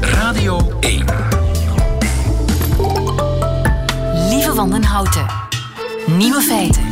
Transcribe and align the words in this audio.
Radio 0.00 0.72
1. 0.80 1.04
Lieve 4.28 4.52
Wandenhouten. 4.54 5.26
Nieuwe 6.06 6.40
feiten. 6.40 6.82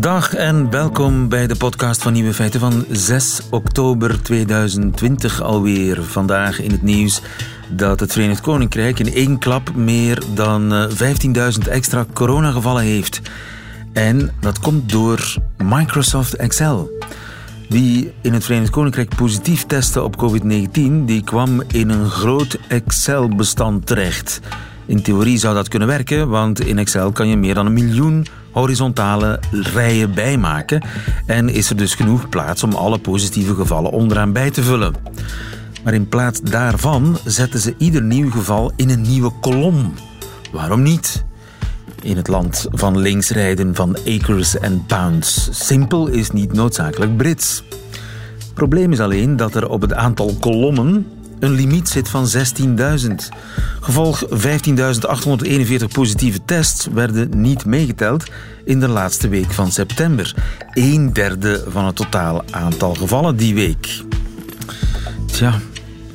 Dag 0.00 0.34
en 0.34 0.70
welkom 0.70 1.28
bij 1.28 1.46
de 1.46 1.56
podcast 1.56 2.02
van 2.02 2.12
Nieuwe 2.12 2.34
Feiten 2.34 2.60
van 2.60 2.84
6 2.90 3.40
oktober 3.50 4.22
2020 4.22 5.42
alweer. 5.42 6.02
Vandaag 6.02 6.60
in 6.60 6.70
het 6.70 6.82
nieuws 6.82 7.20
dat 7.68 8.00
het 8.00 8.12
Verenigd 8.12 8.40
Koninkrijk 8.40 8.98
in 8.98 9.14
één 9.14 9.38
klap 9.38 9.74
meer 9.74 10.22
dan 10.34 10.88
15.000 10.90 11.68
extra 11.68 12.06
coronagevallen 12.12 12.82
heeft. 12.82 13.20
En 13.92 14.30
dat 14.40 14.58
komt 14.58 14.90
door 14.90 15.34
Microsoft 15.56 16.36
Excel. 16.36 16.90
Wie 17.68 18.12
in 18.22 18.32
het 18.32 18.44
Verenigd 18.44 18.70
Koninkrijk 18.70 19.16
positief 19.16 19.64
testte 19.66 20.02
op 20.02 20.16
COVID-19, 20.16 21.04
die 21.04 21.24
kwam 21.24 21.62
in 21.72 21.88
een 21.88 22.10
groot 22.10 22.58
Excel-bestand 22.68 23.86
terecht. 23.86 24.40
In 24.86 25.02
theorie 25.02 25.38
zou 25.38 25.54
dat 25.54 25.68
kunnen 25.68 25.88
werken, 25.88 26.28
want 26.28 26.60
in 26.60 26.78
Excel 26.78 27.12
kan 27.12 27.28
je 27.28 27.36
meer 27.36 27.54
dan 27.54 27.66
een 27.66 27.72
miljoen 27.72 28.26
horizontale 28.50 29.40
rijen 29.50 30.14
bijmaken 30.14 30.82
en 31.26 31.48
is 31.48 31.70
er 31.70 31.76
dus 31.76 31.94
genoeg 31.94 32.28
plaats 32.28 32.62
om 32.62 32.72
alle 32.72 32.98
positieve 32.98 33.54
gevallen 33.54 33.90
onderaan 33.90 34.32
bij 34.32 34.50
te 34.50 34.62
vullen. 34.62 34.94
Maar 35.84 35.94
in 35.94 36.08
plaats 36.08 36.40
daarvan 36.40 37.18
zetten 37.24 37.60
ze 37.60 37.74
ieder 37.78 38.02
nieuw 38.02 38.30
geval 38.30 38.72
in 38.76 38.90
een 38.90 39.02
nieuwe 39.02 39.32
kolom. 39.40 39.94
Waarom 40.52 40.82
niet? 40.82 41.24
In 42.02 42.16
het 42.16 42.28
land 42.28 42.66
van 42.70 42.98
linksrijden 42.98 43.74
van 43.74 43.96
acres 44.06 44.58
en 44.58 44.84
pounds. 44.86 45.48
Simpel 45.50 46.06
is 46.06 46.30
niet 46.30 46.52
noodzakelijk 46.52 47.16
Brits. 47.16 47.62
Probleem 48.54 48.92
is 48.92 49.00
alleen 49.00 49.36
dat 49.36 49.54
er 49.54 49.68
op 49.68 49.80
het 49.80 49.92
aantal 49.92 50.36
kolommen 50.40 51.06
een 51.38 51.50
limiet 51.50 51.88
zit 51.88 52.08
van 52.08 52.28
16.000. 52.28 53.14
Gevolg 53.80 54.24
15.841 54.30 54.32
positieve 55.92 56.44
tests 56.44 56.86
werden 56.86 57.40
niet 57.40 57.64
meegeteld 57.64 58.24
in 58.64 58.80
de 58.80 58.88
laatste 58.88 59.28
week 59.28 59.52
van 59.52 59.72
september. 59.72 60.34
Een 60.72 61.12
derde 61.12 61.64
van 61.68 61.84
het 61.84 61.96
totaal 61.96 62.44
aantal 62.50 62.94
gevallen 62.94 63.36
die 63.36 63.54
week. 63.54 64.02
Tja, 65.26 65.60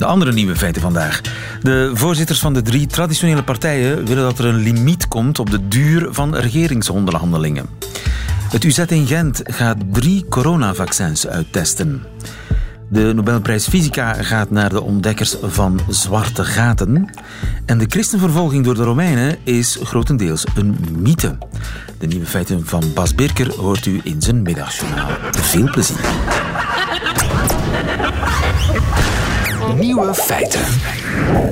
de 0.03 0.09
andere 0.09 0.33
nieuwe 0.33 0.55
feiten 0.55 0.81
vandaag. 0.81 1.21
De 1.61 1.91
voorzitters 1.93 2.39
van 2.39 2.53
de 2.53 2.61
drie 2.61 2.87
traditionele 2.87 3.43
partijen 3.43 4.05
willen 4.05 4.23
dat 4.23 4.39
er 4.39 4.45
een 4.45 4.55
limiet 4.55 5.07
komt 5.07 5.39
op 5.39 5.49
de 5.49 5.67
duur 5.67 6.07
van 6.11 6.35
regeringsonderhandelingen. 6.35 7.65
Het 8.49 8.63
UZ 8.63 8.77
in 8.77 9.07
Gent 9.07 9.41
gaat 9.43 9.77
drie 9.91 10.25
coronavaccins 10.29 11.27
uittesten. 11.27 12.03
De 12.89 13.13
Nobelprijs 13.13 13.67
Fysica 13.67 14.13
gaat 14.13 14.49
naar 14.49 14.69
de 14.69 14.81
ontdekkers 14.81 15.35
van 15.41 15.79
zwarte 15.89 16.43
gaten. 16.45 17.09
En 17.65 17.77
de 17.77 17.85
christenvervolging 17.89 18.65
door 18.65 18.75
de 18.75 18.83
Romeinen 18.83 19.37
is 19.43 19.79
grotendeels 19.83 20.43
een 20.55 20.77
mythe. 20.97 21.37
De 21.99 22.07
nieuwe 22.07 22.25
feiten 22.25 22.65
van 22.65 22.83
Bas 22.93 23.15
Birker 23.15 23.53
hoort 23.55 23.85
u 23.85 24.01
in 24.03 24.21
zijn 24.21 24.41
middagjournaal. 24.41 25.09
Veel 25.31 25.69
plezier. 25.71 26.52
Nieuwe 29.71 30.13
feiten. 30.13 30.61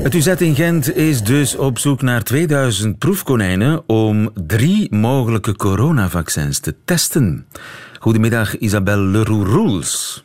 Het 0.03 0.13
UZ 0.13 0.27
in 0.27 0.55
Gent 0.55 0.95
is 0.95 1.23
dus 1.23 1.55
op 1.55 1.79
zoek 1.79 2.01
naar 2.01 2.23
2000 2.23 2.97
proefkonijnen 2.97 3.83
om 3.89 4.29
drie 4.33 4.95
mogelijke 4.95 5.55
coronavaccins 5.55 6.59
te 6.59 6.75
testen. 6.85 7.45
Goedemiddag, 7.99 8.57
Isabelle 8.57 9.03
Leroux-Roels. 9.03 10.23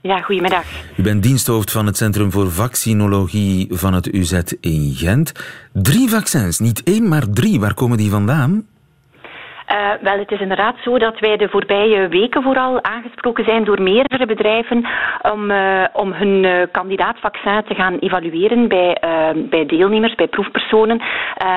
Ja, 0.00 0.20
goedemiddag. 0.20 0.64
U 0.96 1.02
bent 1.02 1.22
diensthoofd 1.22 1.70
van 1.70 1.86
het 1.86 1.96
Centrum 1.96 2.30
voor 2.30 2.50
Vaccinologie 2.50 3.66
van 3.70 3.94
het 3.94 4.14
UZ 4.14 4.40
in 4.60 4.94
Gent. 4.94 5.32
Drie 5.72 6.08
vaccins, 6.08 6.58
niet 6.58 6.82
één, 6.82 7.08
maar 7.08 7.30
drie. 7.30 7.60
Waar 7.60 7.74
komen 7.74 7.98
die 7.98 8.10
vandaan? 8.10 8.66
Uh, 9.72 9.90
wel, 10.00 10.18
het 10.18 10.30
is 10.30 10.40
inderdaad 10.40 10.76
zo 10.84 10.98
dat 10.98 11.18
wij 11.18 11.36
de 11.36 11.48
voorbije 11.48 12.08
weken 12.08 12.42
vooral 12.42 12.82
aangesproken 12.84 13.44
zijn 13.44 13.64
door 13.64 13.82
meerdere 13.82 14.26
bedrijven 14.26 14.86
om, 15.32 15.50
uh, 15.50 15.84
om 15.92 16.12
hun 16.12 16.44
uh, 16.44 16.62
kandidaatvaccin 16.72 17.62
te 17.68 17.74
gaan 17.74 17.98
evalueren 17.98 18.68
bij, 18.68 18.96
bij 19.50 19.66
deelnemers, 19.66 20.14
bij 20.14 20.26
proefpersonen 20.28 21.02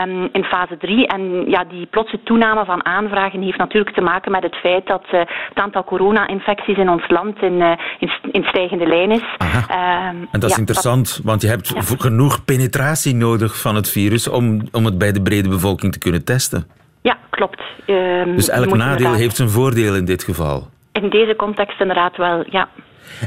um, 0.04 0.30
in 0.32 0.44
fase 0.44 0.78
3. 0.78 1.08
En 1.08 1.50
ja, 1.50 1.64
die 1.64 1.86
plotse 1.86 2.20
toename 2.24 2.66
van 2.66 2.86
aanvragen 2.86 3.42
heeft 3.42 3.58
natuurlijk 3.58 3.96
te 3.96 4.02
maken 4.02 4.32
met 4.32 4.44
het 4.44 4.56
feit 4.56 4.88
dat 4.88 5.04
het 5.08 5.30
aantal 5.54 5.84
corona-infecties 5.84 6.78
in 6.78 6.90
ons 6.90 7.10
land 7.10 7.42
in, 7.42 7.62
in, 8.00 8.12
in, 8.32 8.44
stijgende 8.44 8.88
lijn 8.88 9.12
is. 9.12 9.24
Um, 9.42 10.28
en 10.32 10.40
dat 10.40 10.44
is 10.44 10.56
ja, 10.56 10.58
interessant, 10.58 11.16
dat, 11.16 11.26
want 11.26 11.42
je 11.42 11.48
hebt 11.48 11.68
ja. 11.68 11.82
genoeg 11.98 12.46
penetratie 12.46 13.16
nodig 13.16 13.62
van 13.62 13.76
het 13.76 13.90
virus 13.90 14.30
om, 14.30 14.62
om 14.72 14.86
het 14.86 14.98
bij 14.98 15.12
de 15.12 15.22
brede 15.22 15.50
bevolking 15.50 15.92
te 15.92 16.00
kunnen 16.00 16.26
testen. 16.26 16.80
Ja, 17.02 17.18
klopt. 17.30 17.62
Uh, 17.88 18.36
dus 18.36 18.50
elk 18.50 18.66
nadeel 18.66 18.82
inderdaad... 18.82 19.16
heeft 19.16 19.36
zijn 19.36 19.50
voordeel 19.50 19.96
in 19.96 20.06
dit 20.06 20.24
geval? 20.24 20.70
In 20.92 21.10
deze 21.10 21.36
context 21.36 21.80
inderdaad 21.80 22.18
wel, 22.18 22.44
ja. 22.50 22.70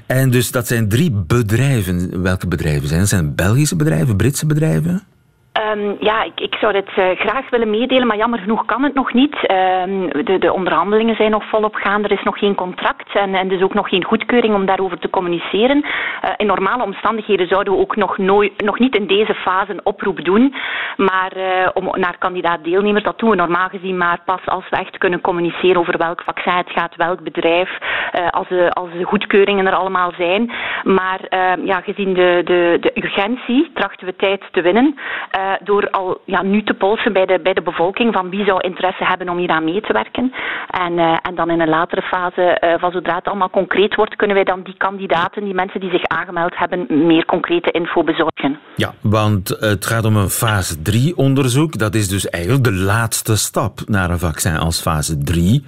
En 0.06 0.30
dus 0.30 0.50
dat 0.50 0.66
zijn 0.66 0.88
drie 0.88 1.10
bedrijven. 1.26 2.22
Welke 2.22 2.48
bedrijven 2.48 2.88
zijn 2.88 3.00
dat? 3.00 3.08
Zijn 3.08 3.34
Belgische 3.34 3.76
bedrijven, 3.76 4.16
Britse 4.16 4.46
bedrijven? 4.46 5.02
Um, 5.62 5.96
ja, 6.00 6.22
ik, 6.22 6.40
ik 6.40 6.54
zou 6.60 6.72
dit 6.72 6.88
uh, 6.88 7.10
graag 7.10 7.50
willen 7.50 7.70
meedelen, 7.70 8.06
maar 8.06 8.16
jammer 8.16 8.38
genoeg 8.38 8.64
kan 8.64 8.82
het 8.82 8.94
nog 8.94 9.12
niet. 9.12 9.34
Um, 9.34 10.24
de, 10.24 10.38
de, 10.38 10.52
onderhandelingen 10.52 11.16
zijn 11.16 11.30
nog 11.30 11.44
volop 11.44 11.74
gaande, 11.74 12.08
er 12.08 12.18
is 12.18 12.22
nog 12.22 12.38
geen 12.38 12.54
contract 12.54 13.14
en, 13.14 13.34
en 13.34 13.48
dus 13.48 13.62
ook 13.62 13.74
nog 13.74 13.88
geen 13.88 14.04
goedkeuring 14.04 14.54
om 14.54 14.66
daarover 14.66 14.98
te 14.98 15.10
communiceren. 15.10 15.76
Uh, 15.76 16.30
in 16.36 16.46
normale 16.46 16.82
omstandigheden 16.82 17.48
zouden 17.48 17.72
we 17.72 17.78
ook 17.78 17.96
nog, 17.96 18.18
nog 18.56 18.78
niet 18.78 18.96
in 18.96 19.06
deze 19.06 19.34
fase 19.34 19.72
een 19.72 19.86
oproep 19.86 20.24
doen, 20.24 20.54
maar 20.96 21.36
uh, 21.36 21.68
om, 21.74 21.90
naar 21.92 22.18
kandidaat-deelnemers, 22.18 23.04
dat 23.04 23.18
doen 23.18 23.30
we 23.30 23.36
normaal 23.36 23.68
gezien 23.68 23.96
maar 23.96 24.20
pas 24.24 24.46
als 24.46 24.68
we 24.70 24.76
echt 24.76 24.98
kunnen 24.98 25.20
communiceren 25.20 25.80
over 25.80 25.98
welk 25.98 26.22
vaccin 26.22 26.52
het 26.52 26.70
gaat, 26.70 26.96
welk 26.96 27.20
bedrijf, 27.20 27.78
als, 28.30 28.48
de, 28.48 28.70
als 28.70 28.88
de 28.92 29.04
goedkeuringen 29.04 29.66
er 29.66 29.74
allemaal 29.74 30.12
zijn. 30.16 30.52
Maar 30.82 31.20
ehm, 31.28 31.66
ja, 31.66 31.80
gezien 31.80 32.14
de, 32.14 32.40
de, 32.44 32.76
de 32.80 32.90
urgentie 32.94 33.70
trachten 33.74 34.06
we 34.06 34.16
tijd 34.16 34.42
te 34.50 34.60
winnen 34.60 34.94
door 35.62 35.90
al 35.90 36.20
ja, 36.24 36.42
nu 36.42 36.62
te 36.62 36.74
polsen 36.74 37.12
bij 37.12 37.26
de, 37.26 37.40
bij 37.42 37.54
de 37.54 37.62
bevolking 37.62 38.12
van 38.12 38.30
wie 38.30 38.44
zou 38.44 38.60
interesse 38.60 39.04
hebben 39.04 39.28
om 39.28 39.38
hier 39.38 39.48
aan 39.48 39.64
mee 39.64 39.80
te 39.80 39.92
werken. 39.92 40.32
En, 40.70 40.92
uh, 40.92 41.16
en 41.22 41.34
dan 41.34 41.50
in 41.50 41.60
een 41.60 41.68
latere 41.68 42.02
fase, 42.02 42.60
uh, 42.60 42.74
van 42.80 42.90
zodra 42.90 43.14
het 43.14 43.26
allemaal 43.26 43.50
concreet 43.50 43.94
wordt, 43.94 44.16
kunnen 44.16 44.36
wij 44.36 44.44
dan 44.44 44.62
die 44.62 44.76
kandidaten, 44.76 45.44
die 45.44 45.54
mensen 45.54 45.80
die 45.80 45.90
zich 45.90 46.04
aangemeld 46.04 46.56
hebben, 46.56 47.06
meer 47.06 47.24
concrete 47.24 47.70
info 47.70 48.04
bezorgen. 48.04 48.58
Ja, 48.76 48.94
want 49.00 49.48
het 49.48 49.86
gaat 49.86 50.04
om 50.04 50.16
een 50.16 50.28
fase 50.28 50.82
3 50.82 51.16
onderzoek. 51.16 51.78
Dat 51.78 51.94
is 51.94 52.08
dus 52.08 52.28
eigenlijk 52.28 52.64
de 52.64 52.72
laatste 52.72 53.36
stap 53.36 53.80
naar 53.86 54.10
een 54.10 54.18
vaccin 54.18 54.56
als 54.56 54.80
fase 54.80 55.18
3. 55.18 55.64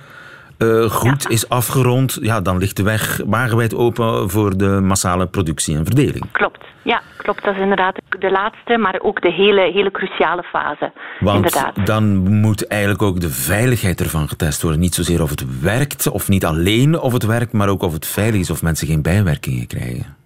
Uh, 0.58 0.90
goed 0.90 1.22
ja. 1.22 1.28
is 1.28 1.48
afgerond, 1.48 2.18
ja, 2.20 2.40
dan 2.40 2.58
ligt 2.58 2.76
de 2.76 2.82
weg 2.82 3.20
wagenwijd 3.26 3.74
open 3.74 4.30
voor 4.30 4.56
de 4.56 4.80
massale 4.82 5.26
productie 5.26 5.76
en 5.76 5.84
verdeling. 5.84 6.24
Klopt, 6.32 6.65
ja, 6.86 7.02
klopt. 7.16 7.44
Dat 7.44 7.54
is 7.54 7.60
inderdaad 7.60 7.98
de 8.18 8.30
laatste, 8.30 8.78
maar 8.78 9.00
ook 9.02 9.22
de 9.22 9.32
hele, 9.32 9.60
hele 9.60 9.90
cruciale 9.90 10.42
fase. 10.42 10.92
Want 11.20 11.36
inderdaad. 11.36 11.86
dan 11.86 12.16
moet 12.40 12.66
eigenlijk 12.66 13.02
ook 13.02 13.20
de 13.20 13.30
veiligheid 13.30 14.00
ervan 14.00 14.28
getest 14.28 14.62
worden. 14.62 14.80
Niet 14.80 14.94
zozeer 14.94 15.22
of 15.22 15.30
het 15.30 15.60
werkt, 15.60 16.06
of 16.06 16.28
niet 16.28 16.44
alleen 16.44 17.00
of 17.00 17.12
het 17.12 17.24
werkt, 17.24 17.52
maar 17.52 17.68
ook 17.68 17.82
of 17.82 17.92
het 17.92 18.06
veilig 18.06 18.40
is, 18.40 18.50
of 18.50 18.62
mensen 18.62 18.86
geen 18.86 19.02
bijwerkingen 19.02 19.66
krijgen. 19.66 20.16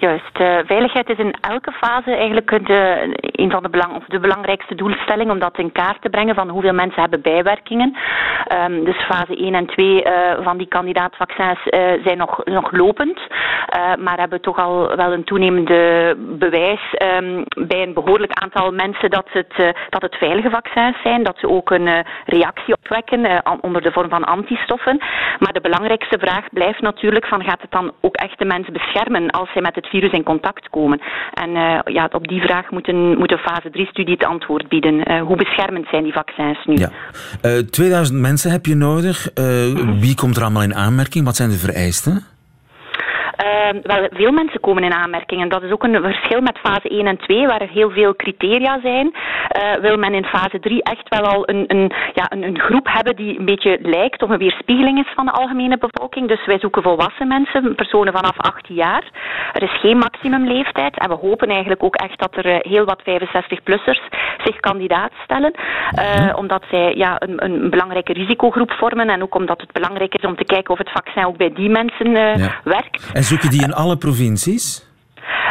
Juist. 0.00 0.40
Uh, 0.40 0.58
veiligheid 0.66 1.08
is 1.08 1.18
in 1.18 1.34
elke 1.40 1.72
fase 1.72 2.14
eigenlijk 2.16 2.66
de, 2.66 3.12
een 3.20 3.50
van 3.50 3.62
de, 3.62 3.68
belang, 3.68 3.96
of 3.96 4.04
de 4.04 4.20
belangrijkste 4.20 4.74
doelstelling 4.74 5.30
om 5.30 5.38
dat 5.38 5.58
in 5.58 5.72
kaart 5.72 6.02
te 6.02 6.08
brengen 6.08 6.34
van 6.34 6.48
hoeveel 6.48 6.72
mensen 6.72 7.00
hebben 7.00 7.20
bijwerkingen. 7.20 7.96
Um, 8.68 8.84
dus 8.84 8.96
fase 8.96 9.36
1 9.36 9.54
en 9.54 9.66
2 9.66 10.04
uh, 10.04 10.12
van 10.42 10.56
die 10.56 10.66
kandidaatvaccins 10.66 11.58
uh, 11.64 11.80
zijn 12.04 12.18
nog, 12.18 12.44
nog 12.44 12.72
lopend, 12.72 13.20
maar 13.98 14.18
hebben 14.18 14.40
toch 14.40 14.58
al 14.58 14.96
wel 14.96 15.12
een 15.12 15.24
toenemende 15.24 16.14
bewijs 16.18 16.80
um, 17.18 17.44
bij 17.68 17.82
een 17.82 17.94
behoorlijk 17.94 18.32
aantal 18.32 18.72
mensen 18.72 19.10
dat 19.10 19.26
het, 19.30 19.74
dat 19.88 20.02
het 20.02 20.14
veilige 20.14 20.50
vaccins 20.50 21.02
zijn, 21.02 21.22
dat 21.22 21.38
ze 21.38 21.48
ook 21.48 21.70
een 21.70 22.04
reactie 22.26 22.74
opwekken 22.74 23.42
onder 23.60 23.82
de 23.82 23.92
vorm 23.92 24.08
van 24.08 24.24
antistoffen. 24.24 24.98
Maar 25.38 25.52
de 25.52 25.60
belangrijkste 25.60 26.18
vraag 26.18 26.48
blijft 26.52 26.80
natuurlijk 26.80 27.26
van 27.26 27.44
gaat 27.44 27.60
het 27.60 27.70
dan 27.70 27.92
ook 28.00 28.16
echt 28.16 28.38
de 28.38 28.44
mensen 28.44 28.72
beschermen 28.72 29.30
als 29.30 29.52
zij 29.52 29.62
met 29.62 29.74
het 29.74 29.88
virus 29.90 30.12
in 30.12 30.22
contact 30.22 30.68
komen. 30.70 31.00
En 31.32 31.50
uh, 31.50 31.78
ja, 31.84 32.08
op 32.12 32.28
die 32.28 32.40
vraag 32.40 32.70
moet 32.70 32.88
een, 32.88 33.18
moet 33.18 33.32
een 33.32 33.38
fase 33.38 33.68
3-studie 33.68 34.14
het 34.14 34.24
antwoord 34.24 34.68
bieden. 34.68 34.94
Uh, 34.94 35.22
hoe 35.22 35.36
beschermend 35.36 35.86
zijn 35.90 36.02
die 36.02 36.12
vaccins 36.12 36.64
nu? 36.64 36.76
Ja. 36.76 36.90
Uh, 37.42 37.58
eh, 37.58 37.66
2000 37.66 38.18
mensen 38.18 38.50
heb 38.50 38.66
je 38.66 38.74
nodig. 38.74 39.28
-hmm. 39.34 40.00
Wie 40.00 40.14
komt 40.14 40.36
er 40.36 40.42
allemaal 40.42 40.62
in 40.62 40.74
aanmerking? 40.74 41.24
Wat 41.24 41.36
zijn 41.36 41.50
de 41.50 41.56
vereisten? 41.56 42.24
Wel, 43.82 44.08
veel 44.10 44.32
mensen 44.32 44.60
komen 44.60 44.82
in 44.82 44.92
aanmerking. 44.92 45.40
En 45.40 45.48
dat 45.48 45.62
is 45.62 45.70
ook 45.70 45.82
een 45.82 46.02
verschil 46.02 46.40
met 46.40 46.58
fase 46.58 46.88
1 46.88 47.06
en 47.06 47.16
2, 47.16 47.46
waar 47.46 47.60
er 47.60 47.68
heel 47.68 47.90
veel 47.90 48.16
criteria 48.16 48.80
zijn. 48.82 49.12
wil 49.80 49.96
men 49.96 50.14
in 50.14 50.24
fase 50.24 50.60
3 50.60 50.82
echt 50.82 51.08
wel 51.08 51.22
al 51.22 51.48
een, 51.48 51.64
een, 51.66 51.92
ja, 52.14 52.26
een, 52.28 52.42
een, 52.42 52.58
groep 52.58 52.86
hebben 52.92 53.16
die 53.16 53.38
een 53.38 53.44
beetje 53.44 53.78
lijkt 53.82 54.22
of 54.22 54.30
een 54.30 54.38
weerspiegeling 54.38 54.98
is 54.98 55.12
van 55.14 55.26
de 55.26 55.32
algemene 55.32 55.78
bevolking. 55.78 56.28
Dus 56.28 56.46
wij 56.46 56.58
zoeken 56.58 56.82
volwassen 56.82 57.28
mensen, 57.28 57.74
personen 57.74 58.12
vanaf 58.12 58.36
18 58.36 58.74
jaar. 58.74 59.04
Er 59.52 59.62
is 59.62 59.80
geen 59.80 59.98
maximumleeftijd. 59.98 60.98
En 60.98 61.08
we 61.08 61.14
hopen 61.14 61.48
eigenlijk 61.48 61.82
ook 61.82 61.96
echt 61.96 62.18
dat 62.18 62.36
er 62.36 62.58
heel 62.60 62.84
wat 62.84 63.00
65-plussers 63.00 64.02
zich 64.44 64.60
kandidaat 64.60 65.12
stellen. 65.24 65.52
Uh, 65.98 66.36
omdat 66.36 66.64
zij 66.70 66.94
ja, 66.94 67.16
een, 67.18 67.44
een, 67.44 67.70
belangrijke 67.70 68.12
risicogroep 68.12 68.72
vormen. 68.72 69.08
En 69.08 69.22
ook 69.22 69.34
omdat 69.34 69.60
het 69.60 69.72
belangrijk 69.72 70.14
is 70.14 70.24
om 70.24 70.36
te 70.36 70.44
kijken 70.44 70.72
of 70.72 70.78
het 70.78 70.90
vaccin 70.90 71.26
ook 71.26 71.36
bij 71.36 71.52
die 71.52 71.68
mensen 71.68 72.06
uh, 72.06 72.46
werkt. 72.64 73.10
En 73.12 73.22
zoek 73.22 73.40
je 73.40 73.48
die 73.48 73.59
in 73.62 73.72
alle 73.72 73.96
provincies? 73.96 74.82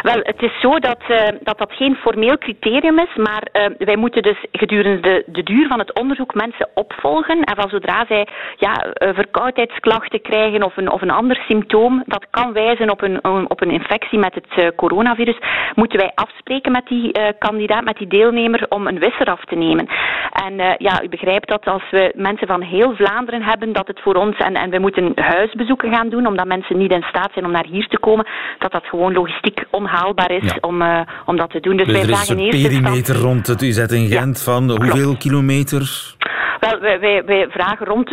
Wel, 0.02 0.20
het 0.22 0.42
is 0.42 0.60
zo 0.62 0.80
dat, 0.80 1.02
uh, 1.10 1.18
dat 1.42 1.58
dat 1.58 1.72
geen 1.74 1.96
formeel 1.96 2.38
criterium 2.38 3.00
is, 3.00 3.16
maar 3.16 3.44
uh, 3.54 3.66
wij 3.78 3.96
moeten 3.96 4.22
dus 4.22 4.46
gedurende 4.52 5.00
de, 5.00 5.24
de 5.26 5.44
duur 5.44 5.68
van 5.68 5.80
het 5.80 6.00
onderzoek 6.00 6.34
mensen 6.34 6.68
opvolgen. 6.74 7.44
En 7.44 7.56
van 7.56 7.70
zodra 7.70 8.06
zij 8.08 8.28
ja, 8.56 8.86
uh, 8.86 9.10
verkoudheidsklachten 9.14 10.22
krijgen 10.22 10.64
of 10.64 10.78
een, 10.78 10.92
of 10.92 11.02
een 11.02 11.12
ander 11.12 11.44
symptoom 11.48 12.04
dat 12.06 12.26
kan 12.30 12.54
wijzen 12.54 12.90
op 12.90 13.02
een, 13.02 13.50
op 13.50 13.62
een 13.62 13.72
infectie 13.72 14.20
met 14.20 14.34
het 14.34 14.76
coronavirus, 14.76 15.38
moeten 15.76 16.00
wij 16.00 16.12
afspreken 16.16 16.72
met 16.72 16.88
die 16.88 17.12
kandidaat, 17.38 17.84
met 17.84 17.98
die 17.98 18.08
deelnemer, 18.08 18.66
om 18.70 18.88
een 18.88 19.00
wisser 19.00 19.26
af 19.26 19.46
te 19.46 19.56
nemen. 19.56 19.88
En 20.32 20.76
ja, 20.78 21.04
u 21.04 21.10
begrijpt 21.10 21.48
dat 21.48 21.66
als 21.66 21.84
we 21.92 22.12
mensen 22.16 22.48
van 22.48 22.62
heel 22.62 22.96
Vlaanderen 22.96 23.44
hebben, 23.44 23.74
dat 23.74 23.88
het 23.88 24.00
voor 24.00 24.16
ons, 24.16 24.38
en, 24.38 24.56
en 24.56 24.70
we 24.70 24.80
moeten 24.80 25.12
huisbezoeken 25.16 25.94
gaan 25.94 26.10
doen, 26.10 26.28
omdat 26.28 26.46
mensen 26.46 26.78
niet 26.78 26.92
in 26.92 27.04
staat 27.04 27.32
zijn 27.34 27.46
om 27.46 27.52
naar 27.52 27.66
hier 27.66 27.88
te 27.88 28.00
komen, 28.00 28.28
dat 28.58 28.72
dat 28.72 28.86
gewoon 28.86 29.14
logistiek 29.14 29.66
onhaalbaar 29.72 30.32
is 30.32 30.58
om, 30.62 30.82
uh, 30.82 31.02
om 31.26 31.38
dat 31.38 31.50
te 31.50 31.60
doen. 31.60 31.78
Dus, 31.78 31.88
dus 31.88 31.96
wij 31.96 32.06
vragen 32.06 32.40
eerst... 32.40 32.66
een 32.66 32.82
perimeter 32.82 33.16
rond 33.16 33.48
het 33.48 33.62
UZ 33.62 33.78
in 33.78 34.08
Gent 34.08 34.38
ja, 34.38 34.44
van 34.44 34.70
hoeveel 34.70 35.04
klopt. 35.04 35.20
kilometer? 35.20 36.16
Wel, 36.60 36.80
wij, 36.80 37.00
wij, 37.00 37.24
wij 37.26 37.48
vragen 37.50 37.86
rond 37.86 38.10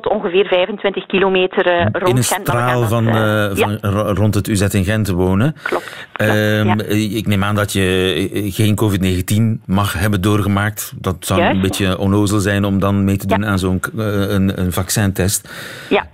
tot 0.00 0.08
ongeveer 0.08 0.46
25 0.46 1.06
kilometer 1.06 1.66
uh, 1.66 1.86
rond 1.92 2.08
In 2.08 2.16
een 2.16 2.24
straal 2.24 2.82
van, 2.82 3.06
uh, 3.06 3.50
van 3.52 3.78
ja. 3.80 3.88
rond 4.12 4.34
het 4.34 4.48
UZ 4.48 4.62
in 4.62 4.84
Gent 4.84 5.08
wonen. 5.08 5.54
Klopt. 5.62 6.06
Um, 6.16 6.28
ja. 6.66 6.76
Ik 6.88 7.26
neem 7.26 7.44
aan 7.44 7.54
dat 7.54 7.72
je 7.72 8.48
geen 8.50 8.76
COVID-19 8.82 9.64
mag 9.66 9.92
hebben 9.92 10.20
doorgemaakt. 10.20 10.92
Dat 10.98 11.16
zou 11.20 11.40
Juist. 11.40 11.54
een 11.54 11.62
beetje 11.62 11.98
onnozel 11.98 12.38
zijn 12.38 12.64
om 12.64 12.78
dan 12.78 13.04
mee 13.04 13.16
te 13.16 13.26
doen 13.26 13.40
ja. 13.40 13.46
aan 13.46 13.58
zo'n 13.58 13.80
een, 13.96 14.60
een 14.60 14.72
vaccintest. 14.72 15.48
Ja. 15.88 16.06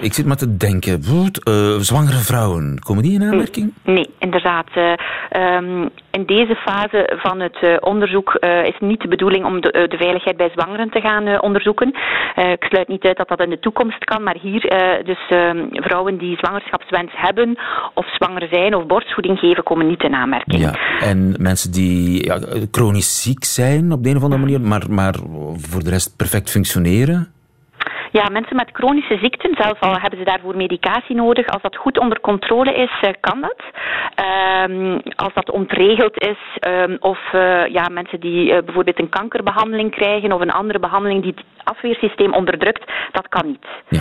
ik 0.00 0.14
zit 0.14 0.26
maar 0.26 0.36
te 0.36 0.56
denken, 0.56 1.02
zwangere 1.80 2.18
vrouwen, 2.18 2.78
komen 2.78 3.02
die 3.02 3.12
in 3.12 3.22
aanmerking? 3.22 3.72
Nee, 3.84 3.94
nee 3.94 4.10
inderdaad. 4.18 4.68
Um, 5.36 5.90
in 6.10 6.26
deze 6.26 6.54
fase 6.54 7.12
van 7.16 7.40
het 7.40 7.56
uh, 7.60 7.76
onderzoek 7.80 8.36
uh, 8.40 8.64
is 8.64 8.76
niet 8.78 9.00
de 9.00 9.08
bedoeling 9.08 9.44
om 9.44 9.60
de, 9.60 9.72
uh, 9.72 9.88
de, 9.88 9.96
veiligheid 9.96 10.36
bij 10.36 10.50
zwangeren 10.52 10.90
te 10.90 11.00
gaan 11.00 11.40
onderzoeken. 11.40 11.88
ik 12.34 12.64
sluit 12.68 12.88
niet 12.88 13.04
uit 13.04 13.16
dat 13.16 13.28
dat 13.28 13.40
in 13.40 13.50
de 13.50 13.58
toekomst 13.58 14.04
kan, 14.04 14.22
maar 14.22 14.36
hier 14.40 14.60
dus 15.04 15.28
ehm, 15.28 15.66
vrouwen 15.70 16.18
die 16.18 16.36
zwangerschapswens 16.36 17.12
hebben 17.14 17.58
of 17.94 18.06
zwanger 18.14 18.48
zijn 18.50 18.74
of 18.74 18.86
borstvoeding 18.86 19.38
geven, 19.38 19.62
komen 19.62 19.86
niet 19.86 20.02
in 20.02 20.14
aanmerking. 20.14 20.60
Ja, 20.60 20.74
en 21.00 21.34
mensen 21.38 21.72
die 21.72 22.24
ja, 22.24 22.38
chronisch 22.70 23.22
ziek 23.22 23.44
zijn 23.44 23.92
op 23.92 24.02
de 24.02 24.10
een 24.10 24.16
of 24.16 24.22
andere 24.22 24.40
manier, 24.40 24.60
maar, 24.60 24.84
maar 24.90 25.14
voor 25.56 25.84
de 25.84 25.90
rest 25.90 26.16
perfect 26.16 26.50
functioneren? 26.50 27.32
Ja, 28.10 28.28
mensen 28.28 28.56
met 28.56 28.70
chronische 28.72 29.18
ziekten, 29.22 29.56
zelfs 29.58 29.80
al 29.80 29.98
hebben 29.98 30.18
ze 30.18 30.24
daarvoor 30.24 30.56
medicatie 30.56 31.16
nodig, 31.16 31.46
als 31.46 31.62
dat 31.62 31.76
goed 31.76 31.98
onder 31.98 32.20
controle 32.20 32.74
is, 32.74 32.90
uh, 33.02 33.10
kan 33.20 33.40
dat. 33.40 33.62
Um, 34.68 35.00
als 35.16 35.34
dat 35.34 35.50
ontregeld 35.50 36.24
is, 36.24 36.38
um, 36.68 36.96
of 37.00 37.18
uh, 37.32 37.66
ja, 37.66 37.88
mensen 37.88 38.20
die 38.20 38.52
uh, 38.52 38.58
bijvoorbeeld 38.64 39.00
een 39.00 39.08
kankerbehandeling 39.08 39.90
krijgen 39.90 40.32
of 40.32 40.40
een 40.40 40.50
andere 40.50 40.78
behandeling 40.78 41.22
die 41.22 41.34
het 41.36 41.44
afweersysteem 41.64 42.34
onderdrukt, 42.34 42.92
dat 43.12 43.28
kan 43.28 43.46
niet. 43.46 43.66
Ja. 43.88 44.00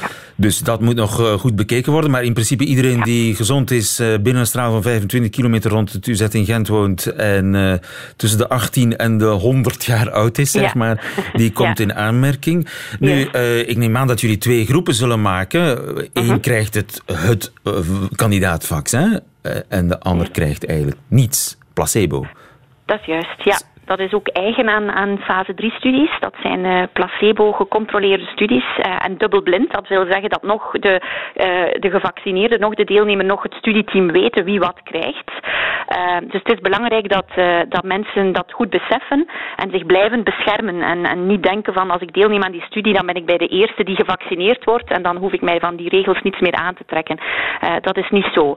Ja. 0.00 0.06
Dus 0.40 0.58
dat 0.58 0.80
moet 0.80 0.94
nog 0.94 1.20
uh, 1.20 1.32
goed 1.32 1.56
bekeken 1.56 1.92
worden. 1.92 2.10
Maar 2.10 2.24
in 2.24 2.32
principe 2.32 2.64
iedereen 2.64 2.96
ja. 2.96 3.04
die 3.04 3.34
gezond 3.34 3.70
is, 3.70 4.00
uh, 4.00 4.06
binnen 4.06 4.36
een 4.36 4.46
straal 4.46 4.72
van 4.72 4.82
25 4.82 5.30
kilometer 5.30 5.70
rond 5.70 5.92
het 5.92 6.06
UZ 6.06 6.20
in 6.20 6.44
Gent 6.44 6.68
woont 6.68 7.06
en 7.06 7.54
uh, 7.54 7.74
tussen 8.16 8.38
de 8.38 8.48
18 8.48 8.96
en 8.96 9.18
de 9.18 9.24
100 9.24 9.84
jaar 9.84 10.10
oud 10.10 10.38
is, 10.38 10.50
zeg 10.50 10.62
ja. 10.62 10.72
maar, 10.74 11.04
die 11.32 11.52
komt 11.52 11.80
in 11.80 11.94
aanmerking. 11.94 12.68
Nu, 12.98 13.20
ik 13.66 13.76
neem 13.76 13.96
aan 13.96 14.06
dat 14.06 14.20
jullie 14.20 14.38
twee 14.38 14.66
groepen 14.66 14.94
zullen 14.94 15.22
maken. 15.22 15.78
Eén 16.12 16.24
-huh. 16.24 16.40
krijgt 16.40 16.74
het, 16.74 17.02
het 17.06 17.52
kandidaatvaccin 18.14 19.20
en 19.68 19.88
de 19.88 20.00
ander 20.00 20.30
krijgt 20.30 20.66
eigenlijk 20.66 20.98
niets, 21.08 21.56
placebo. 21.72 22.26
Dat 22.86 23.00
is 23.00 23.06
juist, 23.06 23.44
ja. 23.44 23.60
Dat 23.90 23.98
is 23.98 24.12
ook 24.12 24.28
eigen 24.28 24.68
aan, 24.68 24.90
aan 24.90 25.18
fase 25.18 25.52
3-studies. 25.52 26.18
Dat 26.20 26.34
zijn 26.42 26.64
uh, 26.64 26.82
placebo-gecontroleerde 26.92 28.24
studies 28.24 28.64
uh, 28.78 29.06
en 29.06 29.18
dubbelblind. 29.18 29.72
Dat 29.72 29.88
wil 29.88 30.04
zeggen 30.10 30.28
dat 30.30 30.42
nog 30.42 30.70
de, 30.72 31.00
uh, 31.00 31.80
de 31.80 31.90
gevaccineerde, 31.90 32.58
nog 32.58 32.74
de 32.74 32.84
deelnemer, 32.84 33.24
nog 33.24 33.42
het 33.42 33.54
studieteam 33.54 34.12
weten 34.12 34.44
wie 34.44 34.58
wat 34.58 34.80
krijgt. 34.82 35.30
dus 36.22 36.42
het 36.42 36.52
is 36.52 36.60
belangrijk 36.60 37.08
dat, 37.08 37.28
dat 37.68 37.84
mensen 37.84 38.32
dat 38.32 38.52
goed 38.52 38.70
beseffen 38.70 39.28
en 39.56 39.70
zich 39.70 39.86
blijven 39.86 40.24
beschermen. 40.24 40.82
En, 40.82 41.04
en 41.04 41.26
niet 41.26 41.42
denken 41.42 41.72
van 41.72 41.90
als 41.90 42.02
ik 42.02 42.12
deelneem 42.12 42.42
aan 42.42 42.52
die 42.52 42.68
studie, 42.70 42.94
dan 42.94 43.06
ben 43.06 43.14
ik 43.14 43.26
bij 43.26 43.38
de 43.38 43.46
eerste 43.46 43.84
die 43.84 43.96
gevaccineerd 43.96 44.64
wordt 44.64 44.90
en 44.90 45.02
dan 45.02 45.16
hoef 45.16 45.32
ik 45.32 45.42
mij 45.42 45.60
van 45.60 45.76
die 45.76 45.88
regels 45.88 46.22
niets 46.22 46.40
meer 46.40 46.54
aan 46.54 46.74
te 46.74 46.84
trekken. 46.86 47.18
dat 47.80 47.96
is 47.96 48.10
niet 48.10 48.28
zo. 48.34 48.56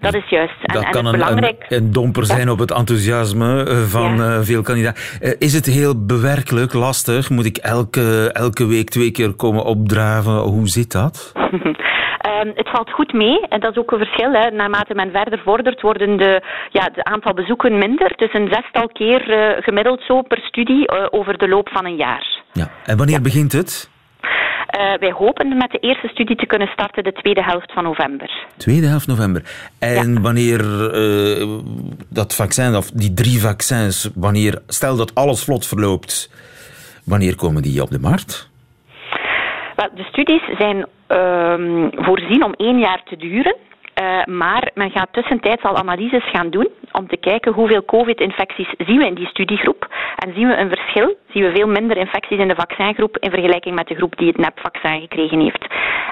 dat 0.00 0.14
is 0.14 0.28
juist. 0.28 0.54
Dat 0.62 0.84
en, 0.84 0.90
kan 0.90 1.06
en 1.06 1.14
een, 1.14 1.44
een, 1.44 1.56
een, 1.68 1.92
domper 1.92 2.26
zijn 2.26 2.50
op 2.50 2.58
het 2.58 2.70
enthousiasme 2.70 3.66
van 3.88 4.16
ja 4.16 4.51
veel 4.52 4.62
kandidaten. 4.62 5.02
Uh, 5.20 5.32
is 5.38 5.54
het 5.54 5.66
heel 5.66 6.06
bewerkelijk, 6.06 6.72
lastig? 6.72 7.30
Moet 7.30 7.44
ik 7.44 7.56
elke, 7.56 8.30
elke 8.32 8.66
week 8.66 8.90
twee 8.90 9.10
keer 9.10 9.32
komen 9.32 9.64
opdraven? 9.64 10.32
Hoe 10.32 10.68
zit 10.68 10.92
dat? 10.92 11.32
Um, 11.34 12.52
het 12.60 12.68
valt 12.68 12.90
goed 12.90 13.12
mee 13.12 13.40
en 13.48 13.60
dat 13.60 13.70
is 13.70 13.78
ook 13.78 13.92
een 13.92 13.98
verschil. 13.98 14.32
Hè. 14.32 14.50
Naarmate 14.50 14.94
men 14.94 15.10
verder 15.10 15.38
vordert, 15.44 15.80
worden 15.80 16.16
de, 16.16 16.42
ja, 16.70 16.88
de 16.94 17.04
aantal 17.04 17.34
bezoeken 17.34 17.78
minder. 17.78 18.12
Dus 18.16 18.34
een 18.34 18.48
zestal 18.52 18.88
keer 18.92 19.30
uh, 19.30 19.62
gemiddeld 19.62 20.02
zo 20.06 20.22
per 20.22 20.38
studie 20.38 20.92
uh, 20.92 21.06
over 21.10 21.38
de 21.38 21.48
loop 21.48 21.68
van 21.68 21.84
een 21.84 21.96
jaar. 21.96 22.42
Ja. 22.52 22.68
En 22.84 22.96
wanneer 22.96 23.16
ja. 23.16 23.22
begint 23.22 23.52
het? 23.52 23.91
Uh, 24.72 24.98
wij 24.98 25.12
hopen 25.12 25.56
met 25.56 25.70
de 25.70 25.78
eerste 25.78 26.08
studie 26.08 26.36
te 26.36 26.46
kunnen 26.46 26.68
starten 26.68 27.04
de 27.04 27.12
tweede 27.12 27.42
helft 27.42 27.72
van 27.72 27.84
november. 27.84 28.46
Tweede 28.56 28.86
helft 28.86 29.06
november. 29.06 29.42
En 29.78 30.12
ja. 30.12 30.20
wanneer 30.20 30.60
uh, 30.60 31.58
dat 32.08 32.34
vaccin, 32.34 32.76
of 32.76 32.90
die 32.90 33.14
drie 33.14 33.40
vaccins, 33.40 34.10
wanneer, 34.14 34.62
stel 34.66 34.96
dat 34.96 35.14
alles 35.14 35.44
vlot 35.44 35.66
verloopt, 35.66 36.30
wanneer 37.04 37.36
komen 37.36 37.62
die 37.62 37.82
op 37.82 37.90
de 37.90 38.00
markt? 38.00 38.50
Wel, 39.76 39.88
de 39.94 40.02
studies 40.02 40.42
zijn 40.58 40.76
uh, 40.76 42.04
voorzien 42.04 42.44
om 42.44 42.52
één 42.52 42.78
jaar 42.78 43.02
te 43.04 43.16
duren. 43.16 43.56
Uh, 44.00 44.24
maar 44.24 44.70
men 44.74 44.90
gaat 44.90 45.12
tussentijds 45.12 45.62
al 45.62 45.76
analyses 45.76 46.30
gaan 46.30 46.50
doen 46.50 46.68
om 46.92 47.08
te 47.08 47.16
kijken 47.16 47.52
hoeveel 47.52 47.84
COVID-infecties 47.84 48.74
zien 48.78 48.98
we 48.98 49.06
in 49.06 49.14
die 49.14 49.26
studiegroep. 49.26 49.88
En 50.16 50.34
zien 50.34 50.48
we 50.48 50.56
een 50.56 50.68
verschil? 50.68 51.16
Zien 51.28 51.42
we 51.42 51.52
veel 51.54 51.66
minder 51.66 51.96
infecties 51.96 52.38
in 52.38 52.48
de 52.48 52.54
vaccingroep 52.54 53.18
in 53.18 53.30
vergelijking 53.30 53.74
met 53.74 53.86
de 53.86 53.94
groep 53.94 54.16
die 54.16 54.28
het 54.28 54.36
nepvaccin 54.36 55.00
gekregen 55.00 55.40
heeft. 55.40 55.66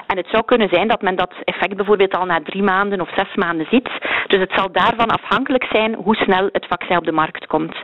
En 0.07 0.17
het 0.17 0.27
zou 0.31 0.45
kunnen 0.45 0.69
zijn 0.71 0.87
dat 0.87 1.01
men 1.01 1.15
dat 1.15 1.33
effect 1.43 1.75
bijvoorbeeld 1.75 2.17
al 2.17 2.25
na 2.25 2.39
drie 2.43 2.63
maanden 2.63 3.01
of 3.01 3.09
zes 3.15 3.35
maanden 3.35 3.67
ziet. 3.69 3.89
Dus 4.27 4.39
het 4.39 4.51
zal 4.55 4.71
daarvan 4.71 5.07
afhankelijk 5.07 5.65
zijn 5.71 5.93
hoe 5.95 6.15
snel 6.15 6.49
het 6.51 6.65
vaccin 6.67 6.97
op 6.97 7.05
de 7.05 7.11
markt 7.11 7.47
komt. 7.47 7.75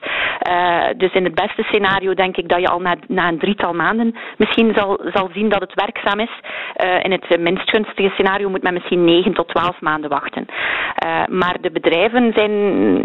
Uh, 0.50 0.84
dus 0.98 1.14
in 1.14 1.24
het 1.24 1.36
beste 1.36 1.64
scenario 1.64 2.14
denk 2.14 2.38
ik 2.38 2.50
dat 2.50 2.60
je 2.60 2.68
al 2.68 2.80
na, 2.80 2.96
na 3.08 3.28
een 3.28 3.40
drietal 3.40 3.74
maanden 3.74 4.16
misschien 4.38 4.74
zal, 4.76 5.00
zal 5.14 5.30
zien 5.34 5.50
dat 5.50 5.62
het 5.62 5.74
werkzaam 5.74 6.20
is. 6.20 6.40
Uh, 6.84 7.04
in 7.04 7.12
het 7.12 7.40
minst 7.40 7.70
gunstige 7.70 8.10
scenario 8.10 8.50
moet 8.50 8.64
men 8.64 8.74
misschien 8.74 9.06
negen 9.06 9.34
tot 9.34 9.48
twaalf 9.48 9.82
maanden 9.82 9.87
wachten. 10.08 10.46
Uh, 11.06 11.26
maar 11.28 11.58
de 11.62 11.72
bedrijven 11.72 12.32
zijn, 12.36 12.52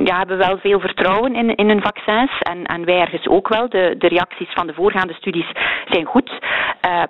ja, 0.05 0.17
hebben 0.17 0.39
wel 0.39 0.59
veel 0.59 0.81
vertrouwen 0.81 1.35
in, 1.35 1.55
in 1.55 1.69
hun 1.69 1.83
vaccins 1.83 2.31
en, 2.39 2.65
en 2.65 2.85
wij 2.85 3.01
ergens 3.01 3.29
ook 3.29 3.49
wel. 3.49 3.69
De, 3.69 3.95
de 3.99 4.09
reacties 4.09 4.53
van 4.55 4.67
de 4.67 4.75
voorgaande 4.75 5.13
studies 5.13 5.53
zijn 5.91 6.05
goed. 6.05 6.31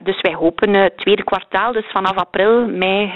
dus 0.01 0.21
wij 0.21 0.35
hopen 0.35 0.75
het 0.75 0.97
tweede 0.97 1.25
kwartaal, 1.25 1.73
dus 1.73 1.91
vanaf 1.93 2.17
april, 2.17 2.67
mei 2.67 3.13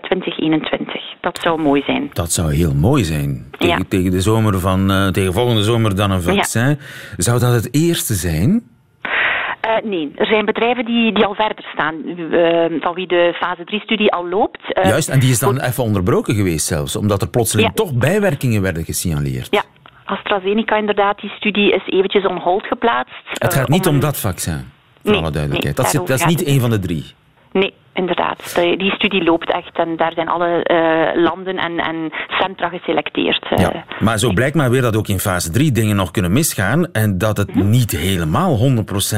2021. 0.00 1.02
Dat 1.20 1.38
zou 1.38 1.60
mooi 1.62 1.82
zijn. 1.82 2.10
Dat 2.12 2.32
zou 2.32 2.54
heel 2.54 2.74
mooi 2.74 3.04
zijn. 3.04 3.48
Tegen, 3.58 3.78
ja. 3.78 3.84
tegen 3.88 4.10
de 4.10 4.20
zomer 4.20 4.58
van, 4.60 5.10
tegen 5.12 5.32
volgende 5.32 5.62
zomer 5.62 5.96
dan 5.96 6.10
een 6.10 6.22
vaccin. 6.22 6.68
Ja. 6.68 6.76
Zou 7.16 7.38
dat 7.38 7.52
het 7.52 7.74
eerste 7.74 8.14
zijn? 8.14 8.69
Uh, 9.84 9.90
nee, 9.90 10.12
er 10.14 10.26
zijn 10.26 10.44
bedrijven 10.44 10.84
die, 10.84 11.12
die 11.12 11.24
al 11.24 11.34
verder 11.34 11.64
staan, 11.72 11.94
uh, 12.04 12.80
van 12.80 12.94
wie 12.94 13.06
de 13.06 13.36
fase 13.40 13.62
3-studie 13.62 14.12
al 14.12 14.28
loopt. 14.28 14.60
Uh, 14.78 14.84
Juist, 14.84 15.08
en 15.08 15.20
die 15.20 15.30
is 15.30 15.38
dan 15.38 15.60
even 15.60 15.84
onderbroken 15.84 16.34
geweest 16.34 16.66
zelfs, 16.66 16.96
omdat 16.96 17.22
er 17.22 17.28
plotseling 17.28 17.68
ja. 17.68 17.74
toch 17.74 17.94
bijwerkingen 17.94 18.62
werden 18.62 18.84
gesignaleerd. 18.84 19.48
Ja, 19.50 19.62
AstraZeneca 20.04 20.76
inderdaad, 20.76 21.20
die 21.20 21.30
studie 21.30 21.72
is 21.74 21.82
eventjes 21.86 22.26
on 22.26 22.38
hold 22.38 22.66
geplaatst. 22.66 23.24
Het 23.32 23.54
gaat 23.54 23.68
niet 23.68 23.86
om, 23.86 23.94
om 23.94 24.00
dat 24.00 24.18
vaccin, 24.18 24.70
voor 25.02 25.12
nee, 25.12 25.20
alle 25.20 25.30
duidelijkheid. 25.30 25.76
Nee, 25.76 25.84
dat, 25.86 25.94
zit, 25.94 26.06
dat 26.06 26.18
is 26.18 26.24
niet 26.24 26.44
één 26.44 26.60
van 26.60 26.70
de 26.70 26.78
drie. 26.78 27.04
Nee, 27.52 27.74
inderdaad. 27.94 28.54
Die 28.54 28.90
studie 28.90 29.24
loopt 29.24 29.52
echt 29.52 29.78
en 29.78 29.96
daar 29.96 30.12
zijn 30.12 30.28
alle 30.28 30.66
uh, 30.70 31.22
landen 31.22 31.56
en, 31.56 31.78
en, 31.78 32.10
centra 32.28 32.68
geselecteerd. 32.68 33.46
Uh. 33.50 33.58
Ja, 33.58 33.84
maar 34.00 34.18
zo 34.18 34.32
blijkt 34.32 34.56
maar 34.56 34.70
weer 34.70 34.82
dat 34.82 34.96
ook 34.96 35.08
in 35.08 35.18
fase 35.18 35.50
3 35.50 35.72
dingen 35.72 35.96
nog 35.96 36.10
kunnen 36.10 36.32
misgaan 36.32 36.92
en 36.92 37.18
dat 37.18 37.36
het 37.36 37.54
mm 37.54 37.60
-hmm. 37.60 37.70
niet 37.70 37.90
helemaal 37.90 38.58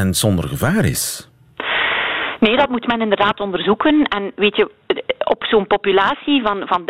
100% 0.05 0.09
zonder 0.09 0.49
gevaar 0.49 0.85
is. 0.85 1.32
Nee, 2.47 2.57
dat 2.57 2.69
moet 2.69 2.87
men 2.87 3.01
inderdaad 3.01 3.41
onderzoeken. 3.41 4.03
En 4.03 4.33
weet 4.35 4.57
je, 4.57 4.71
op 5.25 5.45
zo'n 5.45 5.67
populatie 5.67 6.43
van, 6.43 6.63
van 6.67 6.83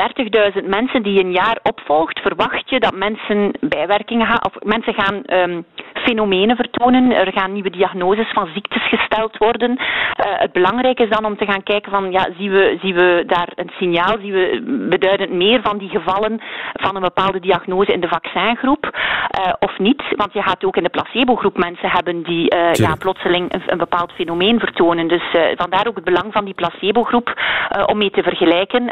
30.000 0.63 0.69
mensen 0.69 1.03
die 1.03 1.25
een 1.25 1.33
jaar 1.33 1.59
opvolgt, 1.63 2.21
verwacht 2.21 2.71
je 2.71 2.81
dat 2.81 2.95
mensen 2.95 3.53
bijwerkingen 3.61 4.27
gaan, 4.27 4.45
of 4.45 4.55
mensen 4.63 4.95
gaan 4.95 5.23
um, 5.27 5.65
fenomenen 5.95 6.57
vertonen. 6.57 7.13
Er 7.13 7.33
gaan 7.33 7.53
nieuwe 7.53 7.71
diagnoses 7.71 8.31
van 8.33 8.49
ziektes 8.55 8.89
gesteld 8.89 9.37
worden. 9.37 9.71
Uh, 9.71 9.77
het 10.17 10.53
belangrijke 10.53 11.03
is 11.03 11.11
dan 11.11 11.25
om 11.25 11.37
te 11.37 11.47
gaan 11.47 11.63
kijken 11.63 11.93
van, 11.93 12.13
ja, 12.13 12.29
zien 12.39 12.51
we, 12.51 12.79
zien 12.83 12.95
we 12.95 13.25
daar 13.27 13.49
een 13.55 13.71
signaal, 13.79 14.17
zien 14.21 14.33
we 14.33 14.63
beduidend 14.89 15.33
meer 15.33 15.61
van 15.63 15.79
die 15.79 15.89
gevallen 15.89 16.41
van 16.73 16.97
een 16.97 17.03
bepaalde 17.03 17.41
diagnose 17.41 17.93
in 17.93 18.01
de 18.01 18.09
vaccingroep 18.09 18.85
uh, 18.85 19.53
of 19.59 19.79
niet? 19.79 20.03
Want 20.17 20.33
je 20.33 20.43
gaat 20.43 20.65
ook 20.65 20.77
in 20.77 20.83
de 20.83 20.89
placebo-groep 20.89 21.59
mensen 21.59 21.91
hebben 21.91 22.23
die 22.23 22.55
uh, 22.55 22.73
ja, 22.73 22.95
plotseling 22.95 23.53
een, 23.53 23.63
een, 23.67 23.79
bepaald 23.79 24.13
fenomeen 24.13 24.59
vertonen. 24.59 25.09
Dus 25.09 25.25
vandaar 25.57 25.87
ook 25.87 25.95
het 25.95 26.05
belang 26.05 26.33
van 26.33 26.45
die 26.45 26.55
placebo-groep 26.55 27.41
om 27.87 27.99
mee 27.99 28.11
te 28.11 28.23
vergelijken. 28.23 28.91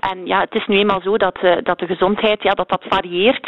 en 0.00 0.26
ja, 0.26 0.40
het 0.40 0.54
is 0.54 0.66
nu 0.66 0.78
eenmaal 0.78 1.00
zo 1.00 1.16
dat, 1.16 1.38
dat 1.62 1.78
de 1.78 1.86
gezondheid, 1.86 2.42
ja, 2.42 2.50
dat 2.50 2.68
dat 2.68 2.84
varieert. 2.88 3.46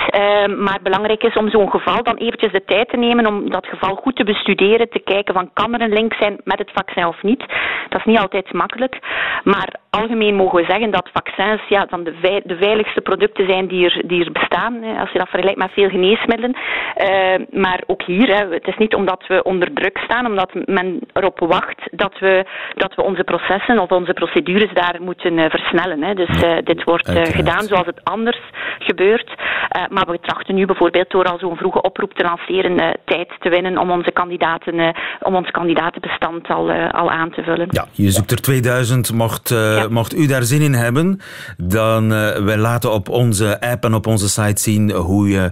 maar 0.56 0.78
belangrijk 0.82 1.22
is 1.22 1.36
om 1.36 1.50
zo'n 1.50 1.70
geval 1.70 2.02
dan 2.02 2.16
eventjes 2.16 2.52
de 2.52 2.64
tijd 2.64 2.88
te 2.88 2.96
nemen 2.96 3.26
om 3.26 3.50
dat 3.50 3.66
geval 3.66 3.94
goed 3.94 4.16
te 4.16 4.24
bestuderen, 4.24 4.90
te 4.90 4.98
kijken 4.98 5.34
van 5.34 5.50
kan 5.52 5.74
er 5.74 5.80
een 5.80 5.92
link 5.92 6.14
zijn 6.14 6.40
met 6.44 6.58
het 6.58 6.70
vaccin 6.72 7.06
of 7.06 7.22
niet. 7.22 7.44
Dat 7.88 7.98
is 8.00 8.04
niet 8.04 8.18
altijd 8.18 8.52
makkelijk, 8.52 8.98
maar 9.44 9.74
algemeen 9.90 10.34
mogen 10.34 10.58
we 10.58 10.64
zeggen 10.68 10.90
dat 10.90 11.10
vaccins 11.12 11.62
ja, 11.68 11.86
van 11.88 12.04
de, 12.04 12.42
de 12.44 12.56
veiligste 12.56 13.00
producten 13.00 13.48
zijn 13.48 13.66
die 13.66 13.84
er, 13.84 14.02
die 14.06 14.24
er 14.24 14.32
bestaan, 14.32 14.84
als 14.98 15.10
je 15.10 15.18
dat 15.18 15.28
vergelijkt 15.28 15.58
met 15.58 15.72
veel 15.72 15.88
geneesmiddelen. 15.88 16.56
Maar 17.50 17.82
ook 17.86 18.02
hier, 18.02 18.36
hè, 18.36 18.48
het 18.48 18.66
is 18.66 18.76
niet 18.76 18.94
omdat 18.94 19.24
we 19.28 19.42
onder 19.42 19.72
druk 19.72 19.98
staan, 19.98 20.26
omdat 20.26 20.54
men 20.54 21.00
erop 21.12 21.38
wacht 21.38 21.88
dat 21.90 22.15
we, 22.18 22.46
dat 22.74 22.94
we 22.94 23.02
onze 23.02 23.24
processen 23.24 23.78
of 23.78 23.90
onze 23.90 24.12
procedures 24.12 24.72
daar 24.74 24.96
moeten 25.00 25.38
uh, 25.38 25.50
versnellen. 25.50 26.02
Hè. 26.02 26.14
Dus 26.14 26.42
uh, 26.42 26.56
dit 26.64 26.84
wordt 26.84 27.10
gedaan 27.10 27.62
zoals 27.62 27.86
het 27.86 28.00
anders 28.04 28.40
gebeurt. 28.78 29.34
maar 29.88 30.06
we 30.06 30.18
trachten 30.20 30.54
nu 30.54 30.66
bijvoorbeeld 30.66 31.10
door 31.10 31.24
al 31.24 31.38
zo'n 31.38 31.56
vroege 31.56 31.82
oproep 31.82 32.14
te 32.14 32.22
lanceren 32.22 32.96
tijd 33.04 33.28
te 33.40 33.48
winnen 33.48 33.78
om 33.78 33.90
onze 33.90 34.12
kandidaten, 34.12 34.94
om 35.20 35.34
ons 35.34 35.50
kandidatenbestand 35.50 36.48
al, 36.48 36.70
al 36.70 37.10
aan 37.10 37.30
te 37.30 37.42
vullen. 37.42 37.66
Ja, 37.70 37.86
je 37.92 38.10
zoekt 38.10 38.30
er 38.30 38.40
2000. 38.40 39.12
Mocht, 39.12 39.48
ja. 39.48 39.86
mocht 39.88 40.16
u 40.16 40.26
daar 40.26 40.42
zin 40.42 40.60
in 40.60 40.72
hebben, 40.72 41.20
dan 41.56 42.08
wij 42.44 42.56
laten 42.56 42.92
op 42.92 43.08
onze 43.08 43.60
app 43.60 43.84
en 43.84 43.94
op 43.94 44.06
onze 44.06 44.28
site 44.28 44.60
zien 44.62 44.90
hoe 44.90 45.28
je 45.28 45.50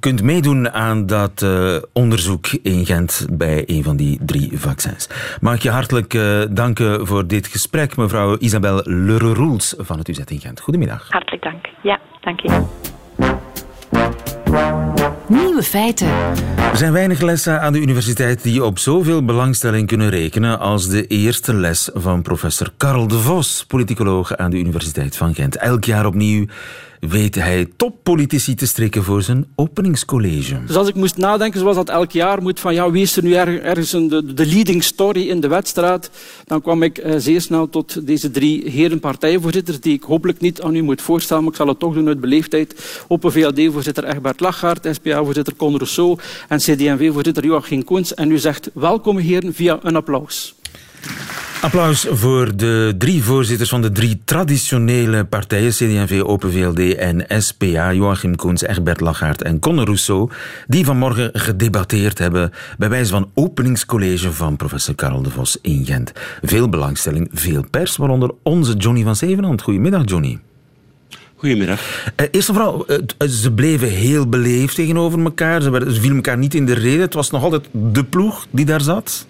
kunt 0.00 0.22
meedoen 0.22 0.70
aan 0.72 1.06
dat 1.06 1.46
onderzoek 1.92 2.46
in 2.62 2.86
Gent 2.86 3.26
bij 3.30 3.64
een 3.66 3.82
van 3.82 3.96
die 3.96 4.18
drie 4.24 4.58
vaccins. 4.58 5.08
Mag 5.40 5.54
ik 5.54 5.62
je 5.62 5.70
hartelijk 5.70 6.01
danken 6.50 7.06
voor 7.06 7.26
dit 7.26 7.46
gesprek, 7.46 7.96
mevrouw 7.96 8.36
Isabel 8.38 8.80
Leroels 8.84 9.74
van 9.78 9.98
het 9.98 10.08
UZ 10.08 10.18
in 10.18 10.40
Gent. 10.40 10.60
Goedemiddag. 10.60 11.06
Hartelijk 11.08 11.42
dank. 11.42 11.68
Ja, 11.82 12.00
dank 12.20 12.40
je. 12.40 12.64
Nieuwe 15.28 15.62
feiten. 15.62 16.08
Er 16.56 16.76
zijn 16.76 16.92
weinig 16.92 17.20
lessen 17.20 17.60
aan 17.60 17.72
de 17.72 17.80
universiteit 17.80 18.42
die 18.42 18.64
op 18.64 18.78
zoveel 18.78 19.24
belangstelling 19.24 19.86
kunnen 19.86 20.10
rekenen 20.10 20.58
als 20.58 20.88
de 20.88 21.06
eerste 21.06 21.54
les 21.54 21.90
van 21.94 22.22
professor 22.22 22.70
Karel 22.76 23.08
de 23.08 23.18
Vos, 23.18 23.64
politicoloog 23.68 24.36
aan 24.36 24.50
de 24.50 24.58
Universiteit 24.58 25.16
van 25.16 25.34
Gent. 25.34 25.56
Elk 25.56 25.84
jaar 25.84 26.06
opnieuw 26.06 26.46
weet 27.08 27.34
hij 27.34 27.68
toppolitici 27.76 28.54
te 28.54 28.66
strikken 28.66 29.04
voor 29.04 29.22
zijn 29.22 29.46
openingscollege. 29.54 30.64
Dus 30.66 30.76
als 30.76 30.88
ik 30.88 30.94
moest 30.94 31.16
nadenken, 31.16 31.60
zoals 31.60 31.76
dat 31.76 31.88
elk 31.88 32.10
jaar 32.10 32.42
moet, 32.42 32.60
van 32.60 32.74
ja, 32.74 32.90
wie 32.90 33.02
is 33.02 33.16
er 33.16 33.22
nu 33.22 33.34
ergens 33.34 33.92
een, 33.92 34.08
de, 34.08 34.46
leading 34.46 34.82
story 34.82 35.28
in 35.28 35.40
de 35.40 35.48
wedstrijd, 35.48 36.10
dan 36.44 36.62
kwam 36.62 36.82
ik 36.82 36.98
eh, 36.98 37.14
zeer 37.18 37.40
snel 37.40 37.68
tot 37.68 38.06
deze 38.06 38.30
drie 38.30 38.70
heren 38.70 39.00
partijvoorzitters, 39.00 39.80
die 39.80 39.94
ik 39.94 40.02
hopelijk 40.02 40.40
niet 40.40 40.62
aan 40.62 40.74
u 40.74 40.82
moet 40.82 41.02
voorstellen, 41.02 41.42
maar 41.42 41.52
ik 41.52 41.58
zal 41.58 41.68
het 41.68 41.78
toch 41.78 41.94
doen 41.94 42.08
uit 42.08 42.20
beleefdheid. 42.20 43.04
Open 43.08 43.32
VLD-voorzitter 43.32 44.04
Egbert 44.04 44.40
Lachaert, 44.40 44.88
SPA-voorzitter 44.90 45.56
Con 45.56 45.76
Rousseau 45.76 46.18
en 46.48 46.58
CD&V-voorzitter 46.58 47.44
Joachim 47.44 47.84
Koens. 47.84 48.14
En 48.14 48.30
u 48.30 48.38
zegt 48.38 48.70
welkom 48.74 49.18
heren 49.18 49.54
via 49.54 49.78
een 49.82 49.96
applaus. 49.96 50.54
Applaus 51.62 52.06
voor 52.10 52.56
de 52.56 52.94
drie 52.98 53.22
voorzitters 53.22 53.68
van 53.68 53.82
de 53.82 53.92
drie 53.92 54.20
traditionele 54.24 55.24
partijen, 55.24 55.70
CD&V, 55.70 56.22
Open 56.24 56.52
VLD 56.52 56.94
en 56.94 57.42
SPA, 57.42 57.92
Joachim 57.92 58.36
Koens, 58.36 58.62
Egbert 58.62 59.00
Lachaert 59.00 59.42
en 59.42 59.58
Conor 59.58 59.84
Rousseau, 59.84 60.30
die 60.66 60.84
vanmorgen 60.84 61.30
gedebatteerd 61.32 62.18
hebben 62.18 62.52
bij 62.78 62.88
wijze 62.88 63.10
van 63.10 63.30
openingscollege 63.34 64.32
van 64.32 64.56
professor 64.56 64.94
Karel 64.94 65.22
de 65.22 65.30
Vos 65.30 65.58
in 65.60 65.84
Gent. 65.84 66.12
Veel 66.42 66.68
belangstelling, 66.68 67.28
veel 67.32 67.64
pers, 67.70 67.96
waaronder 67.96 68.30
onze 68.42 68.74
Johnny 68.74 69.02
van 69.02 69.16
Zevenhand. 69.16 69.62
Goedemiddag, 69.62 70.02
Johnny. 70.04 70.38
Goedemiddag. 71.36 71.80
Uh, 72.16 72.26
eerst 72.30 72.48
en 72.48 72.54
vooral, 72.54 72.86
uh, 72.90 73.28
ze 73.28 73.52
bleven 73.52 73.88
heel 73.88 74.28
beleefd 74.28 74.74
tegenover 74.74 75.20
elkaar. 75.20 75.62
Ze 75.62 75.86
vielen 75.88 76.16
elkaar 76.16 76.38
niet 76.38 76.54
in 76.54 76.66
de 76.66 76.74
reden. 76.74 77.00
Het 77.00 77.14
was 77.14 77.30
nog 77.30 77.42
altijd 77.42 77.64
de 77.70 78.04
ploeg 78.04 78.46
die 78.50 78.64
daar 78.64 78.80
zat. 78.80 79.26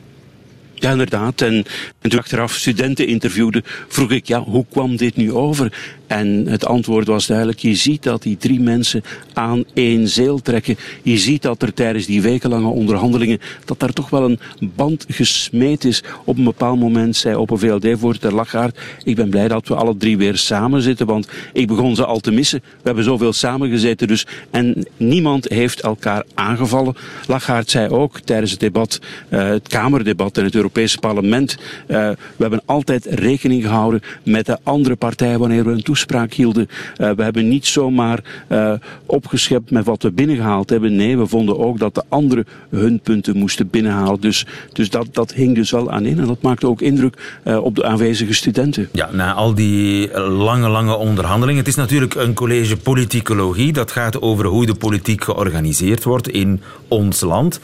Ja, 0.82 0.90
inderdaad. 0.90 1.40
En, 1.40 1.64
en 2.00 2.10
toen 2.10 2.18
achteraf 2.18 2.54
studenten 2.54 3.06
interviewde, 3.06 3.62
vroeg 3.88 4.10
ik, 4.10 4.26
ja, 4.26 4.40
hoe 4.40 4.66
kwam 4.70 4.96
dit 4.96 5.16
nu 5.16 5.32
over? 5.32 5.72
En 6.12 6.46
het 6.46 6.66
antwoord 6.66 7.06
was 7.06 7.26
duidelijk, 7.26 7.58
je 7.58 7.74
ziet 7.74 8.02
dat 8.02 8.22
die 8.22 8.36
drie 8.36 8.60
mensen 8.60 9.02
aan 9.32 9.64
één 9.74 10.08
zeel 10.08 10.42
trekken. 10.42 10.76
Je 11.02 11.18
ziet 11.18 11.42
dat 11.42 11.62
er 11.62 11.74
tijdens 11.74 12.06
die 12.06 12.22
wekenlange 12.22 12.68
onderhandelingen, 12.68 13.40
dat 13.64 13.80
daar 13.80 13.92
toch 13.92 14.10
wel 14.10 14.24
een 14.24 14.38
band 14.58 15.04
gesmeed 15.08 15.84
is. 15.84 16.02
Op 16.24 16.38
een 16.38 16.44
bepaald 16.44 16.78
moment 16.78 17.16
zei 17.16 17.36
op 17.36 17.50
een 17.50 17.58
VLD-voorzitter 17.58 18.34
Lachaert, 18.34 18.78
ik 19.04 19.16
ben 19.16 19.30
blij 19.30 19.48
dat 19.48 19.68
we 19.68 19.74
alle 19.74 19.96
drie 19.96 20.16
weer 20.16 20.36
samen 20.36 20.82
zitten, 20.82 21.06
want 21.06 21.28
ik 21.52 21.66
begon 21.66 21.94
ze 21.94 22.04
al 22.04 22.20
te 22.20 22.30
missen. 22.30 22.60
We 22.60 22.82
hebben 22.82 23.04
zoveel 23.04 23.32
samengezeten 23.32 24.08
dus. 24.08 24.26
En 24.50 24.86
niemand 24.96 25.48
heeft 25.48 25.80
elkaar 25.80 26.24
aangevallen. 26.34 26.94
Lachaert 27.26 27.70
zei 27.70 27.88
ook 27.88 28.20
tijdens 28.20 28.50
het 28.50 28.60
debat, 28.60 29.00
uh, 29.28 29.44
het 29.44 29.68
Kamerdebat 29.68 30.38
in 30.38 30.44
het 30.44 30.54
Europese 30.54 30.98
parlement, 30.98 31.56
uh, 31.88 31.96
we 32.06 32.16
hebben 32.38 32.62
altijd 32.64 33.06
rekening 33.06 33.62
gehouden 33.62 34.00
met 34.22 34.46
de 34.46 34.58
andere 34.62 34.96
partij 34.96 35.38
wanneer 35.38 35.64
we 35.64 35.70
een 35.70 35.82
toespraak 35.82 36.00
hielden. 36.30 36.68
Uh, 36.98 37.10
we 37.10 37.22
hebben 37.22 37.48
niet 37.48 37.66
zomaar 37.66 38.20
uh, 38.48 38.72
opgeschept 39.06 39.70
met 39.70 39.84
wat 39.84 40.02
we 40.02 40.10
binnengehaald 40.12 40.70
hebben. 40.70 40.96
Nee, 40.96 41.18
we 41.18 41.26
vonden 41.26 41.58
ook 41.58 41.78
dat 41.78 41.94
de 41.94 42.02
anderen 42.08 42.46
hun 42.70 43.00
punten 43.00 43.36
moesten 43.36 43.70
binnenhalen. 43.70 44.20
Dus, 44.20 44.46
dus 44.72 44.90
dat, 44.90 45.06
dat 45.12 45.32
hing 45.32 45.54
dus 45.54 45.70
wel 45.70 45.90
aan 45.90 46.04
in. 46.04 46.18
En 46.18 46.26
dat 46.26 46.42
maakte 46.42 46.66
ook 46.66 46.80
indruk 46.80 47.40
uh, 47.44 47.64
op 47.64 47.74
de 47.74 47.84
aanwezige 47.84 48.34
studenten. 48.34 48.88
Ja, 48.92 49.08
na 49.12 49.32
al 49.32 49.54
die 49.54 50.20
lange, 50.20 50.68
lange 50.68 50.96
onderhandelingen. 50.96 51.60
Het 51.60 51.68
is 51.68 51.74
natuurlijk 51.74 52.14
een 52.14 52.34
college 52.34 52.76
politicologie. 52.76 53.72
Dat 53.72 53.90
gaat 53.90 54.20
over 54.22 54.44
hoe 54.44 54.66
de 54.66 54.74
politiek 54.74 55.24
georganiseerd 55.24 56.04
wordt 56.04 56.28
in 56.28 56.60
ons 56.88 57.20
land. 57.20 57.60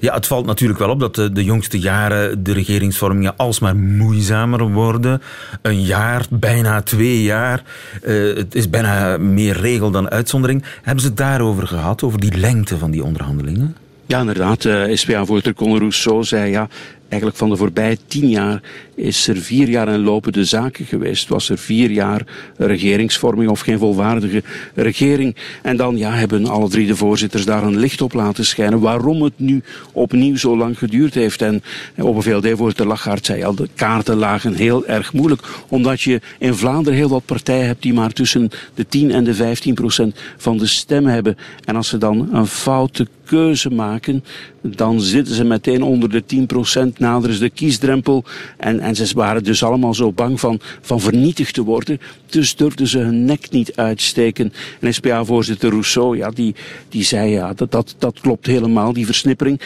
Ja, 0.00 0.14
het 0.14 0.26
valt 0.26 0.46
natuurlijk 0.46 0.78
wel 0.78 0.90
op 0.90 1.00
dat 1.00 1.14
de, 1.14 1.32
de 1.32 1.44
jongste 1.44 1.78
jaren 1.78 2.42
de 2.42 2.52
regeringsvormingen 2.52 3.36
alsmaar 3.36 3.76
moeizamer 3.76 4.72
worden. 4.72 5.22
Een 5.62 5.82
jaar, 5.82 6.26
bijna 6.30 6.82
twee 6.82 7.22
jaar. 7.22 7.62
Uh, 8.04 8.36
het 8.36 8.54
is 8.54 8.70
bijna 8.70 9.16
meer 9.16 9.60
regel 9.60 9.90
dan 9.90 10.10
uitzondering. 10.10 10.64
Hebben 10.82 11.02
ze 11.02 11.08
het 11.08 11.16
daarover 11.16 11.66
gehad, 11.66 12.02
over 12.02 12.20
die 12.20 12.36
lengte 12.38 12.78
van 12.78 12.90
die 12.90 13.04
onderhandelingen? 13.04 13.76
Ja, 14.06 14.20
inderdaad. 14.20 14.64
Uh, 14.64 14.84
eh, 14.84 14.96
SPA-voorzitter 14.96 15.54
Conor 15.54 15.78
Rousseau 15.78 16.24
zei 16.24 16.50
ja, 16.50 16.68
eigenlijk 17.08 17.36
van 17.38 17.48
de 17.50 17.56
voorbije 17.56 17.98
tien 18.06 18.28
jaar 18.28 18.62
is 18.96 19.28
er 19.28 19.36
vier 19.36 19.68
jaar 19.68 19.88
een 19.88 20.02
lopende 20.02 20.44
zaken 20.44 20.84
geweest. 20.84 21.28
Was 21.28 21.48
er 21.48 21.58
vier 21.58 21.90
jaar 21.90 22.22
regeringsvorming 22.56 23.50
of 23.50 23.60
geen 23.60 23.78
volwaardige 23.78 24.42
regering. 24.74 25.36
En 25.62 25.76
dan 25.76 25.96
ja, 25.96 26.10
hebben 26.10 26.46
alle 26.46 26.68
drie 26.68 26.86
de 26.86 26.96
voorzitters 26.96 27.44
daar 27.44 27.62
een 27.62 27.78
licht 27.78 28.00
op 28.00 28.12
laten 28.12 28.44
schijnen. 28.44 28.80
Waarom 28.80 29.22
het 29.22 29.32
nu 29.36 29.62
opnieuw 29.92 30.36
zo 30.36 30.56
lang 30.56 30.78
geduurd 30.78 31.14
heeft. 31.14 31.42
En 31.42 31.62
op 31.96 32.16
een 32.16 32.22
VLD-voorzitter 32.22 32.86
Lachaert 32.86 33.26
zei 33.26 33.44
al, 33.44 33.54
de 33.54 33.68
kaarten 33.74 34.16
lagen 34.16 34.54
heel 34.54 34.86
erg 34.86 35.12
moeilijk. 35.12 35.42
Omdat 35.68 36.00
je 36.00 36.20
in 36.38 36.54
Vlaanderen 36.54 36.98
heel 36.98 37.08
wat 37.08 37.24
partijen 37.24 37.66
hebt 37.66 37.82
die 37.82 37.94
maar 37.94 38.12
tussen 38.12 38.50
de 38.74 38.86
10 38.88 39.10
en 39.10 39.24
de 39.24 39.34
15 39.34 39.74
procent 39.74 40.18
van 40.36 40.58
de 40.58 40.66
stem 40.66 41.06
hebben. 41.06 41.36
En 41.64 41.76
als 41.76 41.88
ze 41.88 41.98
dan 41.98 42.28
een 42.32 42.46
foute 42.46 43.06
keuze 43.26 43.70
maken, 43.70 44.24
dan 44.62 45.00
zitten 45.00 45.34
ze 45.34 45.44
meteen 45.44 45.82
onder 45.82 46.10
de 46.10 46.24
10 46.24 46.46
procent, 46.46 46.98
naderen 46.98 47.36
ze 47.36 47.42
de 47.42 47.50
kiesdrempel. 47.50 48.24
En, 48.56 48.80
en 48.86 48.96
ze 48.96 49.14
waren 49.14 49.44
dus 49.44 49.62
allemaal 49.62 49.94
zo 49.94 50.12
bang 50.12 50.40
van, 50.40 50.60
van 50.80 51.00
vernietigd 51.00 51.54
te 51.54 51.62
worden. 51.62 52.00
Dus 52.26 52.56
durfden 52.56 52.86
ze 52.86 52.98
hun 52.98 53.24
nek 53.24 53.50
niet 53.50 53.76
uitsteken. 53.76 54.52
En 54.80 54.94
SPA-voorzitter 54.94 55.70
Rousseau, 55.70 56.16
ja, 56.16 56.30
die, 56.30 56.54
die 56.88 57.04
zei 57.04 57.30
ja, 57.30 57.54
dat, 57.54 57.70
dat, 57.70 57.94
dat 57.98 58.20
klopt 58.20 58.46
helemaal, 58.46 58.92
die 58.92 59.06
versnippering. 59.06 59.60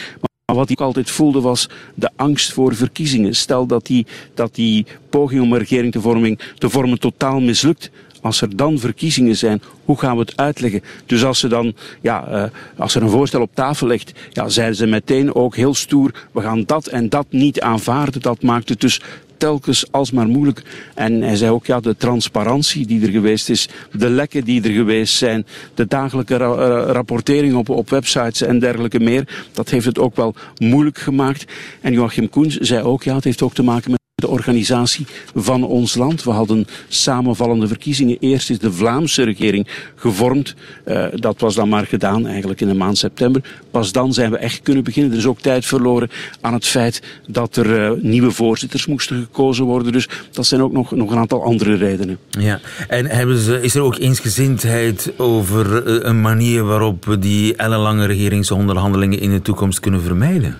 Maar 0.45 0.55
wat 0.55 0.69
ik 0.69 0.81
altijd 0.81 1.09
voelde 1.09 1.41
was 1.41 1.69
de 1.95 2.09
angst 2.15 2.53
voor 2.53 2.75
verkiezingen. 2.75 3.35
Stel 3.35 3.65
dat 3.65 3.85
die, 3.85 4.05
dat 4.33 4.55
die 4.55 4.85
poging 5.09 5.41
om 5.41 5.53
een 5.53 5.59
regering 5.59 5.91
te, 5.91 6.01
vorming, 6.01 6.39
te 6.57 6.69
vormen 6.69 6.99
totaal 6.99 7.39
mislukt 7.39 7.91
als 8.21 8.41
er 8.41 8.55
dan 8.55 8.79
verkiezingen 8.79 9.35
zijn, 9.35 9.61
hoe 9.85 9.99
gaan 9.99 10.15
we 10.15 10.21
het 10.21 10.37
uitleggen? 10.37 10.81
Dus 11.05 11.23
als, 11.23 11.39
ze 11.39 11.47
dan, 11.47 11.73
ja, 12.01 12.27
uh, 12.31 12.43
als 12.77 12.95
er 12.95 13.01
een 13.01 13.09
voorstel 13.09 13.41
op 13.41 13.51
tafel 13.53 13.87
ligt, 13.87 14.11
ja, 14.31 14.49
zeiden 14.49 14.75
ze 14.75 14.85
meteen 14.85 15.35
ook 15.35 15.55
heel 15.55 15.73
stoer, 15.73 16.27
we 16.31 16.41
gaan 16.41 16.63
dat 16.65 16.87
en 16.87 17.09
dat 17.09 17.25
niet 17.29 17.61
aanvaarden. 17.61 18.21
Dat 18.21 18.41
maakt 18.41 18.69
het 18.69 18.81
dus 18.81 19.01
telkens 19.41 19.91
alsmaar 19.91 20.27
moeilijk. 20.27 20.63
En 20.95 21.21
hij 21.21 21.35
zei 21.35 21.51
ook, 21.51 21.65
ja, 21.65 21.79
de 21.79 21.97
transparantie 21.97 22.87
die 22.87 23.01
er 23.01 23.11
geweest 23.11 23.49
is, 23.49 23.69
de 23.91 24.09
lekken 24.09 24.43
die 24.43 24.63
er 24.63 24.71
geweest 24.71 25.15
zijn, 25.15 25.45
de 25.73 25.87
dagelijke 25.87 26.35
ra 26.35 26.47
uh, 26.47 26.91
rapportering 26.91 27.55
op, 27.55 27.69
op 27.69 27.89
websites 27.89 28.41
en 28.41 28.59
dergelijke 28.59 28.99
meer, 28.99 29.47
dat 29.51 29.69
heeft 29.69 29.85
het 29.85 29.99
ook 29.99 30.15
wel 30.15 30.35
moeilijk 30.57 30.97
gemaakt. 30.97 31.45
En 31.81 31.93
Joachim 31.93 32.29
Koens 32.29 32.57
zei 32.57 32.83
ook, 32.83 33.03
ja, 33.03 33.15
het 33.15 33.23
heeft 33.23 33.41
ook 33.41 33.53
te 33.53 33.63
maken 33.63 33.91
met 33.91 34.00
de 34.21 34.27
organisatie 34.27 35.05
van 35.35 35.63
ons 35.63 35.95
land. 35.95 36.23
We 36.23 36.31
hadden 36.31 36.67
samenvallende 36.87 37.67
verkiezingen. 37.67 38.17
Eerst 38.19 38.49
is 38.49 38.59
de 38.59 38.71
Vlaamse 38.71 39.23
regering 39.23 39.67
gevormd. 39.95 40.55
Uh, 40.85 41.05
dat 41.15 41.39
was 41.39 41.55
dan 41.55 41.69
maar 41.69 41.85
gedaan 41.85 42.27
eigenlijk 42.27 42.61
in 42.61 42.67
de 42.67 42.73
maand 42.73 42.97
september. 42.97 43.41
Pas 43.71 43.91
dan 43.91 44.13
zijn 44.13 44.31
we 44.31 44.37
echt 44.37 44.61
kunnen 44.61 44.83
beginnen. 44.83 45.11
Er 45.11 45.17
is 45.17 45.25
ook 45.25 45.39
tijd 45.39 45.65
verloren 45.65 46.09
aan 46.41 46.53
het 46.53 46.65
feit 46.65 47.01
dat 47.27 47.55
er 47.55 47.65
uh, 47.65 48.01
nieuwe 48.01 48.31
voorzitters 48.31 48.85
moesten 48.85 49.21
gekozen 49.21 49.65
worden. 49.65 49.91
Dus 49.91 50.09
dat 50.31 50.45
zijn 50.45 50.61
ook 50.61 50.71
nog, 50.71 50.91
nog 50.91 51.11
een 51.11 51.17
aantal 51.17 51.43
andere 51.43 51.75
redenen. 51.75 52.17
Ja, 52.29 52.59
en 52.87 53.05
hebben 53.05 53.37
ze, 53.37 53.61
is 53.61 53.75
er 53.75 53.81
ook 53.81 53.97
eensgezindheid 53.97 55.11
over 55.17 55.87
uh, 55.87 55.97
een 56.01 56.21
manier 56.21 56.63
waarop 56.63 57.05
we 57.05 57.19
die 57.19 57.55
ellenlange 57.55 58.05
regeringsonderhandelingen 58.05 59.19
in 59.19 59.31
de 59.31 59.41
toekomst 59.41 59.79
kunnen 59.79 60.01
vermijden? 60.01 60.57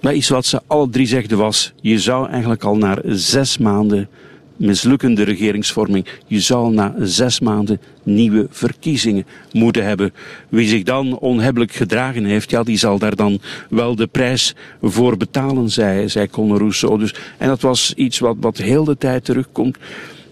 Maar 0.00 0.14
iets 0.14 0.28
wat 0.28 0.46
ze 0.46 0.60
alle 0.66 0.88
drie 0.88 1.06
zegden 1.06 1.38
was, 1.38 1.72
je 1.80 1.98
zou 1.98 2.28
eigenlijk 2.28 2.64
al 2.64 2.76
na 2.76 2.98
zes 3.04 3.58
maanden 3.58 4.08
mislukkende 4.56 5.22
regeringsvorming, 5.22 6.06
je 6.26 6.40
zou 6.40 6.74
na 6.74 6.94
zes 6.98 7.40
maanden 7.40 7.80
nieuwe 8.02 8.46
verkiezingen 8.50 9.26
moeten 9.52 9.84
hebben. 9.84 10.12
Wie 10.48 10.68
zich 10.68 10.82
dan 10.82 11.18
onhebbelijk 11.18 11.72
gedragen 11.72 12.24
heeft, 12.24 12.50
ja, 12.50 12.62
die 12.62 12.78
zal 12.78 12.98
daar 12.98 13.16
dan 13.16 13.40
wel 13.70 13.96
de 13.96 14.06
prijs 14.06 14.54
voor 14.82 15.16
betalen, 15.16 15.70
zei, 15.70 16.08
zei 16.08 16.28
Conor 16.30 16.58
Rousseau. 16.58 16.98
Dus, 16.98 17.14
en 17.38 17.48
dat 17.48 17.60
was 17.60 17.92
iets 17.96 18.18
wat, 18.18 18.36
wat 18.40 18.56
heel 18.56 18.84
de 18.84 18.96
tijd 18.98 19.24
terugkomt. 19.24 19.76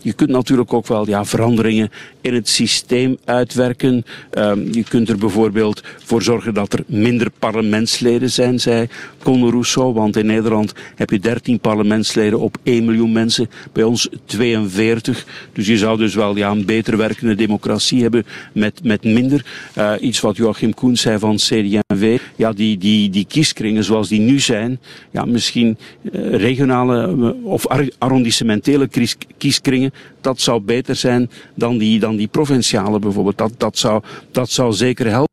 Je 0.05 0.13
kunt 0.13 0.31
natuurlijk 0.31 0.73
ook 0.73 0.87
wel 0.87 1.09
ja, 1.09 1.25
veranderingen 1.25 1.91
in 2.21 2.35
het 2.35 2.49
systeem 2.49 3.17
uitwerken. 3.25 4.05
Um, 4.39 4.73
je 4.73 4.85
kunt 4.85 5.09
er 5.09 5.19
bijvoorbeeld 5.19 5.83
voor 6.05 6.23
zorgen 6.23 6.55
dat 6.55 6.73
er 6.73 6.85
minder 6.87 7.31
parlementsleden 7.39 8.31
zijn, 8.31 8.61
zei 8.61 8.89
Conor 9.23 9.51
Rousseau. 9.51 9.95
Want 9.95 10.17
in 10.17 10.27
Nederland 10.27 10.73
heb 10.95 11.11
je 11.11 11.19
13 11.19 11.61
parlementsleden 11.61 12.41
op 12.41 12.57
1 12.63 12.85
miljoen 12.85 13.13
mensen. 13.13 13.51
Bij 13.73 13.83
ons 13.83 14.09
42. 14.25 15.27
Dus 15.53 15.67
je 15.67 15.79
zou 15.79 15.99
dus 15.99 16.15
wel 16.15 16.37
ja, 16.37 16.51
een 16.51 16.65
beter 16.65 16.97
werkende 16.97 17.35
democratie 17.35 18.03
hebben 18.03 18.25
met, 18.53 18.81
met 18.83 19.05
minder. 19.05 19.47
Uh, 19.79 19.93
iets 20.01 20.21
wat 20.21 20.37
Joachim 20.37 20.75
Koen 20.75 20.97
zei 20.97 21.19
van 21.19 21.37
CD&V. 21.37 22.21
Ja, 22.37 22.53
die, 22.53 22.79
die, 22.79 23.11
die 23.11 23.27
kieskringen 23.27 23.85
zoals 23.85 24.09
die 24.09 24.21
nu 24.21 24.41
zijn. 24.41 24.79
Ja, 25.11 25.25
misschien 25.25 25.79
uh, 26.03 26.35
regionale 26.35 27.17
uh, 27.17 27.47
of 27.47 27.67
arrondissementele 27.99 28.89
kieskringen 29.37 29.93
dat 30.21 30.41
zou 30.41 30.61
beter 30.61 30.97
zijn 30.97 31.31
dan 31.55 31.79
die, 31.79 31.99
dan 31.99 32.17
die 32.17 32.27
provinciale 32.27 32.99
bijvoorbeeld. 32.99 33.39
Dat, 33.39 33.53
dat, 33.57 33.79
zou, 33.79 34.03
dat 34.31 34.51
zou 34.51 34.73
zeker 34.73 35.07
helpen. 35.07 35.33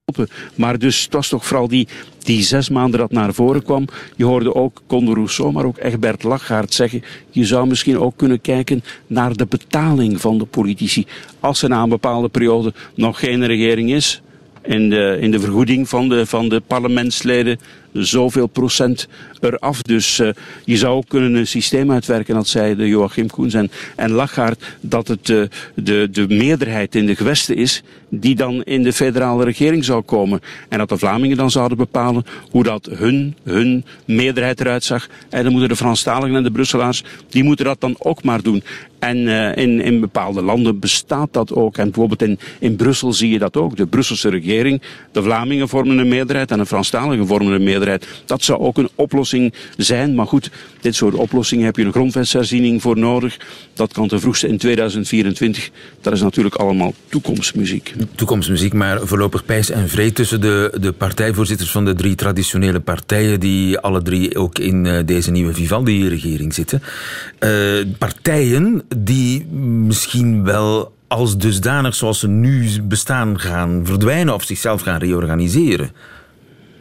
Maar 0.56 0.80
dus 0.80 1.04
het 1.04 1.14
was 1.14 1.28
toch 1.28 1.46
vooral 1.46 1.68
die, 1.68 1.88
die 2.20 2.44
zes 2.44 2.70
maanden 2.70 3.00
dat 3.00 3.12
naar 3.12 3.34
voren 3.34 3.64
kwam. 3.64 3.86
Je 4.16 4.26
hoorde 4.26 4.56
ook 4.56 4.82
Conde 4.88 5.14
Rousseau, 5.14 5.52
maar 5.52 5.66
ook 5.66 5.78
Egbert 5.78 6.24
Lachaert 6.24 6.74
zeggen... 6.74 7.04
je 7.30 7.46
zou 7.46 7.68
misschien 7.68 8.00
ook 8.00 8.18
kunnen 8.18 8.42
kijken 8.42 8.84
naar 9.08 9.36
de 9.36 9.46
betaling 9.46 10.22
van 10.22 10.38
de 10.38 10.46
politici. 10.46 11.06
Als 11.40 11.62
er 11.62 11.70
na 11.70 11.84
een 11.84 11.90
bepaalde 11.90 12.30
periode 12.30 12.74
nog 12.96 13.20
geen 13.20 13.46
regering 13.46 13.92
is... 13.92 14.22
in 14.62 14.90
de, 14.90 15.18
in 15.22 15.32
de 15.32 15.40
vergoeding 15.40 15.90
van 15.90 16.10
de, 16.10 16.26
van 16.26 16.50
de 16.50 16.62
parlementsleden 16.68 17.60
zoveel 17.94 18.48
procent 18.48 19.08
eraf. 19.40 19.82
Dus 19.82 20.20
uh, 20.20 20.30
je 20.66 20.78
zou 20.78 21.04
kunnen 21.08 21.34
een 21.34 21.48
systeem 21.48 21.92
uitwerken, 21.92 22.36
dat 22.36 22.48
zei 22.48 22.76
de 22.76 22.88
Joachim 22.88 23.28
Koens 23.28 23.54
en, 23.54 23.72
en 23.96 24.12
Lachaert, 24.12 24.64
dat 24.82 25.08
het 25.08 25.30
uh, 25.30 25.44
de, 25.76 26.08
de 26.12 26.26
meerderheid 26.28 26.96
in 26.96 27.06
de 27.06 27.16
gewesten 27.16 27.56
is 27.56 27.84
die 28.10 28.36
dan 28.36 28.64
in 28.64 28.84
de 28.84 28.94
federale 28.94 29.44
regering 29.44 29.86
zou 29.86 30.02
komen. 30.02 30.42
En 30.70 30.78
dat 30.78 30.90
de 30.90 30.98
Vlamingen 30.98 31.38
dan 31.38 31.52
zouden 31.52 31.78
bepalen 31.78 32.24
hoe 32.50 32.64
dat 32.64 32.90
hun, 32.92 33.36
hun 33.44 33.86
meerderheid 34.06 34.60
eruit 34.60 34.84
zag. 34.84 35.08
En 35.30 35.44
dan 35.44 35.52
moeten 35.52 35.70
de 35.70 35.76
Franstaligen 35.76 36.36
en 36.36 36.44
de 36.44 36.52
Brusselaars, 36.52 37.04
die 37.30 37.44
moeten 37.44 37.66
dat 37.66 37.82
dan 37.82 37.96
ook 38.00 38.24
maar 38.24 38.42
doen. 38.42 38.64
En 39.02 39.18
uh, 39.18 39.56
in, 39.56 39.82
in 39.82 40.00
bepaalde 40.00 40.42
landen 40.42 40.80
bestaat 40.80 41.28
dat 41.32 41.54
ook. 41.54 41.78
En 41.78 41.84
bijvoorbeeld 41.84 42.22
in, 42.22 42.40
in 42.60 42.76
Brussel 42.76 43.14
zie 43.14 43.30
je 43.30 43.40
dat 43.40 43.58
ook. 43.58 43.78
De 43.78 43.86
Brusselse 43.86 44.30
regering, 44.30 44.82
de 45.12 45.24
Vlamingen 45.24 45.70
vormen 45.70 45.98
een 45.98 46.08
meerderheid 46.08 46.52
en 46.52 46.58
de 46.58 46.66
Franstaligen 46.66 47.28
vormen 47.28 47.54
een 47.54 47.64
meerderheid. 47.64 48.08
Dat 48.26 48.44
zou 48.44 48.60
ook 48.60 48.78
een 48.78 48.90
oplossing 48.96 49.54
zijn. 49.78 50.16
Maar 50.16 50.28
goed, 50.28 50.52
dit 50.82 50.96
soort 50.96 51.14
oplossingen 51.14 51.66
heb 51.66 51.76
je 51.76 51.84
een 51.84 51.92
grondwetsherziening 51.92 52.82
voor 52.82 52.98
nodig. 52.98 53.38
Dat 53.74 53.94
kan 53.94 54.08
ten 54.08 54.20
vroegste 54.20 54.48
in 54.48 54.58
2024. 54.58 55.70
Dat 56.02 56.14
is 56.14 56.22
natuurlijk 56.22 56.56
allemaal 56.56 56.94
toekomstmuziek. 57.10 57.94
Toekomstmuziek, 58.16 58.74
maar 58.74 59.00
voorlopig 59.08 59.46
pijs 59.46 59.70
en 59.70 59.90
vreed 59.90 60.16
tussen 60.16 60.42
de, 60.42 60.78
de 60.82 60.92
partijvoorzitters 60.92 61.72
van 61.72 61.86
de 61.86 61.94
drie 61.94 62.16
traditionele 62.16 62.80
partijen, 62.80 63.40
die 63.40 63.78
alle 63.78 64.02
drie 64.02 64.36
ook 64.36 64.60
in 64.60 64.86
uh, 64.86 65.00
deze 65.06 65.32
nieuwe 65.32 65.54
Vivaldi-regering 65.54 66.54
zitten. 66.54 66.82
Uh, 67.40 67.50
partijen 68.22 68.84
die 68.98 69.46
misschien 69.86 70.44
wel 70.44 70.94
als 71.08 71.38
dusdanig 71.38 71.96
zoals 71.96 72.20
ze 72.20 72.28
nu 72.28 72.82
bestaan 72.82 73.40
gaan 73.40 73.82
verdwijnen 73.84 74.34
of 74.34 74.44
zichzelf 74.44 74.82
gaan 74.82 75.00
reorganiseren. 75.00 75.92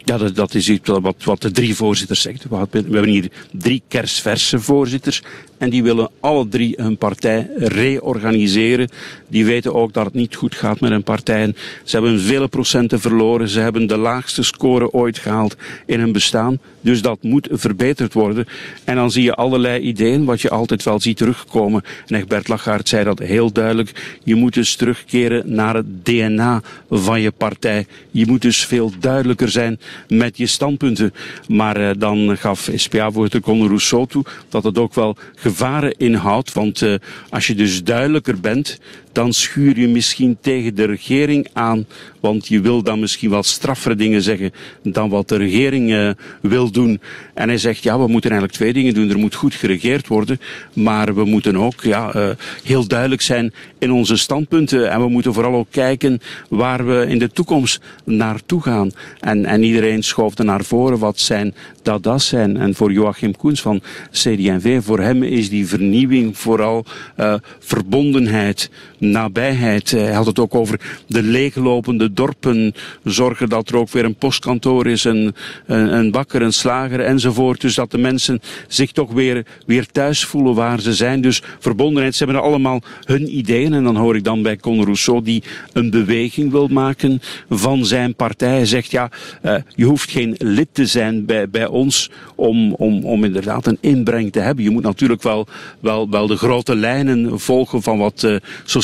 Ja, 0.04 0.18
dat, 0.18 0.34
dat 0.34 0.54
is 0.54 0.68
iets 0.68 0.88
wat, 0.88 1.24
wat 1.24 1.42
de 1.42 1.50
drie 1.50 1.74
voorzitters 1.74 2.20
zeggen. 2.20 2.50
We 2.70 2.78
hebben 2.80 3.08
hier 3.08 3.30
drie 3.52 3.82
kersverse 3.88 4.60
voorzitters 4.60 5.22
en 5.60 5.70
die 5.70 5.82
willen 5.82 6.10
alle 6.20 6.48
drie 6.48 6.74
hun 6.76 6.96
partij 6.96 7.50
reorganiseren. 7.56 8.88
Die 9.28 9.44
weten 9.44 9.74
ook 9.74 9.92
dat 9.92 10.04
het 10.04 10.14
niet 10.14 10.36
goed 10.36 10.54
gaat 10.54 10.80
met 10.80 10.90
hun 10.90 11.02
partij. 11.02 11.54
Ze 11.84 11.96
hebben 11.96 12.20
vele 12.20 12.48
procenten 12.48 13.00
verloren. 13.00 13.48
Ze 13.48 13.60
hebben 13.60 13.86
de 13.86 13.96
laagste 13.96 14.42
score 14.42 14.92
ooit 14.92 15.18
gehaald 15.18 15.56
in 15.86 16.00
hun 16.00 16.12
bestaan. 16.12 16.58
Dus 16.80 17.02
dat 17.02 17.22
moet 17.22 17.48
verbeterd 17.50 18.12
worden. 18.12 18.46
En 18.84 18.94
dan 18.94 19.10
zie 19.10 19.22
je 19.22 19.34
allerlei 19.34 19.80
ideeën, 19.80 20.24
wat 20.24 20.40
je 20.40 20.50
altijd 20.50 20.82
wel 20.82 21.00
ziet 21.00 21.16
terugkomen. 21.16 21.82
En 22.06 22.16
Egbert 22.16 22.48
Lachaert 22.48 22.88
zei 22.88 23.04
dat 23.04 23.18
heel 23.18 23.52
duidelijk. 23.52 24.18
Je 24.24 24.34
moet 24.34 24.54
dus 24.54 24.76
terugkeren 24.76 25.54
naar 25.54 25.74
het 25.74 26.04
DNA 26.04 26.62
van 26.90 27.20
je 27.20 27.30
partij. 27.30 27.86
Je 28.10 28.26
moet 28.26 28.42
dus 28.42 28.64
veel 28.64 28.92
duidelijker 29.00 29.48
zijn 29.48 29.80
met 30.08 30.36
je 30.36 30.46
standpunten. 30.46 31.12
Maar 31.48 31.80
uh, 31.80 31.90
dan 31.98 32.36
gaf 32.36 32.70
SPA-voorzitter 32.74 33.40
Conor 33.40 33.68
Rousseau 33.68 34.06
toe 34.06 34.24
dat 34.48 34.64
het 34.64 34.78
ook 34.78 34.94
wel 34.94 35.16
gevaren 35.50 35.94
inhoudt. 35.96 36.52
Want 36.52 36.80
uh, 36.80 36.94
als 37.30 37.46
je 37.46 37.54
dus 37.54 37.84
duidelijker 37.84 38.40
bent, 38.40 38.78
dan 39.12 39.32
schuur 39.32 39.78
je 39.78 39.88
misschien 39.88 40.38
tegen 40.40 40.74
de 40.74 40.84
regering 40.84 41.48
aan. 41.52 41.86
Want 42.20 42.48
je 42.48 42.60
wil 42.60 42.82
dan 42.82 43.00
misschien 43.00 43.30
wat 43.30 43.46
straffere 43.46 43.94
dingen 43.94 44.22
zeggen 44.22 44.52
dan 44.82 45.08
wat 45.08 45.28
de 45.28 45.36
regering 45.36 45.90
uh, 45.90 46.10
wil 46.42 46.70
doen. 46.70 47.00
En 47.34 47.48
hij 47.48 47.58
zegt, 47.58 47.82
ja, 47.82 47.98
we 47.98 48.06
moeten 48.06 48.30
eigenlijk 48.30 48.60
twee 48.60 48.72
dingen 48.72 48.94
doen. 48.94 49.10
Er 49.10 49.18
moet 49.18 49.34
goed 49.34 49.54
geregeerd 49.54 50.06
worden, 50.06 50.40
maar 50.72 51.14
we 51.14 51.24
moeten 51.24 51.56
ook 51.56 51.82
ja, 51.82 52.14
uh, 52.16 52.28
heel 52.64 52.86
duidelijk 52.86 53.22
zijn 53.22 53.52
in 53.78 53.92
onze 53.92 54.16
standpunten. 54.16 54.90
En 54.90 55.00
we 55.00 55.08
moeten 55.08 55.34
vooral 55.34 55.54
ook 55.54 55.70
kijken 55.70 56.20
waar 56.48 56.86
we 56.86 57.06
in 57.08 57.18
de 57.18 57.30
toekomst 57.30 57.80
naartoe 58.04 58.62
gaan. 58.62 58.90
En, 59.20 59.44
en 59.44 59.62
iedereen 59.62 60.02
schoof 60.02 60.38
er 60.38 60.44
naar 60.44 60.64
voren 60.64 60.98
wat 60.98 61.18
zijn 61.18 61.54
dat 61.82 62.22
zijn. 62.22 62.56
En 62.56 62.74
voor 62.74 62.92
Joachim 62.92 63.36
Koens 63.36 63.60
van 63.60 63.82
CD&V, 64.10 64.82
voor 64.82 65.00
hem 65.00 65.22
is 65.22 65.50
die 65.50 65.66
vernieuwing 65.66 66.38
vooral 66.38 66.84
uh, 67.16 67.34
verbondenheid, 67.58 68.70
nabijheid. 69.00 69.90
Hij 69.90 70.12
had 70.12 70.26
het 70.26 70.38
ook 70.38 70.54
over 70.54 70.80
de 71.06 71.22
leeglopende 71.22 72.12
dorpen, 72.12 72.74
zorgen 73.04 73.48
dat 73.48 73.68
er 73.68 73.76
ook 73.76 73.90
weer 73.90 74.04
een 74.04 74.14
postkantoor 74.14 74.86
is, 74.86 75.04
een, 75.04 75.34
een, 75.66 75.94
een 75.94 76.10
bakker, 76.10 76.42
een 76.42 76.52
slager 76.52 77.00
enzovoort. 77.00 77.60
Dus 77.60 77.74
dat 77.74 77.90
de 77.90 77.98
mensen 77.98 78.40
zich 78.68 78.92
toch 78.92 79.12
weer, 79.12 79.46
weer 79.66 79.86
thuis 79.86 80.24
voelen 80.24 80.54
waar 80.54 80.80
ze 80.80 80.94
zijn. 80.94 81.20
Dus 81.20 81.42
verbondenheid, 81.58 82.14
ze 82.14 82.24
hebben 82.24 82.42
allemaal 82.42 82.82
hun 83.04 83.36
ideeën. 83.36 83.72
En 83.72 83.84
dan 83.84 83.96
hoor 83.96 84.16
ik 84.16 84.24
dan 84.24 84.42
bij 84.42 84.56
Conor 84.56 84.84
Rousseau 84.84 85.22
die 85.22 85.42
een 85.72 85.90
beweging 85.90 86.50
wil 86.50 86.68
maken 86.68 87.20
van 87.48 87.84
zijn 87.84 88.14
partij. 88.14 88.48
Hij 88.48 88.66
zegt 88.66 88.90
ja, 88.90 89.10
uh, 89.42 89.54
je 89.74 89.84
hoeft 89.84 90.10
geen 90.10 90.34
lid 90.38 90.68
te 90.72 90.86
zijn 90.86 91.24
bij, 91.24 91.48
bij 91.48 91.66
ons 91.66 92.10
om, 92.34 92.74
om, 92.74 93.04
om 93.04 93.24
inderdaad 93.24 93.66
een 93.66 93.78
inbreng 93.80 94.32
te 94.32 94.40
hebben. 94.40 94.64
Je 94.64 94.70
moet 94.70 94.82
natuurlijk 94.82 95.22
wel, 95.22 95.46
wel, 95.80 96.10
wel 96.10 96.26
de 96.26 96.36
grote 96.36 96.74
lijnen 96.76 97.40
volgen 97.40 97.82
van 97.82 97.98
wat 97.98 98.22
uh, 98.22 98.36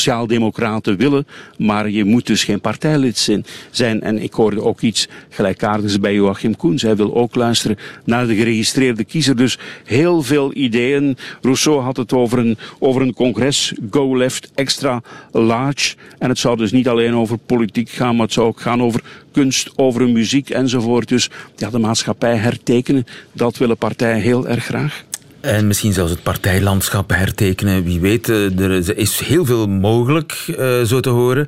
sociaaldemocraten 0.07 0.97
willen, 0.97 1.27
maar 1.59 1.90
je 1.90 2.05
moet 2.05 2.27
dus 2.27 2.45
geen 2.45 2.61
partijlid 2.61 3.45
zijn. 3.71 4.01
En 4.03 4.23
ik 4.23 4.33
hoorde 4.33 4.62
ook 4.62 4.81
iets 4.81 5.09
gelijkaardigs 5.29 6.01
bij 6.01 6.14
Joachim 6.14 6.57
Koen. 6.57 6.79
Hij 6.81 6.97
wil 6.97 7.14
ook 7.14 7.35
luisteren 7.35 7.79
naar 8.05 8.27
de 8.27 8.35
geregistreerde 8.35 9.05
kiezer. 9.05 9.37
Dus 9.37 9.59
heel 9.85 10.23
veel 10.23 10.55
ideeën. 10.55 11.16
Rousseau 11.40 11.81
had 11.81 11.97
het 11.97 12.12
over 12.12 12.38
een, 12.38 12.59
over 12.79 13.03
een 13.03 13.14
congres, 13.14 13.73
Go 13.90 14.16
Left, 14.16 14.51
extra 14.55 15.03
large. 15.33 15.97
En 16.19 16.29
het 16.29 16.38
zou 16.38 16.57
dus 16.57 16.73
niet 16.73 16.88
alleen 16.88 17.14
over 17.14 17.38
politiek 17.38 17.90
gaan, 17.90 18.16
maar 18.16 18.25
het 18.25 18.35
zou 18.35 18.47
ook 18.47 18.61
gaan 18.61 18.83
over 18.83 19.03
kunst, 19.33 19.71
over 19.77 20.09
muziek 20.09 20.51
enzovoort. 20.51 21.09
Dus 21.09 21.31
ja, 21.57 21.71
de 21.71 21.79
maatschappij 21.79 22.37
hertekenen, 22.37 23.07
dat 23.33 23.57
willen 23.57 23.77
partijen 23.77 24.21
heel 24.21 24.49
erg 24.49 24.64
graag. 24.64 25.05
En 25.47 25.67
misschien 25.67 25.93
zelfs 25.93 26.11
het 26.11 26.23
partijlandschap 26.23 27.11
hertekenen. 27.11 27.85
Wie 27.85 28.01
weet, 28.01 28.29
eh, 28.29 28.59
er 28.59 28.97
is 28.97 29.21
heel 29.21 29.45
veel 29.45 29.69
mogelijk, 29.69 30.55
uh, 30.59 30.83
zo 30.83 31.01
te 31.01 31.09
horen. 31.09 31.47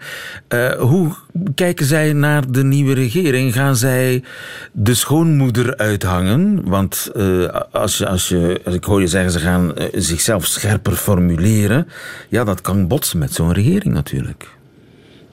Uh, 0.49 0.73
hoe 0.73 1.13
kijken 1.55 1.87
zij 1.87 2.13
naar 2.13 2.51
de 2.51 2.65
nieuwe 2.65 2.95
regering? 2.95 3.55
Gaan 3.55 3.77
zij 3.77 4.23
de 4.73 4.95
schoonmoeder 4.95 5.77
uithangen? 5.77 6.69
Want 6.69 7.11
als, 7.73 8.05
als, 8.05 8.29
je, 8.29 8.61
als 8.65 8.75
ik 8.75 8.85
hoor 8.85 9.01
je 9.01 9.07
zeggen, 9.07 9.33
ze 9.33 9.39
gaan 9.39 9.73
zichzelf 9.93 10.47
scherper 10.47 10.93
formuleren. 10.93 11.89
Ja, 12.29 12.45
dat 12.45 12.61
kan 12.61 12.89
botsen 12.89 13.19
met 13.19 13.35
zo'n 13.35 13.53
regering 13.53 13.95
natuurlijk. 13.95 14.58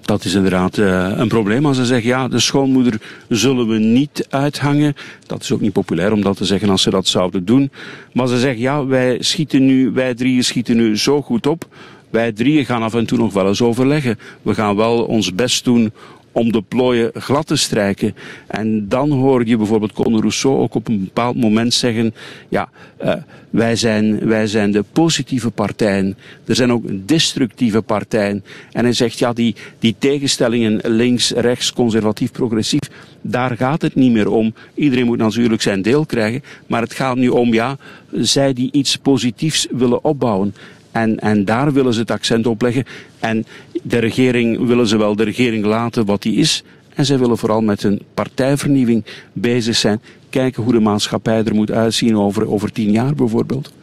Dat 0.06 0.26
is 0.26 0.34
inderdaad 0.34 0.78
uh, 0.78 1.12
een 1.16 1.28
probleem. 1.28 1.66
Als 1.66 1.78
ze 1.78 1.86
zeggen, 1.86 2.10
ja, 2.10 2.28
de 2.28 2.40
schoonmoeder 2.40 3.02
zullen 3.30 3.68
we 3.68 3.78
niet 3.78 4.26
uithangen. 4.30 4.96
Dat 5.26 5.42
is 5.42 5.52
ook 5.52 5.62
niet 5.62 5.74
populair 5.74 6.12
om 6.12 6.22
dat 6.22 6.38
te 6.38 6.46
zeggen 6.46 6.70
als 6.70 6.82
ze 6.82 6.90
dat 6.90 7.08
zouden 7.08 7.46
doen. 7.46 7.72
Maar 8.14 8.28
ze 8.28 8.40
zeggen, 8.40 8.62
ja, 8.62 8.86
wij 8.86 9.18
schieten 9.20 9.66
nu, 9.66 9.92
wij 9.92 10.14
drieën 10.14 10.44
schieten 10.44 10.76
nu 10.76 10.98
zo 10.98 11.22
goed 11.22 11.48
op. 11.48 11.66
Wij 12.10 12.32
drieën 12.32 12.66
gaan 12.66 12.84
af 12.84 12.94
en 12.94 13.06
toe 13.06 13.18
nog 13.18 13.34
wel 13.34 13.48
eens 13.48 13.62
overleggen. 13.62 14.20
We 14.42 14.54
gaan 14.54 14.76
wel 14.76 15.04
ons 15.04 15.36
best 15.36 15.64
doen 15.64 15.92
om 16.36 16.52
de 16.52 16.62
plooien 16.62 17.12
glad 17.14 17.48
te 17.48 17.56
strijken. 17.56 18.16
En 18.48 18.90
dan 18.90 19.12
hoor 19.12 19.48
je 19.48 19.58
bijvoorbeeld 19.58 19.94
Conor 19.94 20.20
Rousseau 20.20 20.58
ook 20.58 20.76
op 20.76 20.88
een 20.88 21.04
bepaald 21.04 21.36
moment 21.36 21.74
zeggen, 21.74 22.14
ja, 22.50 22.70
uh, 23.04 23.14
wij, 23.50 23.76
zijn, 23.76 24.28
wij 24.28 24.48
zijn 24.48 24.72
de 24.72 24.84
positieve 24.92 25.52
partijen. 25.52 26.18
Er 26.46 26.56
zijn 26.56 26.72
ook 26.72 26.84
destructieve 27.08 27.82
partijen. 27.82 28.44
En 28.72 28.84
hij 28.84 28.94
zegt, 28.94 29.20
ja, 29.20 29.34
die, 29.34 29.56
die 29.80 29.96
tegenstellingen 30.00 30.80
links, 30.84 31.32
rechts, 31.32 31.74
conservatief, 31.74 32.32
progressief, 32.32 32.90
daar 33.22 33.58
gaat 33.58 33.82
het 33.82 33.96
niet 33.96 34.12
meer 34.12 34.30
om. 34.30 34.54
Iedereen 34.74 35.06
moet 35.06 35.18
natuurlijk 35.18 35.62
zijn 35.62 35.82
deel 35.82 36.06
krijgen, 36.06 36.44
maar 36.68 36.82
het 36.82 36.94
gaat 36.94 37.16
nu 37.16 37.28
om, 37.30 37.54
ja, 37.54 37.78
zij 38.12 38.54
die 38.54 38.70
iets 38.72 38.98
positiefs 38.98 39.68
willen 39.72 40.04
opbouwen. 40.04 40.54
En, 40.96 41.20
en 41.20 41.46
daar 41.46 41.74
willen 41.74 41.94
ze 41.94 42.00
het 42.00 42.12
accent 42.12 42.48
op 42.48 42.62
leggen. 42.62 42.84
En 43.20 43.46
de 43.84 43.98
regering 43.98 44.68
willen 44.68 44.88
ze 44.88 44.98
wel 44.98 45.16
de 45.16 45.24
regering 45.24 45.66
laten 45.66 46.06
wat 46.06 46.22
die 46.22 46.36
is. 46.36 46.64
En 46.94 47.06
zij 47.06 47.20
willen 47.20 47.38
vooral 47.38 47.62
met 47.62 47.82
hun 47.84 48.02
partijvernieuwing 48.14 49.06
bezig 49.34 49.76
zijn. 49.76 50.02
Kijken 50.30 50.64
hoe 50.64 50.74
de 50.74 50.80
maatschappij 50.80 51.44
er 51.44 51.56
moet 51.56 51.72
uitzien 51.72 52.18
over, 52.18 52.50
over 52.50 52.72
tien 52.72 52.92
jaar 52.92 53.14
bijvoorbeeld. 53.14 53.74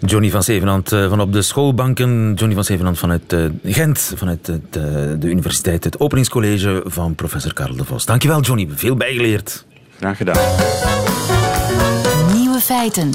Johnny 0.00 0.30
van 0.30 0.42
Zevenand 0.42 0.92
eh, 0.92 1.08
van 1.08 1.20
op 1.20 1.32
de 1.32 1.42
schoolbanken. 1.42 2.34
Johnny 2.34 2.54
van 2.54 2.64
Zevenand 2.64 2.98
vanuit 2.98 3.32
uh, 3.32 3.44
Gent, 3.64 4.12
vanuit 4.16 4.48
uh, 4.48 4.56
de, 4.70 5.16
de 5.18 5.28
universiteit. 5.28 5.84
Het 5.84 6.00
openingscollege 6.00 6.82
van 6.86 7.14
professor 7.14 7.52
Karel 7.52 7.76
de 7.76 7.84
Vos. 7.84 8.06
Dankjewel 8.06 8.40
Johnny, 8.40 8.68
veel 8.74 8.96
bijgeleerd. 8.96 9.64
Graag 9.96 10.16
gedaan. 10.16 10.36
Nieuwe 12.34 12.60
feiten. 12.60 13.10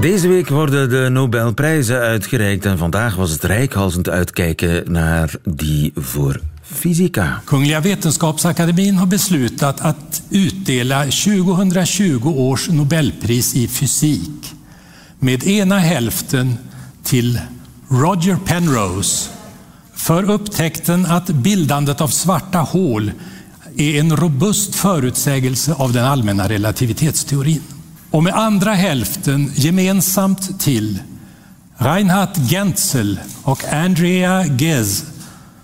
Deze 0.00 0.28
week 0.28 0.48
worden 0.48 0.90
de 0.90 1.08
Nobelprijzen 1.10 1.98
uitgereikt 1.98 2.64
en 2.64 2.78
vandaag 2.78 3.14
was 3.14 3.30
het 3.30 3.44
rijkhalsend 3.44 4.08
uitkijken 4.08 4.92
naar 4.92 5.34
die 5.44 5.92
voor 5.94 6.40
fysica. 6.62 7.42
Kungliga 7.44 7.82
Vetenskapsakademien 7.82 8.94
har 8.94 9.06
beslutat 9.06 9.80
att 9.80 10.22
utdela 10.30 11.04
2020 11.04 12.24
års 12.24 12.68
Nobelpris 12.68 13.52
i 13.54 13.68
fysik 13.68 14.54
med 15.18 15.42
ena 15.42 15.78
hälften 15.78 16.58
till 17.02 17.40
Roger 17.88 18.36
Penrose 18.44 19.28
för 19.92 20.30
upptäckten 20.30 21.06
att 21.06 21.30
bildandet 21.30 22.00
av 22.00 22.08
svarta 22.08 22.58
hål 22.58 23.12
är 23.76 24.00
en 24.00 24.16
robust 24.16 24.74
förutsägelse 24.74 25.74
av 25.74 25.92
den 25.92 26.04
allmänna 26.04 26.48
relativitetsteorin 26.48 27.62
och 28.10 28.22
med 28.22 28.34
andra 28.34 28.70
hälften 28.70 29.52
gemensamt 29.54 30.60
till 30.60 30.98
Reinhard 31.76 32.36
Genzel 32.50 33.20
och 33.42 33.64
Andrea 33.64 34.46
Ghez 34.46 35.04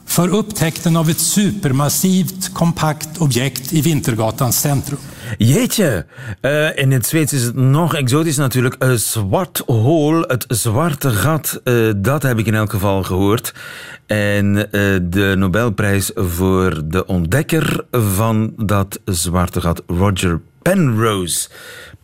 för 0.07 0.28
upptäckten 0.28 0.96
av 0.96 1.11
ett 1.11 1.20
supermassivt 1.20 2.54
kompakt 2.54 3.18
objekt 3.18 3.72
i 3.72 3.80
Vintergatans 3.80 4.61
centrum. 4.61 4.98
Jeetje, 5.38 6.04
uh, 6.42 6.83
in 6.83 6.92
het 6.92 7.07
Zweeds 7.07 7.33
is 7.33 7.42
het 7.42 7.57
nog 7.57 7.94
exotisch 7.94 8.37
natuurlijk. 8.37 8.76
Een 8.78 8.98
zwart 8.98 9.62
hol, 9.66 10.20
het 10.20 10.44
zwarte 10.48 11.11
gat, 11.11 11.61
uh, 11.64 11.92
dat 11.96 12.22
heb 12.22 12.38
ik 12.38 12.46
in 12.46 12.54
elk 12.54 12.70
geval 12.70 13.02
gehoord. 13.02 13.54
En 14.07 14.57
uh, 14.57 14.62
de 15.02 15.35
Nobelprijs 15.37 16.11
voor 16.14 16.83
de 16.85 17.07
ontdekker 17.07 17.85
van 17.90 18.52
dat 18.57 19.00
zwarte 19.04 19.61
gat, 19.61 19.83
Roger 19.87 20.40
Penrose 20.62 21.48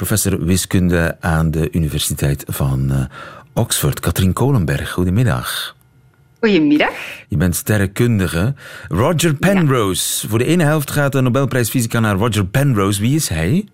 professor 0.06 0.44
wiskunde 0.44 1.16
aan 1.20 1.50
de 1.50 1.68
Universiteit 1.72 2.44
van 2.46 2.86
uh, 2.90 3.04
Oxford. 3.54 4.00
Katrien 4.00 4.32
Kolenberg, 4.32 4.90
goedemiddag. 4.90 5.76
Goedemiddag. 6.38 6.92
Je 7.28 7.36
bent 7.36 7.56
sterrenkundige. 7.56 8.54
Roger 8.88 9.34
Penrose. 9.34 10.28
Voor 10.28 10.38
de 10.38 10.44
ene 10.44 10.64
helft 10.64 10.90
gaat 10.90 11.12
de 11.12 11.20
Nobelprijs 11.20 11.70
Fysica 11.70 12.00
naar 12.00 12.16
Roger 12.16 12.46
Penrose. 12.46 13.00
Wie 13.00 13.14
is 13.14 13.28
hij? 13.28 13.68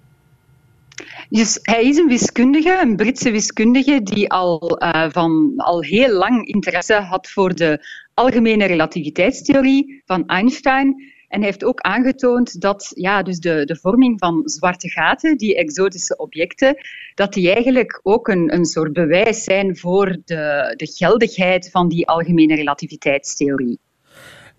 Dus 1.28 1.58
hij 1.62 1.84
is 1.84 1.96
een 1.96 2.08
wiskundige, 2.08 2.80
een 2.82 2.96
Britse 2.96 3.30
wiskundige, 3.30 4.00
die 4.02 4.30
al, 4.30 4.82
uh, 4.82 5.06
van, 5.10 5.52
al 5.56 5.82
heel 5.82 6.12
lang 6.12 6.46
interesse 6.46 6.94
had 6.94 7.30
voor 7.30 7.54
de 7.54 7.86
algemene 8.14 8.66
relativiteitstheorie 8.66 10.02
van 10.06 10.26
Einstein. 10.26 11.14
En 11.28 11.38
hij 11.38 11.48
heeft 11.48 11.64
ook 11.64 11.80
aangetoond 11.80 12.60
dat 12.60 12.92
ja, 12.94 13.22
dus 13.22 13.38
de, 13.38 13.64
de 13.64 13.76
vorming 13.76 14.18
van 14.18 14.42
zwarte 14.44 14.88
gaten, 14.90 15.36
die 15.36 15.56
exotische 15.56 16.16
objecten, 16.16 16.76
dat 17.14 17.32
die 17.32 17.52
eigenlijk 17.52 18.00
ook 18.02 18.28
een, 18.28 18.54
een 18.54 18.64
soort 18.64 18.92
bewijs 18.92 19.44
zijn 19.44 19.76
voor 19.76 20.06
de, 20.24 20.74
de 20.76 20.86
geldigheid 20.86 21.70
van 21.70 21.88
die 21.88 22.06
algemene 22.06 22.54
relativiteitstheorie. 22.54 23.78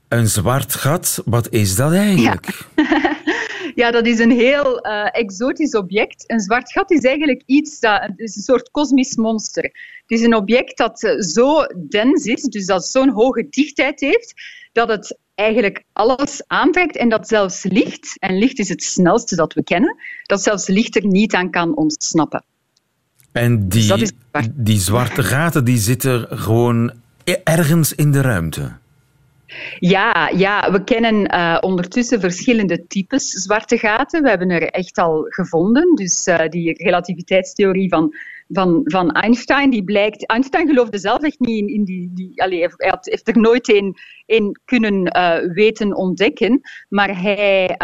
Een 0.08 0.28
zwart 0.28 0.74
gat, 0.74 1.22
wat 1.26 1.50
is 1.50 1.76
dat 1.76 1.94
eigenlijk? 1.94 2.66
Ja, 2.76 3.16
ja 3.78 3.92
dat 3.92 4.06
is 4.06 4.20
een 4.20 4.32
heel 4.32 4.86
uh, 4.86 5.08
exotisch 5.12 5.76
object. 5.76 6.24
Een 6.28 6.40
zwart 6.40 6.72
gat 6.72 6.92
is 6.92 7.02
eigenlijk 7.02 7.44
iets 7.46 7.80
dat 7.80 8.12
is 8.16 8.36
een 8.36 8.42
soort 8.42 8.72
kosmisch 8.72 9.16
monster. 9.16 9.64
Het 9.64 10.20
is 10.20 10.22
een 10.22 10.36
object 10.36 10.78
dat 10.78 11.04
eh, 11.04 11.20
zo 11.20 11.66
dens 11.90 12.26
is, 12.26 12.42
dus 12.42 12.66
dat 12.66 12.86
zo'n 12.86 13.10
hoge 13.10 13.48
dichtheid 13.50 14.00
heeft, 14.00 14.34
dat 14.72 14.90
het 14.90 15.18
eigenlijk 15.36 15.84
alles 15.94 16.44
aantrekt 16.48 16.96
en 16.96 17.10
dat 17.10 17.28
zelfs 17.28 17.64
licht, 17.64 18.20
en 18.20 18.38
licht 18.38 18.60
is 18.60 18.70
het 18.70 18.84
snelste 18.84 19.36
dat 19.36 19.54
we 19.54 19.64
kennen, 19.64 19.96
dat 20.24 20.42
zelfs 20.42 20.68
licht 20.68 20.96
er 20.96 21.06
niet 21.06 21.34
aan 21.34 21.52
kan 21.52 21.76
ontsnappen. 21.76 22.44
En 23.32 23.70
die, 23.70 23.98
dus 23.98 24.12
die 24.54 24.80
zwarte 24.80 25.24
gaten 25.24 25.66
die 25.66 25.78
zitten 25.78 26.28
gewoon 26.30 26.92
ergens 27.44 27.94
in 27.94 28.12
de 28.12 28.22
ruimte? 28.22 28.78
Ja, 29.80 30.30
ja 30.36 30.72
we 30.72 30.84
kennen 30.84 31.36
uh, 31.36 31.58
ondertussen 31.60 32.20
verschillende 32.20 32.88
types 32.88 33.30
zwarte 33.30 33.78
gaten. 33.78 34.24
We 34.24 34.30
hebben 34.30 34.50
er 34.50 34.70
echt 34.70 34.98
al 34.98 35.26
gevonden. 35.30 35.96
Dus 35.96 36.28
uh, 36.28 36.48
die 36.48 36.84
relativiteitstheorie 36.84 37.90
van 37.90 38.14
van, 38.50 38.82
van 38.84 39.12
Einstein. 39.12 39.70
Die 39.70 39.84
blijkt, 39.84 40.26
Einstein 40.26 40.68
geloofde 40.68 40.98
zelf 40.98 41.22
echt 41.22 41.40
niet 41.40 41.58
in, 41.58 41.68
in 41.68 41.84
die. 41.84 42.12
die 42.14 42.32
hij 42.36 42.72
heeft 43.02 43.28
er 43.28 43.38
nooit 43.38 43.70
een, 43.70 43.96
een 44.26 44.60
kunnen 44.66 45.18
uh, 45.18 45.54
weten 45.54 45.96
ontdekken. 45.96 46.62
Maar, 46.90 47.22
hij, 47.22 47.76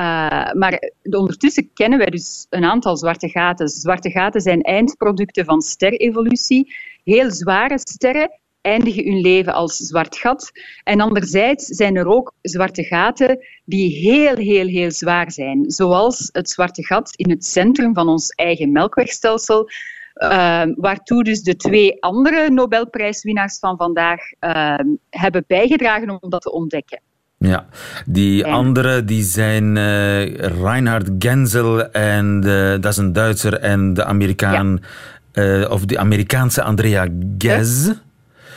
maar 0.53 0.91
ondertussen 1.09 1.73
kennen 1.73 1.99
wij 1.99 2.09
dus 2.09 2.47
een 2.49 2.63
aantal 2.63 2.97
zwarte 2.97 3.29
gaten. 3.29 3.67
Zwarte 3.67 4.09
gaten 4.09 4.41
zijn 4.41 4.61
eindproducten 4.61 5.45
van 5.45 5.61
sterevolutie. 5.61 6.75
Heel 7.03 7.31
zware 7.31 7.79
sterren 7.79 8.41
eindigen 8.63 9.03
hun 9.03 9.21
leven 9.21 9.53
als 9.53 9.77
zwart 9.77 10.17
gat. 10.17 10.51
En 10.83 11.01
anderzijds 11.01 11.65
zijn 11.65 11.95
er 11.95 12.07
ook 12.07 12.33
zwarte 12.41 12.83
gaten 12.83 13.39
die 13.65 14.09
heel, 14.09 14.35
heel, 14.35 14.67
heel 14.67 14.91
zwaar 14.91 15.31
zijn. 15.31 15.71
Zoals 15.71 16.29
het 16.31 16.49
zwarte 16.49 16.83
gat 16.85 17.13
in 17.15 17.29
het 17.29 17.45
centrum 17.45 17.93
van 17.93 18.07
ons 18.07 18.29
eigen 18.29 18.71
melkwegstelsel. 18.71 19.69
Uh, 20.15 20.61
waartoe 20.75 21.23
dus 21.23 21.41
de 21.41 21.55
twee 21.55 22.03
andere 22.03 22.49
Nobelprijswinnaars 22.49 23.59
van 23.59 23.77
vandaag 23.77 24.19
uh, 24.39 24.75
hebben 25.09 25.43
bijgedragen 25.47 26.21
om 26.21 26.29
dat 26.29 26.41
te 26.41 26.51
ontdekken. 26.51 27.01
Ja, 27.37 27.65
die 28.05 28.45
andere 28.45 29.03
die 29.03 29.23
zijn 29.23 29.75
uh, 29.75 30.35
Reinhard 30.35 31.09
Genzel 31.19 31.91
en 31.91 32.39
de, 32.39 32.77
dat 32.81 32.91
is 32.91 32.97
een 32.97 33.13
Duitser 33.13 33.59
en 33.59 33.93
de 33.93 34.03
Amerikaan 34.03 34.79
Uh, 35.33 35.71
of 35.71 35.85
de 35.85 35.97
Amerikaanse 35.97 36.63
Andrea 36.63 37.07
Ghez. 37.37 37.91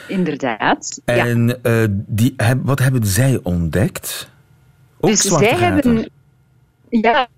Inderdaad. 0.09 1.01
En 1.05 1.59
ja. 1.63 1.87
die, 1.91 2.35
wat 2.63 2.79
hebben 2.79 3.07
zij 3.07 3.41
ontdekt? 3.43 4.31
Ook 5.01 5.11
dus 5.11 5.21
zij 5.21 5.55
hebben 5.55 6.11
ja, 6.89 7.29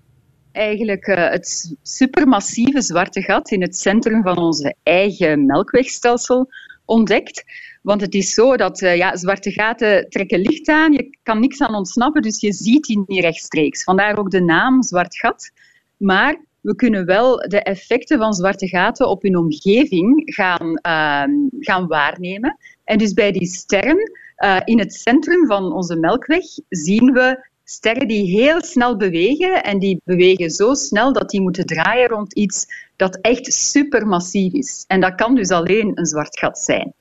eigenlijk 0.51 1.07
uh, 1.07 1.29
het 1.29 1.75
supermassieve 1.81 2.81
zwarte 2.81 3.21
gat 3.21 3.51
in 3.51 3.61
het 3.61 3.77
centrum 3.77 4.21
van 4.21 4.37
onze 4.37 4.75
eigen 4.83 5.45
melkwegstelsel 5.45 6.49
ontdekt. 6.85 7.43
Want 7.81 8.01
het 8.01 8.13
is 8.13 8.33
zo 8.33 8.57
dat 8.57 8.81
uh, 8.81 8.95
ja, 8.95 9.15
zwarte 9.17 9.51
gaten 9.51 10.09
trekken 10.09 10.39
licht 10.39 10.67
aan, 10.67 10.93
je 10.93 11.17
kan 11.23 11.39
niks 11.39 11.61
aan 11.61 11.75
ontsnappen, 11.75 12.21
dus 12.21 12.39
je 12.39 12.53
ziet 12.53 12.83
die 12.83 13.03
niet 13.07 13.21
rechtstreeks. 13.21 13.83
Vandaar 13.83 14.17
ook 14.17 14.31
de 14.31 14.41
naam 14.41 14.83
zwart 14.83 15.17
gat. 15.17 15.51
Maar 15.97 16.41
we 16.61 16.75
kunnen 16.75 17.05
wel 17.05 17.37
de 17.37 17.61
effecten 17.61 18.17
van 18.17 18.33
zwarte 18.33 18.67
gaten 18.67 19.09
op 19.09 19.21
hun 19.21 19.37
omgeving 19.37 20.21
gaan, 20.25 20.79
uh, 20.87 21.23
gaan 21.59 21.87
waarnemen. 21.87 22.57
En 22.83 22.97
dus 22.97 23.13
bij 23.13 23.31
die 23.31 23.47
sterren 23.47 24.11
uh, 24.37 24.59
in 24.63 24.79
het 24.79 24.93
centrum 24.93 25.47
van 25.47 25.73
onze 25.73 25.95
melkweg 25.95 26.43
zien 26.69 27.11
we 27.13 27.47
sterren 27.63 28.07
die 28.07 28.41
heel 28.41 28.63
snel 28.63 28.97
bewegen 28.97 29.63
en 29.63 29.79
die 29.79 30.01
bewegen 30.03 30.49
zo 30.49 30.73
snel 30.73 31.13
dat 31.13 31.29
die 31.29 31.41
moeten 31.41 31.65
draaien 31.65 32.07
rond 32.07 32.33
iets 32.33 32.65
dat 32.95 33.17
echt 33.21 33.53
supermassief 33.53 34.53
is. 34.53 34.83
En 34.87 34.99
dat 35.01 35.15
kan 35.15 35.35
dus 35.35 35.49
alleen 35.49 35.91
een 35.93 36.05
zwart 36.05 36.39
gat 36.39 36.59
zijn. 36.59 36.93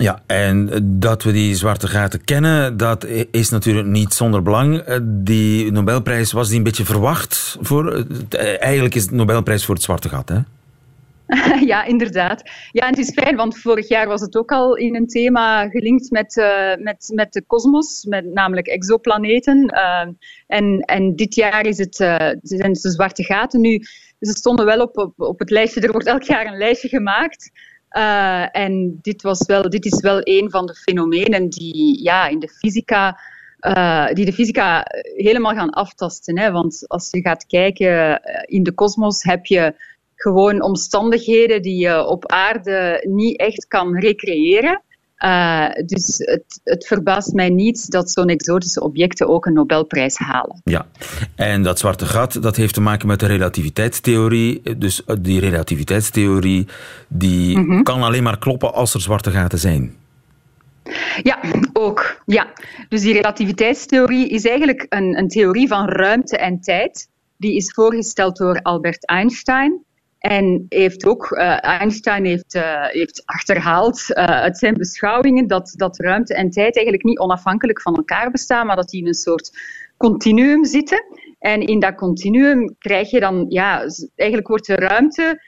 Ja, 0.00 0.22
en 0.26 0.70
dat 0.82 1.22
we 1.22 1.32
die 1.32 1.54
zwarte 1.54 1.86
gaten 1.86 2.24
kennen, 2.24 2.76
dat 2.76 3.06
is 3.30 3.50
natuurlijk 3.50 3.88
niet 3.88 4.14
zonder 4.14 4.42
belang. 4.42 4.84
Die 5.02 5.72
Nobelprijs 5.72 6.32
was 6.32 6.48
die 6.48 6.56
een 6.56 6.62
beetje 6.62 6.84
verwacht 6.84 7.56
voor. 7.60 8.06
Eigenlijk 8.58 8.94
is 8.94 9.02
het 9.02 9.10
Nobelprijs 9.10 9.64
voor 9.64 9.74
het 9.74 9.84
zwarte 9.84 10.08
gat, 10.08 10.28
hè? 10.28 10.38
ja, 11.72 11.84
inderdaad. 11.84 12.42
Ja, 12.72 12.82
en 12.82 12.88
het 12.88 12.98
is 12.98 13.12
fijn, 13.12 13.36
want 13.36 13.58
vorig 13.58 13.88
jaar 13.88 14.06
was 14.06 14.20
het 14.20 14.36
ook 14.36 14.52
al 14.52 14.76
in 14.76 14.94
een 14.94 15.06
thema 15.06 15.68
gelinkt 15.68 16.10
met, 16.10 16.34
met, 16.78 17.10
met 17.14 17.32
de 17.32 17.42
kosmos, 17.46 18.04
met 18.04 18.32
namelijk 18.32 18.66
exoplaneten. 18.66 19.66
En, 20.46 20.80
en 20.80 21.16
dit 21.16 21.34
jaar 21.34 21.66
is 21.66 21.78
het, 21.78 21.98
uh, 21.98 22.16
zijn 22.42 22.72
de 22.72 22.90
zwarte 22.90 23.24
gaten. 23.24 23.60
Nu, 23.60 23.78
ze 24.20 24.32
stonden 24.32 24.66
wel 24.66 24.80
op, 24.80 24.98
op, 24.98 25.20
op 25.20 25.38
het 25.38 25.50
lijstje, 25.50 25.80
er 25.80 25.92
wordt 25.92 26.06
elk 26.06 26.22
jaar 26.22 26.46
een 26.46 26.58
lijstje 26.58 26.88
gemaakt. 26.88 27.50
En 28.52 28.98
dit, 29.02 29.22
was 29.22 29.46
wel, 29.46 29.70
dit 29.70 29.84
is 29.84 30.00
wel 30.00 30.20
een 30.22 30.50
van 30.50 30.66
de 30.66 30.74
fenomenen 30.74 31.48
die 31.48 32.02
ja, 32.02 32.28
in 32.28 32.38
de 32.38 32.48
fysica... 32.48 33.20
die 34.12 34.24
de 34.24 34.32
fysica 34.32 34.84
helemaal 35.16 35.54
gaan 35.54 35.70
aftasten. 35.70 36.38
Hè? 36.38 36.50
Want 36.50 36.84
als 36.86 37.08
je 37.10 37.20
gaat 37.20 37.46
kijken 37.46 38.20
in 38.44 38.62
de 38.62 38.72
kosmos 38.72 39.22
heb 39.22 39.46
je 39.46 39.74
gewoon 40.14 40.62
omstandigheden 40.62 41.62
die 41.62 41.76
je 41.76 42.06
op 42.06 42.26
aarde 42.26 43.04
niet 43.08 43.38
echt 43.38 43.66
kan 43.66 43.98
recreëren. 43.98 44.82
Uh, 45.24 45.68
dus 45.86 46.14
het, 46.16 46.60
het, 46.64 46.86
verbaast 46.86 47.32
mij 47.32 47.48
niet 47.48 47.90
dat 47.90 48.10
zo'n 48.10 48.28
exotische 48.28 48.82
objecten 48.82 49.28
ook 49.28 49.46
een 49.46 49.52
Nobelprijs 49.52 50.16
halen. 50.16 50.60
Ja, 50.64 50.86
en 51.34 51.62
dat 51.62 51.78
zwarte 51.78 52.06
gat 52.06 52.42
dat 52.42 52.56
heeft 52.56 52.74
te 52.74 52.80
maken 52.80 53.06
met 53.06 53.20
de 53.20 53.26
relativiteitstheorie. 53.26 54.78
Dus 54.78 55.04
eh, 55.04 55.16
die 55.20 55.40
relativiteitstheorie 55.40 56.66
die 57.08 57.58
mhm. 57.58 57.82
kan 57.82 58.02
alleen 58.02 58.22
maar 58.22 58.38
kloppen 58.38 58.74
als 58.74 58.94
er 58.94 59.00
zwarte 59.00 59.30
gaten 59.30 59.58
zijn. 59.58 59.94
Ja, 61.22 61.38
ook. 61.72 62.22
Ja. 62.26 62.46
Dus 62.88 63.00
die 63.00 63.12
relativiteitstheorie 63.12 64.28
is 64.28 64.44
eigenlijk 64.44 64.86
een, 64.88 65.18
een 65.18 65.28
theorie 65.28 65.68
van 65.68 65.88
ruimte 65.88 66.36
en 66.36 66.60
tijd. 66.60 67.08
Die 67.36 67.56
is 67.56 67.72
voorgesteld 67.72 68.36
door 68.36 68.60
Albert 68.62 69.06
Einstein. 69.06 69.84
En 70.20 70.66
heeft 70.68 71.06
ook, 71.06 71.30
uh, 71.30 71.64
Einstein 71.64 72.24
heeft, 72.24 72.52
heeft 72.90 73.22
achterhaald 73.24 74.04
uh, 74.08 74.24
uit 74.24 74.58
zijn 74.58 74.74
beschouwingen 74.74 75.46
dat, 75.46 75.72
dat 75.76 75.98
ruimte 75.98 76.34
en 76.34 76.50
tijd 76.50 76.74
eigenlijk 76.74 77.04
niet 77.04 77.18
onafhankelijk 77.18 77.80
van 77.80 77.96
elkaar 77.96 78.30
bestaan, 78.30 78.66
maar 78.66 78.76
dat 78.76 78.88
die 78.88 79.00
in 79.00 79.06
een 79.06 79.14
soort 79.14 79.50
continuum 79.96 80.64
zitten. 80.64 81.04
En 81.38 81.60
in 81.60 81.78
dat 81.78 81.94
continuum 81.94 82.74
krijg 82.78 83.10
je 83.10 83.20
dan, 83.20 83.46
ja, 83.48 83.86
eigenlijk 84.16 84.48
wordt 84.48 84.66
de 84.66 84.74
ruimte 84.74 85.42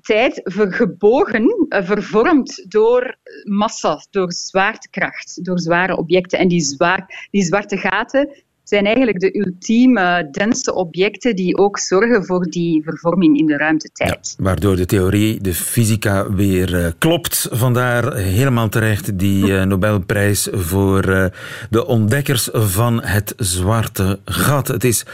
tijd 0.00 0.40
gebogen, 0.44 1.66
vervormd 1.68 2.64
door 2.68 3.16
massa, 3.44 4.06
door 4.10 4.32
zwaartekracht, 4.32 5.44
door 5.44 5.58
zware 5.58 5.96
objecten. 5.96 6.38
En 6.38 6.48
die, 6.48 6.60
zwaar, 6.60 7.28
die 7.30 7.42
zwarte 7.42 7.76
gaten 7.76 8.30
zijn 8.68 8.84
eigenlijk 8.84 9.20
de 9.20 9.38
ultieme 9.38 10.28
dense 10.30 10.74
objecten 10.74 11.36
die 11.36 11.56
ook 11.56 11.78
zorgen 11.78 12.24
voor 12.24 12.44
die 12.44 12.82
vervorming 12.82 13.38
in 13.38 13.46
de 13.46 13.56
ruimtetijd. 13.56 14.34
Waardoor 14.38 14.76
de 14.76 14.86
theorie, 14.86 15.40
de 15.40 15.54
fysica 15.54 16.32
weer 16.32 16.74
uh, 16.74 16.86
klopt. 16.98 17.48
Vandaar 17.50 18.14
helemaal 18.16 18.68
terecht 18.68 19.18
die 19.18 19.46
uh, 19.46 19.62
Nobelprijs 19.62 20.48
voor 20.52 21.08
uh, 21.08 21.24
de 21.70 21.86
ontdekkers 21.86 22.48
van 22.52 23.02
het 23.02 23.34
zwarte 23.36 24.18
gat. 24.24 24.68
Het 24.68 24.84
is 24.84 25.04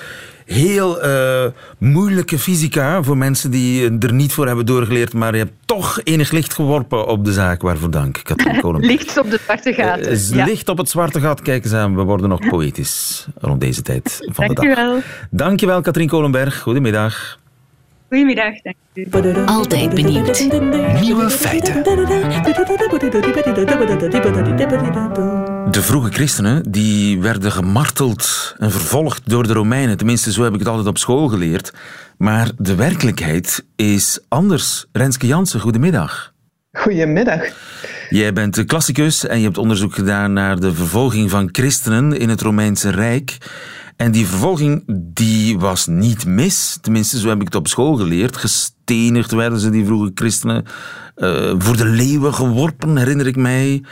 heel 0.47 1.05
uh, 1.05 1.45
moeilijke 1.79 2.39
fysica 2.39 3.03
voor 3.03 3.17
mensen 3.17 3.51
die 3.51 3.99
er 3.99 4.13
niet 4.13 4.33
voor 4.33 4.47
hebben 4.47 4.67
doorgeleerd, 4.67 5.13
maar 5.13 5.33
je 5.33 5.39
hebt 5.39 5.53
toch 5.65 6.01
enig 6.05 6.31
licht 6.31 6.55
geworpen 6.55 7.07
op 7.07 7.25
de 7.25 7.33
zaak. 7.33 7.63
Waarvoor 7.63 7.91
dank, 7.91 8.21
Katrien 8.23 8.77
licht 8.93 9.19
op 9.19 9.31
de 9.31 9.39
zwarte 9.45 9.73
gaten. 9.73 10.13
Uh, 10.13 10.31
ja. 10.31 10.45
Licht 10.45 10.69
op 10.69 10.79
het 10.79 10.89
zwarte 10.89 11.21
gat. 11.21 11.43
Kijk 11.43 11.65
eens 11.65 11.73
aan, 11.73 11.97
we 11.97 12.03
worden 12.03 12.29
nog 12.29 12.49
poëtisch 12.49 13.27
rond 13.39 13.61
deze 13.61 13.83
tijd 13.83 14.17
van 14.33 14.49
de 14.49 14.55
dag. 14.55 14.65
Dankjewel. 14.65 15.01
Dankjewel, 15.31 15.81
Katrien 15.81 16.09
Kolenberg. 16.09 16.61
Goedemiddag. 16.61 17.41
Goedemiddag, 18.13 18.55
dank 18.63 18.77
u. 18.95 19.07
Altijd 19.47 19.95
benieuwd. 19.95 20.49
Nieuwe 21.01 21.31
feiten. 21.31 21.83
De 25.71 25.83
vroege 25.83 26.11
christenen 26.11 26.71
die 26.71 27.21
werden 27.21 27.53
gemarteld 27.53 28.55
en 28.59 28.71
vervolgd 28.71 29.29
door 29.29 29.47
de 29.47 29.53
Romeinen. 29.53 29.97
Tenminste, 29.97 30.33
zo 30.33 30.43
heb 30.43 30.53
ik 30.53 30.59
het 30.59 30.69
altijd 30.69 30.87
op 30.87 30.99
school 30.99 31.29
geleerd. 31.29 31.73
Maar 32.19 32.51
de 32.59 32.75
werkelijkheid 32.75 33.65
is 33.77 34.21
anders. 34.29 34.87
Renske 34.93 35.27
Jansen, 35.27 35.61
goedemiddag. 35.61 36.33
Goedemiddag. 36.73 37.43
Jij 38.09 38.33
bent 38.33 38.65
klassicus 38.65 39.27
en 39.27 39.39
je 39.39 39.45
hebt 39.45 39.59
onderzoek 39.59 39.95
gedaan 39.95 40.33
naar 40.33 40.61
de 40.61 40.75
vervolging 40.75 41.31
van 41.31 41.49
christenen 41.53 42.19
in 42.19 42.29
het 42.29 42.41
Romeinse 42.41 42.91
Rijk. 42.91 43.39
En 44.03 44.13
die 44.13 44.27
vervolging 44.27 44.83
die 44.87 45.59
was 45.59 45.87
niet 45.87 46.27
mis. 46.27 46.79
Tenminste, 46.81 47.19
zo 47.19 47.29
heb 47.29 47.41
ik 47.41 47.45
het 47.45 47.55
op 47.55 47.69
school 47.69 47.97
geleerd. 47.97 48.37
Gestenigd 48.37 49.31
werden 49.33 49.59
ze, 49.59 49.71
die 49.71 49.85
vroege 49.85 50.11
christenen. 50.15 50.65
Uh, 51.17 51.55
voor 51.59 51.77
de 51.77 51.85
leeuwen 51.85 52.35
geworpen, 52.35 52.97
herinner 52.97 53.27
ik 53.27 53.37
mij. 53.37 53.83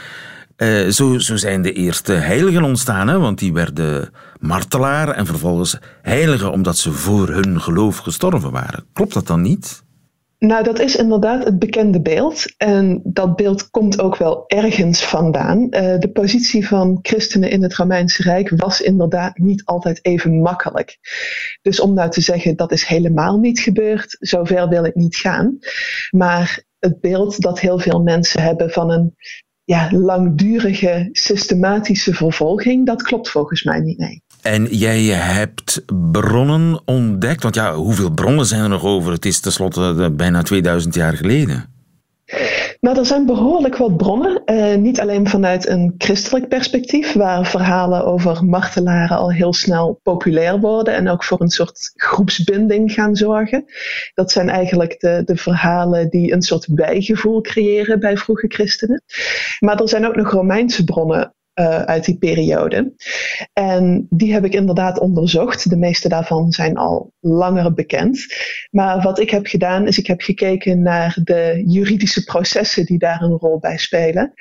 Uh, 0.57 0.89
zo, 0.89 1.19
zo 1.19 1.37
zijn 1.37 1.63
de 1.63 1.73
eerste 1.73 2.13
heiligen 2.13 2.63
ontstaan, 2.63 3.09
hè? 3.09 3.19
want 3.19 3.39
die 3.39 3.53
werden 3.53 4.11
martelaar 4.41 5.09
en 5.09 5.27
vervolgens 5.27 5.79
heiligen 6.03 6.53
omdat 6.53 6.79
ze 6.79 6.93
voor 6.93 7.29
hun 7.29 7.61
geloof 7.61 7.97
gestorven 7.97 8.51
waren. 8.51 8.85
Klopt 8.93 9.15
dat 9.15 9.27
dan 9.27 9.43
niet? 9.43 9.83
Nou, 10.41 10.65
dat 10.65 10.79
is 10.79 10.97
inderdaad 10.97 11.45
het 11.45 11.59
bekende 11.59 12.01
beeld. 12.03 12.55
En 12.57 13.01
dat 13.05 13.37
beeld 13.37 13.71
komt 13.71 14.01
ook 14.01 14.17
wel 14.17 14.45
ergens 14.47 15.05
vandaan. 15.05 15.59
Uh, 15.61 15.99
de 15.99 16.11
positie 16.13 16.67
van 16.67 16.99
christenen 17.03 17.51
in 17.51 17.63
het 17.63 17.75
Romeinse 17.75 18.23
Rijk 18.23 18.51
was 18.57 18.81
inderdaad 18.81 19.39
niet 19.39 19.65
altijd 19.65 20.05
even 20.05 20.41
makkelijk. 20.41 20.99
Dus 21.63 21.81
om 21.81 21.95
nou 21.95 22.11
te 22.11 22.21
zeggen 22.21 22.57
dat 22.57 22.73
is 22.73 22.85
helemaal 22.85 23.39
niet 23.39 23.61
gebeurd, 23.61 24.17
zover 24.21 24.69
wil 24.69 24.85
ik 24.85 24.95
niet 24.95 25.17
gaan. 25.17 25.59
Maar 26.11 26.65
het 26.79 27.01
beeld 27.01 27.41
dat 27.41 27.61
heel 27.61 27.79
veel 27.79 28.03
mensen 28.03 28.43
hebben 28.43 28.71
van 28.71 28.91
een 28.91 29.15
ja, 29.65 29.89
langdurige 29.93 31.09
systematische 31.13 32.15
vervolging, 32.15 32.87
dat 32.87 33.03
klopt 33.03 33.31
volgens 33.31 33.63
mij 33.63 33.81
niet. 33.81 33.99
Nee. 33.99 34.23
En 34.43 34.65
jij 34.65 35.03
hebt 35.05 35.83
bronnen 36.11 36.81
ontdekt, 36.85 37.43
want 37.43 37.55
ja, 37.55 37.75
hoeveel 37.75 38.11
bronnen 38.11 38.47
zijn 38.47 38.63
er 38.63 38.69
nog 38.69 38.85
over? 38.85 39.13
Het 39.13 39.25
is 39.25 39.41
tenslotte 39.41 39.95
eh, 39.99 40.07
bijna 40.17 40.43
2000 40.43 40.95
jaar 40.95 41.17
geleden. 41.17 41.69
Nou, 42.81 42.99
er 42.99 43.07
zijn 43.07 43.27
behoorlijk 43.27 43.77
wat 43.77 43.97
bronnen. 43.97 44.43
Eh, 44.45 44.75
niet 44.75 45.01
alleen 45.01 45.29
vanuit 45.29 45.69
een 45.69 45.95
christelijk 45.99 46.49
perspectief, 46.49 47.13
waar 47.13 47.47
verhalen 47.47 48.05
over 48.05 48.45
martelaren 48.45 49.17
al 49.17 49.33
heel 49.33 49.53
snel 49.53 50.01
populair 50.03 50.61
worden 50.61 50.95
en 50.95 51.09
ook 51.09 51.25
voor 51.25 51.41
een 51.41 51.51
soort 51.51 51.93
groepsbinding 51.95 52.93
gaan 52.93 53.17
zorgen. 53.17 53.65
Dat 54.15 54.31
zijn 54.31 54.49
eigenlijk 54.49 55.01
de, 55.01 55.23
de 55.25 55.37
verhalen 55.37 56.11
die 56.11 56.33
een 56.33 56.43
soort 56.43 56.67
bijgevoel 56.71 57.41
creëren 57.41 58.01
bij 58.01 58.17
vroege 58.17 58.47
christenen. 58.49 59.03
Maar 59.59 59.81
er 59.81 59.89
zijn 59.89 60.07
ook 60.07 60.17
nog 60.17 60.31
Romeinse 60.31 60.85
bronnen 60.85 61.35
uh, 61.55 61.83
uit 61.83 62.05
die 62.05 62.19
periode. 62.19 62.95
En 63.53 64.07
die 64.11 64.33
heb 64.33 64.45
ik 64.45 64.55
inderdaad 64.55 64.99
onderzocht. 64.99 65.71
De 65.71 65.77
meeste 65.77 66.09
daarvan 66.09 66.53
zijn 66.53 66.77
al 66.77 67.13
langer 67.21 67.75
bekend. 67.75 68.27
Maar 68.71 69.03
wat 69.03 69.19
ik 69.19 69.31
heb 69.31 69.47
gedaan 69.47 69.87
is 69.87 69.99
ik 69.99 70.07
heb 70.07 70.21
gekeken 70.21 70.83
naar 70.83 71.19
de 71.25 71.63
juridische 71.67 72.25
processen 72.25 72.85
die 72.85 72.99
daar 72.99 73.23
een 73.23 73.39
rol 73.39 73.59
bij 73.59 73.79
spelen. 73.79 74.33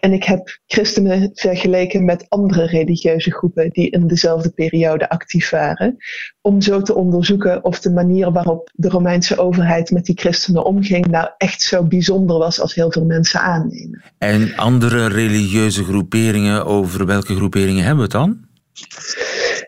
En 0.00 0.12
ik 0.12 0.24
heb 0.24 0.58
christenen 0.66 1.30
vergeleken 1.34 2.04
met 2.04 2.26
andere 2.28 2.66
religieuze 2.66 3.30
groepen 3.30 3.70
die 3.70 3.90
in 3.90 4.06
dezelfde 4.06 4.50
periode 4.50 5.08
actief 5.08 5.50
waren. 5.50 5.96
Om 6.40 6.60
zo 6.60 6.82
te 6.82 6.94
onderzoeken 6.94 7.64
of 7.64 7.80
de 7.80 7.90
manier 7.90 8.32
waarop 8.32 8.70
de 8.74 8.88
Romeinse 8.88 9.38
overheid 9.38 9.90
met 9.90 10.04
die 10.04 10.18
christenen 10.18 10.64
omging 10.64 11.06
nou 11.06 11.28
echt 11.36 11.62
zo 11.62 11.84
bijzonder 11.84 12.38
was 12.38 12.60
als 12.60 12.74
heel 12.74 12.92
veel 12.92 13.04
mensen 13.04 13.40
aannemen. 13.40 14.02
En 14.18 14.56
andere 14.56 15.08
religieuze 15.08 15.84
groeperingen, 15.84 16.49
over 16.58 17.06
welke 17.06 17.34
groeperingen 17.34 17.84
hebben 17.84 17.96
we 17.96 18.02
het 18.02 18.12
dan? 18.12 18.48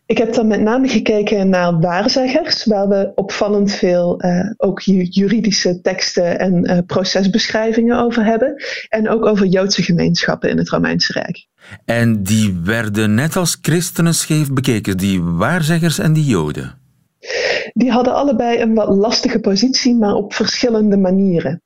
Ik 0.06 0.18
heb 0.18 0.34
dan 0.34 0.46
met 0.46 0.60
name 0.60 0.88
gekeken 0.88 1.48
naar 1.48 1.80
waarzeggers, 1.80 2.64
waar 2.64 2.88
we 2.88 3.12
opvallend 3.14 3.72
veel 3.72 4.24
uh, 4.24 4.50
ook 4.56 4.80
juridische 4.80 5.80
teksten 5.80 6.38
en 6.38 6.70
uh, 6.70 6.78
procesbeschrijvingen 6.86 7.98
over 7.98 8.24
hebben. 8.24 8.62
En 8.88 9.08
ook 9.08 9.26
over 9.26 9.46
Joodse 9.46 9.82
gemeenschappen 9.82 10.50
in 10.50 10.58
het 10.58 10.68
Romeinse 10.68 11.12
Rijk. 11.12 11.46
En 11.84 12.22
die 12.22 12.60
werden 12.64 13.14
net 13.14 13.36
als 13.36 13.58
christenen 13.62 14.14
scheef 14.14 14.52
bekeken, 14.52 14.96
die 14.96 15.22
waarzeggers 15.22 15.98
en 15.98 16.12
die 16.12 16.24
Joden? 16.24 16.78
Die 17.72 17.90
hadden 17.90 18.14
allebei 18.14 18.60
een 18.60 18.74
wat 18.74 18.88
lastige 18.88 19.40
positie, 19.40 19.94
maar 19.94 20.14
op 20.14 20.34
verschillende 20.34 20.96
manieren. 20.96 21.62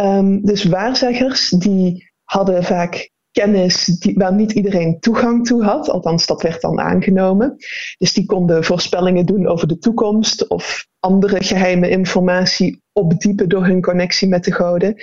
Um, 0.00 0.44
dus 0.44 0.64
waarzeggers 0.64 1.48
die 1.48 2.12
hadden 2.24 2.64
vaak 2.64 3.10
kennis 3.34 3.84
die, 3.84 4.14
waar 4.14 4.34
niet 4.34 4.52
iedereen 4.52 5.00
toegang 5.00 5.46
toe 5.46 5.62
had. 5.64 5.90
Althans, 5.90 6.26
dat 6.26 6.42
werd 6.42 6.60
dan 6.60 6.80
aangenomen. 6.80 7.56
Dus 7.98 8.12
die 8.12 8.26
konden 8.26 8.64
voorspellingen 8.64 9.26
doen 9.26 9.46
over 9.46 9.68
de 9.68 9.78
toekomst 9.78 10.48
of 10.48 10.86
andere 11.00 11.42
geheime 11.42 11.88
informatie 11.88 12.82
opdiepen 12.92 13.48
door 13.48 13.64
hun 13.66 13.80
connectie 13.80 14.28
met 14.28 14.44
de 14.44 14.52
goden. 14.52 14.94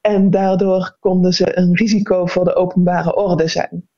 En 0.00 0.30
daardoor 0.30 0.96
konden 1.00 1.32
ze 1.32 1.58
een 1.58 1.74
risico 1.74 2.26
voor 2.26 2.44
de 2.44 2.54
openbare 2.54 3.16
orde 3.16 3.48
zijn. 3.48 3.88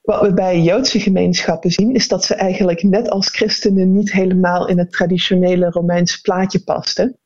Wat 0.00 0.20
we 0.20 0.34
bij 0.34 0.60
Joodse 0.60 1.00
gemeenschappen 1.00 1.70
zien, 1.70 1.94
is 1.94 2.08
dat 2.08 2.24
ze 2.24 2.34
eigenlijk 2.34 2.82
net 2.82 3.10
als 3.10 3.28
christenen 3.28 3.92
niet 3.92 4.12
helemaal 4.12 4.68
in 4.68 4.78
het 4.78 4.92
traditionele 4.92 5.70
Romeinse 5.70 6.20
plaatje 6.20 6.62
pasten. 6.62 7.18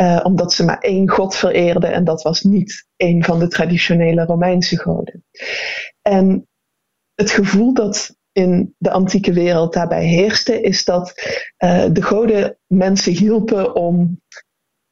Uh, 0.00 0.20
omdat 0.22 0.52
ze 0.52 0.64
maar 0.64 0.78
één 0.78 1.08
God 1.08 1.36
vereerden 1.36 1.92
en 1.92 2.04
dat 2.04 2.22
was 2.22 2.42
niet 2.42 2.86
een 2.96 3.24
van 3.24 3.38
de 3.38 3.48
traditionele 3.48 4.24
Romeinse 4.24 4.78
goden. 4.78 5.24
En 6.02 6.48
het 7.14 7.30
gevoel 7.30 7.74
dat 7.74 8.18
in 8.32 8.74
de 8.78 8.90
antieke 8.90 9.32
wereld 9.32 9.72
daarbij 9.72 10.04
heerste, 10.04 10.60
is 10.60 10.84
dat 10.84 11.14
uh, 11.58 11.84
de 11.92 12.02
goden 12.02 12.58
mensen 12.66 13.12
hielpen 13.12 13.74
om 13.74 14.20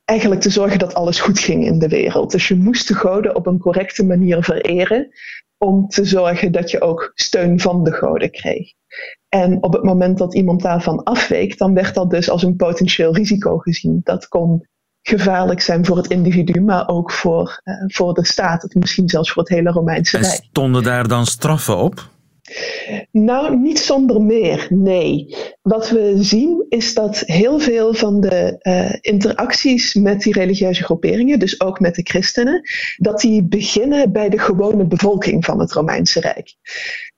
eigenlijk 0.04 0.40
te 0.40 0.50
zorgen 0.50 0.78
dat 0.78 0.94
alles 0.94 1.20
goed 1.20 1.38
ging 1.38 1.64
in 1.64 1.78
de 1.78 1.88
wereld. 1.88 2.30
Dus 2.30 2.48
je 2.48 2.54
moest 2.54 2.88
de 2.88 2.94
goden 2.94 3.34
op 3.34 3.46
een 3.46 3.58
correcte 3.58 4.04
manier 4.04 4.44
vereren 4.44 5.08
om 5.58 5.88
te 5.88 6.04
zorgen 6.04 6.52
dat 6.52 6.70
je 6.70 6.80
ook 6.80 7.12
steun 7.14 7.60
van 7.60 7.84
de 7.84 7.92
goden 7.92 8.30
kreeg. 8.30 8.72
En 9.28 9.62
op 9.62 9.72
het 9.72 9.82
moment 9.82 10.18
dat 10.18 10.34
iemand 10.34 10.62
daarvan 10.62 11.02
afweek, 11.02 11.58
dan 11.58 11.74
werd 11.74 11.94
dat 11.94 12.10
dus 12.10 12.30
als 12.30 12.42
een 12.42 12.56
potentieel 12.56 13.14
risico 13.14 13.58
gezien. 13.58 14.00
Dat 14.04 14.28
kon 14.28 14.66
gevaarlijk 15.02 15.60
zijn 15.60 15.84
voor 15.84 15.96
het 15.96 16.06
individu, 16.06 16.60
maar 16.60 16.88
ook 16.88 17.12
voor, 17.12 17.60
uh, 17.64 17.74
voor 17.86 18.14
de 18.14 18.26
staat, 18.26 18.64
of 18.64 18.74
misschien 18.74 19.08
zelfs 19.08 19.32
voor 19.32 19.42
het 19.42 19.52
hele 19.52 19.70
Romeinse 19.70 20.16
en 20.16 20.22
Rijk. 20.22 20.42
Stonden 20.44 20.82
daar 20.82 21.08
dan 21.08 21.26
straffen 21.26 21.76
op? 21.76 22.08
Nou, 23.12 23.56
niet 23.56 23.78
zonder 23.78 24.22
meer, 24.22 24.66
nee. 24.70 25.36
Wat 25.62 25.90
we 25.90 26.14
zien 26.16 26.66
is 26.68 26.94
dat 26.94 27.22
heel 27.26 27.58
veel 27.58 27.94
van 27.94 28.20
de 28.20 28.56
uh, 28.62 28.96
interacties 29.00 29.94
met 29.94 30.20
die 30.20 30.32
religieuze 30.32 30.84
groeperingen, 30.84 31.38
dus 31.38 31.60
ook 31.60 31.80
met 31.80 31.94
de 31.94 32.02
christenen, 32.02 32.62
dat 32.96 33.20
die 33.20 33.44
beginnen 33.44 34.12
bij 34.12 34.28
de 34.28 34.38
gewone 34.38 34.86
bevolking 34.86 35.44
van 35.44 35.60
het 35.60 35.72
Romeinse 35.72 36.20
Rijk. 36.20 36.54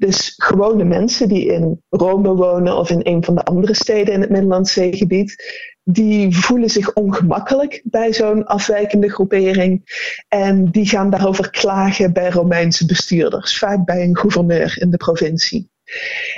Dus 0.00 0.34
gewone 0.36 0.84
mensen 0.84 1.28
die 1.28 1.46
in 1.46 1.82
Rome 1.88 2.34
wonen 2.34 2.76
of 2.76 2.90
in 2.90 3.00
een 3.02 3.24
van 3.24 3.34
de 3.34 3.44
andere 3.44 3.74
steden 3.74 4.14
in 4.14 4.20
het 4.20 4.30
Middellandse 4.30 4.80
Zeegebied, 4.80 5.36
die 5.82 6.36
voelen 6.36 6.70
zich 6.70 6.92
ongemakkelijk 6.92 7.82
bij 7.84 8.12
zo'n 8.12 8.46
afwijkende 8.46 9.10
groepering. 9.10 9.82
En 10.28 10.64
die 10.70 10.88
gaan 10.88 11.10
daarover 11.10 11.50
klagen 11.50 12.12
bij 12.12 12.30
Romeinse 12.30 12.86
bestuurders, 12.86 13.58
vaak 13.58 13.84
bij 13.84 14.02
een 14.02 14.16
gouverneur 14.16 14.76
in 14.80 14.90
de 14.90 14.96
provincie. 14.96 15.70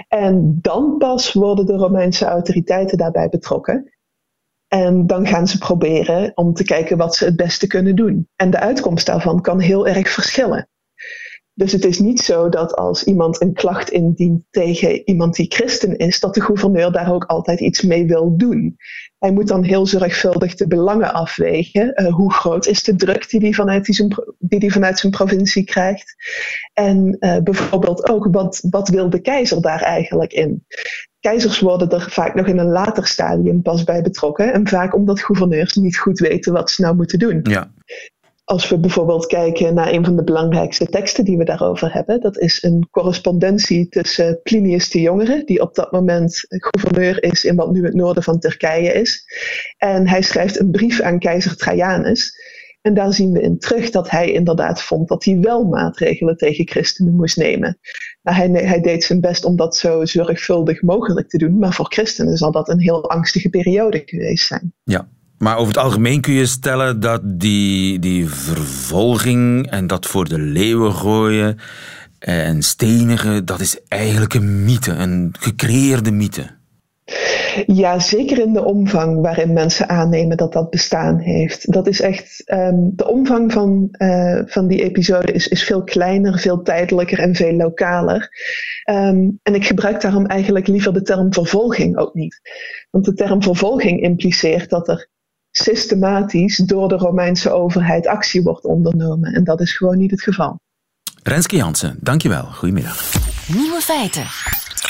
En 0.08 0.58
dan 0.60 0.96
pas 0.98 1.32
worden 1.32 1.66
de 1.66 1.76
Romeinse 1.76 2.24
autoriteiten 2.24 2.98
daarbij 2.98 3.28
betrokken. 3.28 3.92
En 4.68 5.06
dan 5.06 5.26
gaan 5.26 5.48
ze 5.48 5.58
proberen 5.58 6.32
om 6.34 6.54
te 6.54 6.64
kijken 6.64 6.96
wat 6.96 7.14
ze 7.14 7.24
het 7.24 7.36
beste 7.36 7.66
kunnen 7.66 7.96
doen. 7.96 8.28
En 8.36 8.50
de 8.50 8.60
uitkomst 8.60 9.06
daarvan 9.06 9.40
kan 9.40 9.60
heel 9.60 9.86
erg 9.86 10.08
verschillen. 10.08 10.68
Dus 11.54 11.72
het 11.72 11.84
is 11.84 11.98
niet 11.98 12.20
zo 12.20 12.48
dat 12.48 12.76
als 12.76 13.04
iemand 13.04 13.40
een 13.40 13.52
klacht 13.52 13.90
indient 13.90 14.42
tegen 14.50 15.08
iemand 15.08 15.34
die 15.34 15.46
christen 15.48 15.96
is, 15.96 16.20
dat 16.20 16.34
de 16.34 16.42
gouverneur 16.42 16.92
daar 16.92 17.12
ook 17.12 17.24
altijd 17.24 17.60
iets 17.60 17.82
mee 17.82 18.06
wil 18.06 18.36
doen. 18.36 18.76
Hij 19.18 19.32
moet 19.32 19.48
dan 19.48 19.62
heel 19.62 19.86
zorgvuldig 19.86 20.54
de 20.54 20.66
belangen 20.66 21.12
afwegen. 21.12 22.02
Uh, 22.02 22.12
hoe 22.12 22.32
groot 22.32 22.66
is 22.66 22.82
de 22.82 22.96
druk 22.96 23.30
die 23.30 23.40
hij 23.40 23.52
vanuit, 23.52 23.84
die 23.84 23.94
zijn, 23.94 24.36
die 24.38 24.58
die 24.58 24.72
vanuit 24.72 24.98
zijn 24.98 25.12
provincie 25.12 25.64
krijgt? 25.64 26.14
En 26.72 27.16
uh, 27.20 27.38
bijvoorbeeld 27.38 28.08
ook, 28.08 28.28
wat, 28.30 28.66
wat 28.70 28.88
wil 28.88 29.10
de 29.10 29.20
keizer 29.20 29.62
daar 29.62 29.82
eigenlijk 29.82 30.32
in? 30.32 30.66
Keizers 31.20 31.60
worden 31.60 31.90
er 31.90 32.10
vaak 32.10 32.34
nog 32.34 32.46
in 32.46 32.58
een 32.58 32.70
later 32.70 33.06
stadium 33.06 33.62
pas 33.62 33.84
bij 33.84 34.02
betrokken. 34.02 34.52
En 34.52 34.68
vaak 34.68 34.94
omdat 34.94 35.20
gouverneurs 35.20 35.74
niet 35.74 35.98
goed 35.98 36.18
weten 36.18 36.52
wat 36.52 36.70
ze 36.70 36.82
nou 36.82 36.96
moeten 36.96 37.18
doen. 37.18 37.40
Ja 37.42 37.72
als 38.52 38.68
we 38.68 38.78
bijvoorbeeld 38.78 39.26
kijken 39.26 39.74
naar 39.74 39.92
een 39.92 40.04
van 40.04 40.16
de 40.16 40.24
belangrijkste 40.24 40.86
teksten 40.86 41.24
die 41.24 41.36
we 41.36 41.44
daarover 41.44 41.92
hebben, 41.92 42.20
dat 42.20 42.38
is 42.38 42.62
een 42.62 42.88
correspondentie 42.90 43.88
tussen 43.88 44.40
Plinius 44.42 44.90
de 44.90 45.00
Jongere, 45.00 45.42
die 45.44 45.60
op 45.60 45.74
dat 45.74 45.92
moment 45.92 46.44
gouverneur 46.48 47.22
is 47.22 47.44
in 47.44 47.56
wat 47.56 47.72
nu 47.72 47.84
het 47.84 47.94
noorden 47.94 48.22
van 48.22 48.38
Turkije 48.38 48.92
is. 48.92 49.24
En 49.76 50.08
hij 50.08 50.22
schrijft 50.22 50.60
een 50.60 50.70
brief 50.70 51.00
aan 51.00 51.18
keizer 51.18 51.56
Trajanus. 51.56 52.32
En 52.80 52.94
daar 52.94 53.12
zien 53.12 53.32
we 53.32 53.40
in 53.40 53.58
terug 53.58 53.90
dat 53.90 54.10
hij 54.10 54.32
inderdaad 54.32 54.82
vond 54.82 55.08
dat 55.08 55.24
hij 55.24 55.38
wel 55.40 55.64
maatregelen 55.64 56.36
tegen 56.36 56.68
christenen 56.68 57.14
moest 57.14 57.36
nemen. 57.36 57.78
Nou, 58.22 58.36
hij, 58.36 58.64
hij, 58.64 58.80
deed 58.80 59.04
zijn 59.04 59.20
best 59.20 59.44
om 59.44 59.56
dat 59.56 59.76
zo 59.76 60.04
zorgvuldig 60.04 60.82
mogelijk 60.82 61.28
te 61.28 61.38
doen, 61.38 61.58
maar 61.58 61.72
voor 61.72 61.92
christenen 61.92 62.36
zal 62.36 62.50
dat 62.50 62.68
een 62.68 62.80
heel 62.80 63.10
angstige 63.10 63.48
periode 63.48 64.02
geweest 64.04 64.46
zijn. 64.46 64.74
Ja, 64.82 65.08
maar 65.42 65.56
over 65.56 65.74
het 65.74 65.82
algemeen 65.82 66.20
kun 66.20 66.32
je 66.32 66.46
stellen 66.46 67.00
dat 67.00 67.20
die, 67.24 67.98
die 67.98 68.28
vervolging 68.28 69.70
en 69.70 69.86
dat 69.86 70.06
voor 70.06 70.28
de 70.28 70.38
leeuwen 70.38 70.92
gooien 70.92 71.58
en 72.18 72.62
stenigen, 72.62 73.44
dat 73.44 73.60
is 73.60 73.80
eigenlijk 73.88 74.34
een 74.34 74.64
mythe, 74.64 74.92
een 74.92 75.34
gecreëerde 75.38 76.10
mythe. 76.10 76.46
Ja, 77.66 77.98
zeker 77.98 78.38
in 78.38 78.52
de 78.52 78.64
omvang 78.64 79.20
waarin 79.20 79.52
mensen 79.52 79.88
aannemen 79.88 80.36
dat 80.36 80.52
dat 80.52 80.70
bestaan 80.70 81.18
heeft. 81.18 81.72
Dat 81.72 81.86
is 81.86 82.00
echt, 82.00 82.42
um, 82.52 82.92
de 82.96 83.08
omvang 83.08 83.52
van, 83.52 83.88
uh, 83.98 84.40
van 84.46 84.66
die 84.66 84.82
episode 84.82 85.32
is, 85.32 85.48
is 85.48 85.64
veel 85.64 85.84
kleiner, 85.84 86.38
veel 86.38 86.62
tijdelijker 86.62 87.18
en 87.18 87.34
veel 87.34 87.52
lokaler. 87.52 88.30
Um, 88.90 89.38
en 89.42 89.54
ik 89.54 89.66
gebruik 89.66 90.00
daarom 90.00 90.26
eigenlijk 90.26 90.66
liever 90.66 90.92
de 90.92 91.02
term 91.02 91.32
vervolging 91.32 91.96
ook 91.96 92.14
niet. 92.14 92.40
Want 92.90 93.04
de 93.04 93.14
term 93.14 93.42
vervolging 93.42 94.02
impliceert 94.02 94.70
dat 94.70 94.88
er 94.88 95.10
systematisch 95.52 96.56
door 96.56 96.88
de 96.88 96.96
Romeinse 96.96 97.50
overheid 97.50 98.06
actie 98.06 98.42
wordt 98.42 98.64
ondernomen. 98.64 99.32
En 99.32 99.44
dat 99.44 99.60
is 99.60 99.76
gewoon 99.76 99.98
niet 99.98 100.10
het 100.10 100.22
geval. 100.22 100.58
Renske 101.22 101.56
Jansen, 101.56 101.96
dankjewel. 102.00 102.44
Goedemiddag. 102.44 103.12
Nieuwe 103.54 103.80
feiten. 103.80 104.24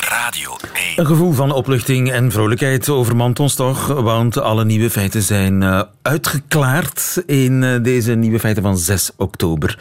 Radio 0.09 0.57
1. 0.75 0.85
Een 0.97 1.07
gevoel 1.07 1.33
van 1.33 1.53
opluchting 1.53 2.11
en 2.11 2.31
vrolijkheid 2.31 2.89
overmand 2.89 3.41
ons 3.41 3.55
toch, 3.55 3.87
want 3.87 4.39
alle 4.39 4.65
nieuwe 4.65 4.91
feiten 4.91 5.23
zijn 5.23 5.63
uh, 5.63 5.83
uitgeklaard 6.03 7.23
in 7.27 7.63
uh, 7.63 7.83
deze 7.83 8.15
nieuwe 8.15 8.39
feiten 8.39 8.63
van 8.63 8.79
6 8.79 9.11
oktober 9.17 9.79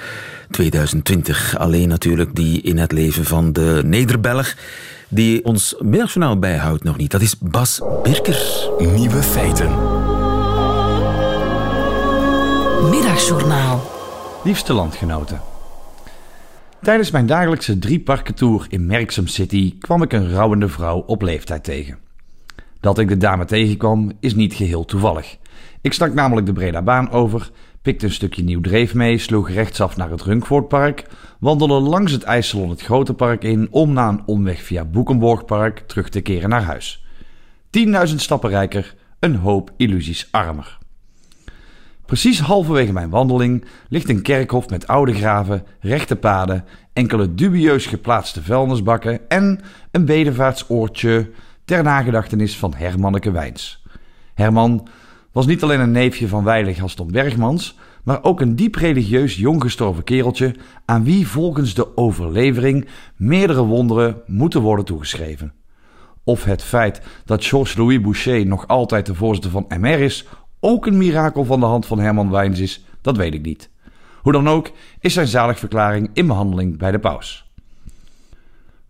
2020. 0.49 1.57
Alleen 1.57 1.87
natuurlijk 1.87 2.35
die 2.35 2.61
in 2.61 2.77
het 2.77 2.91
leven 2.91 3.25
van 3.25 3.53
de 3.53 3.81
Nederbelg 3.85 4.55
die 5.09 5.45
ons 5.45 5.75
middagjournaal 5.79 6.39
bijhoudt 6.39 6.83
nog 6.83 6.97
niet. 6.97 7.11
Dat 7.11 7.21
is 7.21 7.37
Bas 7.39 7.81
Birker. 8.03 8.69
Nieuwe 8.77 9.23
feiten. 9.23 9.90
Liefste 14.43 14.73
landgenoten. 14.73 15.41
Tijdens 16.81 17.11
mijn 17.11 17.25
dagelijkse 17.25 17.79
drieparkentour 17.79 18.65
in 18.69 18.85
Merksem 18.85 19.27
City 19.27 19.77
kwam 19.77 20.01
ik 20.01 20.13
een 20.13 20.31
rouwende 20.31 20.67
vrouw 20.67 20.99
op 20.99 21.21
leeftijd 21.21 21.63
tegen. 21.63 21.97
Dat 22.79 22.99
ik 22.99 23.07
de 23.07 23.17
dame 23.17 23.45
tegenkwam 23.45 24.11
is 24.19 24.35
niet 24.35 24.53
geheel 24.53 24.85
toevallig. 24.85 25.37
Ik 25.81 25.93
stak 25.93 26.13
namelijk 26.13 26.45
de 26.45 26.53
Breda 26.53 26.81
baan 26.81 27.11
over 27.11 27.51
pikte 27.81 28.05
een 28.05 28.11
stukje 28.11 28.43
nieuw 28.43 28.61
dreef 28.61 28.93
mee, 28.93 29.17
sloeg 29.17 29.49
rechtsaf 29.49 29.97
naar 29.97 30.09
het 30.09 30.21
Runkvoortpark, 30.21 31.05
wandelde 31.39 31.79
langs 31.79 32.11
het 32.11 32.23
IJsselon 32.23 32.69
het 32.69 32.81
Grote 32.81 33.13
Park 33.13 33.43
in 33.43 33.67
om 33.71 33.93
na 33.93 34.09
een 34.09 34.23
omweg 34.25 34.61
via 34.61 34.85
Boekenborgpark 34.85 35.79
terug 35.79 36.09
te 36.09 36.21
keren 36.21 36.49
naar 36.49 36.63
huis. 36.63 37.05
10.000 38.09 38.15
stappen 38.15 38.49
rijker, 38.49 38.95
een 39.19 39.35
hoop 39.35 39.71
illusies 39.77 40.27
armer. 40.31 40.79
Precies 42.11 42.39
halverwege 42.39 42.93
mijn 42.93 43.09
wandeling 43.09 43.65
ligt 43.89 44.09
een 44.09 44.21
kerkhof 44.21 44.69
met 44.69 44.87
oude 44.87 45.13
graven, 45.13 45.63
rechte 45.79 46.15
paden, 46.15 46.65
enkele 46.93 47.33
dubieus 47.33 47.85
geplaatste 47.85 48.43
vuilnisbakken 48.43 49.29
en 49.29 49.59
een 49.91 50.05
bedevaartsoortje 50.05 51.29
ter 51.65 51.83
nagedachtenis 51.83 52.57
van 52.57 52.73
Hermanneke 52.73 53.31
Wijns. 53.31 53.83
Herman 54.33 54.87
was 55.31 55.45
niet 55.45 55.63
alleen 55.63 55.79
een 55.79 55.91
neefje 55.91 56.27
van 56.27 56.43
Weilig 56.43 56.77
Gaston 56.77 57.11
Bergmans, 57.11 57.77
maar 58.03 58.23
ook 58.23 58.41
een 58.41 58.55
diep 58.55 58.75
religieus 58.75 59.35
jong 59.35 59.61
gestorven 59.61 60.03
kereltje 60.03 60.55
aan 60.85 61.03
wie 61.03 61.27
volgens 61.27 61.73
de 61.73 61.97
overlevering 61.97 62.87
meerdere 63.15 63.63
wonderen 63.63 64.21
moeten 64.25 64.61
worden 64.61 64.85
toegeschreven. 64.85 65.53
Of 66.23 66.43
het 66.43 66.63
feit 66.63 67.01
dat 67.25 67.45
Georges-Louis 67.45 68.01
Boucher 68.01 68.45
nog 68.45 68.67
altijd 68.67 69.05
de 69.05 69.15
voorzitter 69.15 69.51
van 69.51 69.65
MR 69.79 69.99
is, 69.99 70.27
ook 70.61 70.85
een 70.85 70.97
mirakel 70.97 71.45
van 71.45 71.59
de 71.59 71.65
hand 71.65 71.85
van 71.85 71.99
Herman 71.99 72.31
Wijns 72.31 72.59
is, 72.59 72.85
dat 73.01 73.17
weet 73.17 73.33
ik 73.33 73.41
niet. 73.41 73.69
Hoe 74.21 74.31
dan 74.31 74.49
ook 74.49 74.71
is 74.99 75.13
zijn 75.13 75.27
zaligverklaring 75.27 76.09
in 76.13 76.27
behandeling 76.27 76.77
bij 76.77 76.91
de 76.91 76.99
paus. 76.99 77.51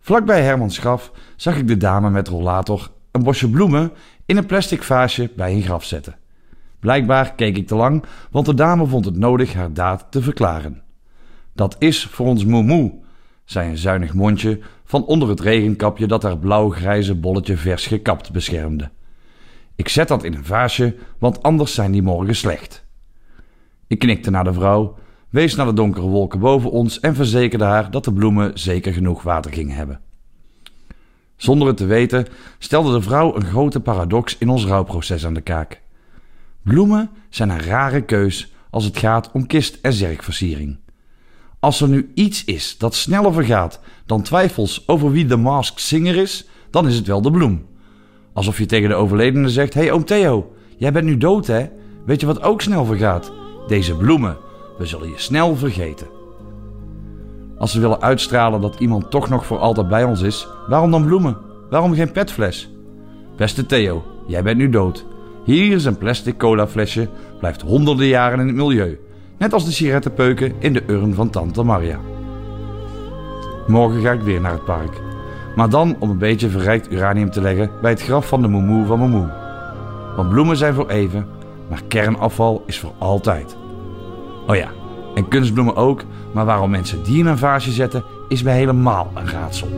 Vlakbij 0.00 0.42
Hermans 0.42 0.78
graf 0.78 1.12
zag 1.36 1.56
ik 1.56 1.68
de 1.68 1.76
dame 1.76 2.10
met 2.10 2.28
rollator 2.28 2.90
een 3.10 3.22
bosje 3.22 3.50
bloemen 3.50 3.92
in 4.26 4.36
een 4.36 4.46
plastic 4.46 4.82
vaasje 4.82 5.30
bij 5.36 5.52
een 5.52 5.62
graf 5.62 5.84
zetten. 5.84 6.16
Blijkbaar 6.80 7.34
keek 7.34 7.56
ik 7.56 7.66
te 7.66 7.74
lang, 7.74 8.04
want 8.30 8.46
de 8.46 8.54
dame 8.54 8.86
vond 8.86 9.04
het 9.04 9.16
nodig 9.16 9.52
haar 9.52 9.72
daad 9.72 10.06
te 10.10 10.22
verklaren. 10.22 10.82
Dat 11.52 11.76
is 11.78 12.04
voor 12.04 12.26
ons 12.26 12.44
moemoe, 12.44 12.92
zei 13.44 13.70
een 13.70 13.78
zuinig 13.78 14.14
mondje 14.14 14.58
van 14.84 15.04
onder 15.04 15.28
het 15.28 15.40
regenkapje 15.40 16.06
dat 16.06 16.22
haar 16.22 16.38
blauw-grijze 16.38 17.14
bolletje 17.14 17.56
vers 17.56 17.86
gekapt 17.86 18.32
beschermde. 18.32 18.90
Ik 19.76 19.88
zet 19.88 20.08
dat 20.08 20.24
in 20.24 20.34
een 20.34 20.44
vaasje, 20.44 20.96
want 21.18 21.42
anders 21.42 21.74
zijn 21.74 21.92
die 21.92 22.02
morgen 22.02 22.36
slecht. 22.36 22.84
Ik 23.86 23.98
knikte 23.98 24.30
naar 24.30 24.44
de 24.44 24.52
vrouw, 24.52 24.96
wees 25.28 25.54
naar 25.54 25.66
de 25.66 25.72
donkere 25.72 26.06
wolken 26.06 26.40
boven 26.40 26.70
ons 26.70 27.00
en 27.00 27.14
verzekerde 27.14 27.64
haar 27.64 27.90
dat 27.90 28.04
de 28.04 28.12
bloemen 28.12 28.58
zeker 28.58 28.92
genoeg 28.92 29.22
water 29.22 29.52
gingen 29.52 29.76
hebben. 29.76 30.00
Zonder 31.36 31.66
het 31.66 31.76
te 31.76 31.86
weten 31.86 32.26
stelde 32.58 32.92
de 32.92 33.02
vrouw 33.02 33.36
een 33.36 33.44
grote 33.44 33.80
paradox 33.80 34.38
in 34.38 34.48
ons 34.48 34.64
rouwproces 34.64 35.26
aan 35.26 35.34
de 35.34 35.40
kaak. 35.40 35.80
Bloemen 36.62 37.10
zijn 37.28 37.50
een 37.50 37.62
rare 37.62 38.02
keus 38.02 38.52
als 38.70 38.84
het 38.84 38.98
gaat 38.98 39.30
om 39.32 39.46
kist- 39.46 39.78
en 39.82 39.92
zerkversiering. 39.92 40.78
Als 41.60 41.80
er 41.80 41.88
nu 41.88 42.10
iets 42.14 42.44
is 42.44 42.78
dat 42.78 42.94
sneller 42.94 43.32
vergaat 43.32 43.80
dan 44.06 44.22
twijfels 44.22 44.88
over 44.88 45.10
wie 45.10 45.26
de 45.26 45.36
masked 45.36 45.80
singer 45.80 46.16
is, 46.16 46.48
dan 46.70 46.88
is 46.88 46.96
het 46.96 47.06
wel 47.06 47.22
de 47.22 47.30
bloem. 47.30 47.66
Alsof 48.32 48.58
je 48.58 48.66
tegen 48.66 48.88
de 48.88 48.94
overledene 48.94 49.48
zegt: 49.48 49.74
hey, 49.74 49.92
oom 49.92 50.04
Theo, 50.04 50.52
jij 50.76 50.92
bent 50.92 51.04
nu 51.04 51.16
dood 51.16 51.46
hè? 51.46 51.66
Weet 52.06 52.20
je 52.20 52.26
wat 52.26 52.42
ook 52.42 52.60
snel 52.60 52.84
vergaat? 52.84 53.32
Deze 53.66 53.96
bloemen. 53.96 54.36
We 54.78 54.86
zullen 54.86 55.08
je 55.08 55.18
snel 55.18 55.56
vergeten. 55.56 56.06
Als 57.58 57.74
we 57.74 57.80
willen 57.80 58.02
uitstralen 58.02 58.60
dat 58.60 58.76
iemand 58.78 59.10
toch 59.10 59.28
nog 59.28 59.46
voor 59.46 59.58
altijd 59.58 59.88
bij 59.88 60.04
ons 60.04 60.22
is, 60.22 60.48
waarom 60.68 60.90
dan 60.90 61.04
bloemen? 61.04 61.36
Waarom 61.70 61.94
geen 61.94 62.12
petfles? 62.12 62.70
Beste 63.36 63.66
Theo, 63.66 64.04
jij 64.26 64.42
bent 64.42 64.56
nu 64.56 64.68
dood. 64.68 65.04
Hier 65.44 65.72
is 65.72 65.84
een 65.84 65.98
plastic 65.98 66.38
colaflesje, 66.38 67.08
blijft 67.38 67.62
honderden 67.62 68.06
jaren 68.06 68.40
in 68.40 68.46
het 68.46 68.56
milieu. 68.56 68.98
Net 69.38 69.52
als 69.52 69.64
de 69.64 69.72
sigarettenpeuken 69.72 70.52
in 70.58 70.72
de 70.72 70.82
urn 70.86 71.14
van 71.14 71.30
Tante 71.30 71.62
Maria. 71.62 71.98
Morgen 73.66 74.00
ga 74.00 74.12
ik 74.12 74.20
weer 74.20 74.40
naar 74.40 74.52
het 74.52 74.64
park. 74.64 75.00
Maar 75.54 75.68
dan 75.68 75.96
om 75.98 76.10
een 76.10 76.18
beetje 76.18 76.48
verrijkt 76.48 76.92
uranium 76.92 77.30
te 77.30 77.40
leggen 77.40 77.70
bij 77.80 77.90
het 77.90 78.02
graf 78.02 78.28
van 78.28 78.42
de 78.42 78.48
moemoe 78.48 78.86
van 78.86 78.98
moemoe. 78.98 79.30
Want 80.16 80.28
bloemen 80.28 80.56
zijn 80.56 80.74
voor 80.74 80.88
even, 80.88 81.26
maar 81.68 81.82
kernafval 81.88 82.62
is 82.66 82.78
voor 82.78 82.92
altijd. 82.98 83.56
Oh 84.46 84.56
ja, 84.56 84.68
en 85.14 85.28
kunstbloemen 85.28 85.76
ook, 85.76 86.04
maar 86.32 86.44
waarom 86.44 86.70
mensen 86.70 87.02
die 87.02 87.18
in 87.18 87.26
een 87.26 87.38
vaasje 87.38 87.70
zetten, 87.70 88.04
is 88.28 88.42
mij 88.42 88.54
helemaal 88.54 89.10
een 89.14 89.28
raadsel. 89.28 89.68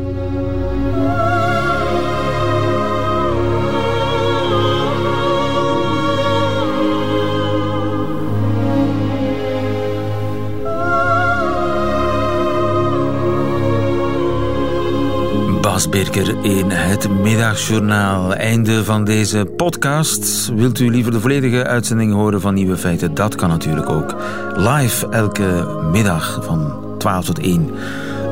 Birker 15.88 16.44
in 16.44 16.70
het 16.70 17.08
Middagjournaal. 17.22 18.34
Einde 18.34 18.84
van 18.84 19.04
deze 19.04 19.44
podcast. 19.56 20.52
Wilt 20.54 20.78
u 20.78 20.90
liever 20.90 21.12
de 21.12 21.20
volledige 21.20 21.64
uitzending 21.66 22.12
horen 22.12 22.40
van 22.40 22.54
Nieuwe 22.54 22.76
Feiten? 22.76 23.14
Dat 23.14 23.34
kan 23.34 23.48
natuurlijk 23.48 23.90
ook. 23.90 24.14
Live 24.56 25.08
elke 25.08 25.66
middag 25.92 26.40
van 26.44 26.72
12 26.98 27.24
tot 27.24 27.38
1 27.38 27.70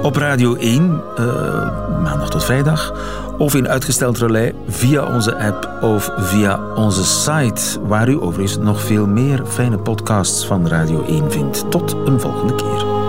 op 0.02 0.16
Radio 0.16 0.54
1, 0.54 1.02
uh, 1.18 1.26
maandag 2.02 2.30
tot 2.30 2.44
vrijdag. 2.44 2.94
Of 3.38 3.54
in 3.54 3.68
uitgesteld 3.68 4.18
relais 4.18 4.52
via 4.68 5.14
onze 5.14 5.36
app 5.38 5.82
of 5.82 6.10
via 6.16 6.60
onze 6.74 7.04
site, 7.04 7.80
waar 7.86 8.08
u 8.08 8.20
overigens 8.20 8.58
nog 8.58 8.82
veel 8.82 9.06
meer 9.06 9.42
fijne 9.46 9.78
podcasts 9.78 10.46
van 10.46 10.68
Radio 10.68 11.04
1 11.04 11.30
vindt. 11.30 11.70
Tot 11.70 11.96
een 12.04 12.20
volgende 12.20 12.54
keer. 12.54 13.01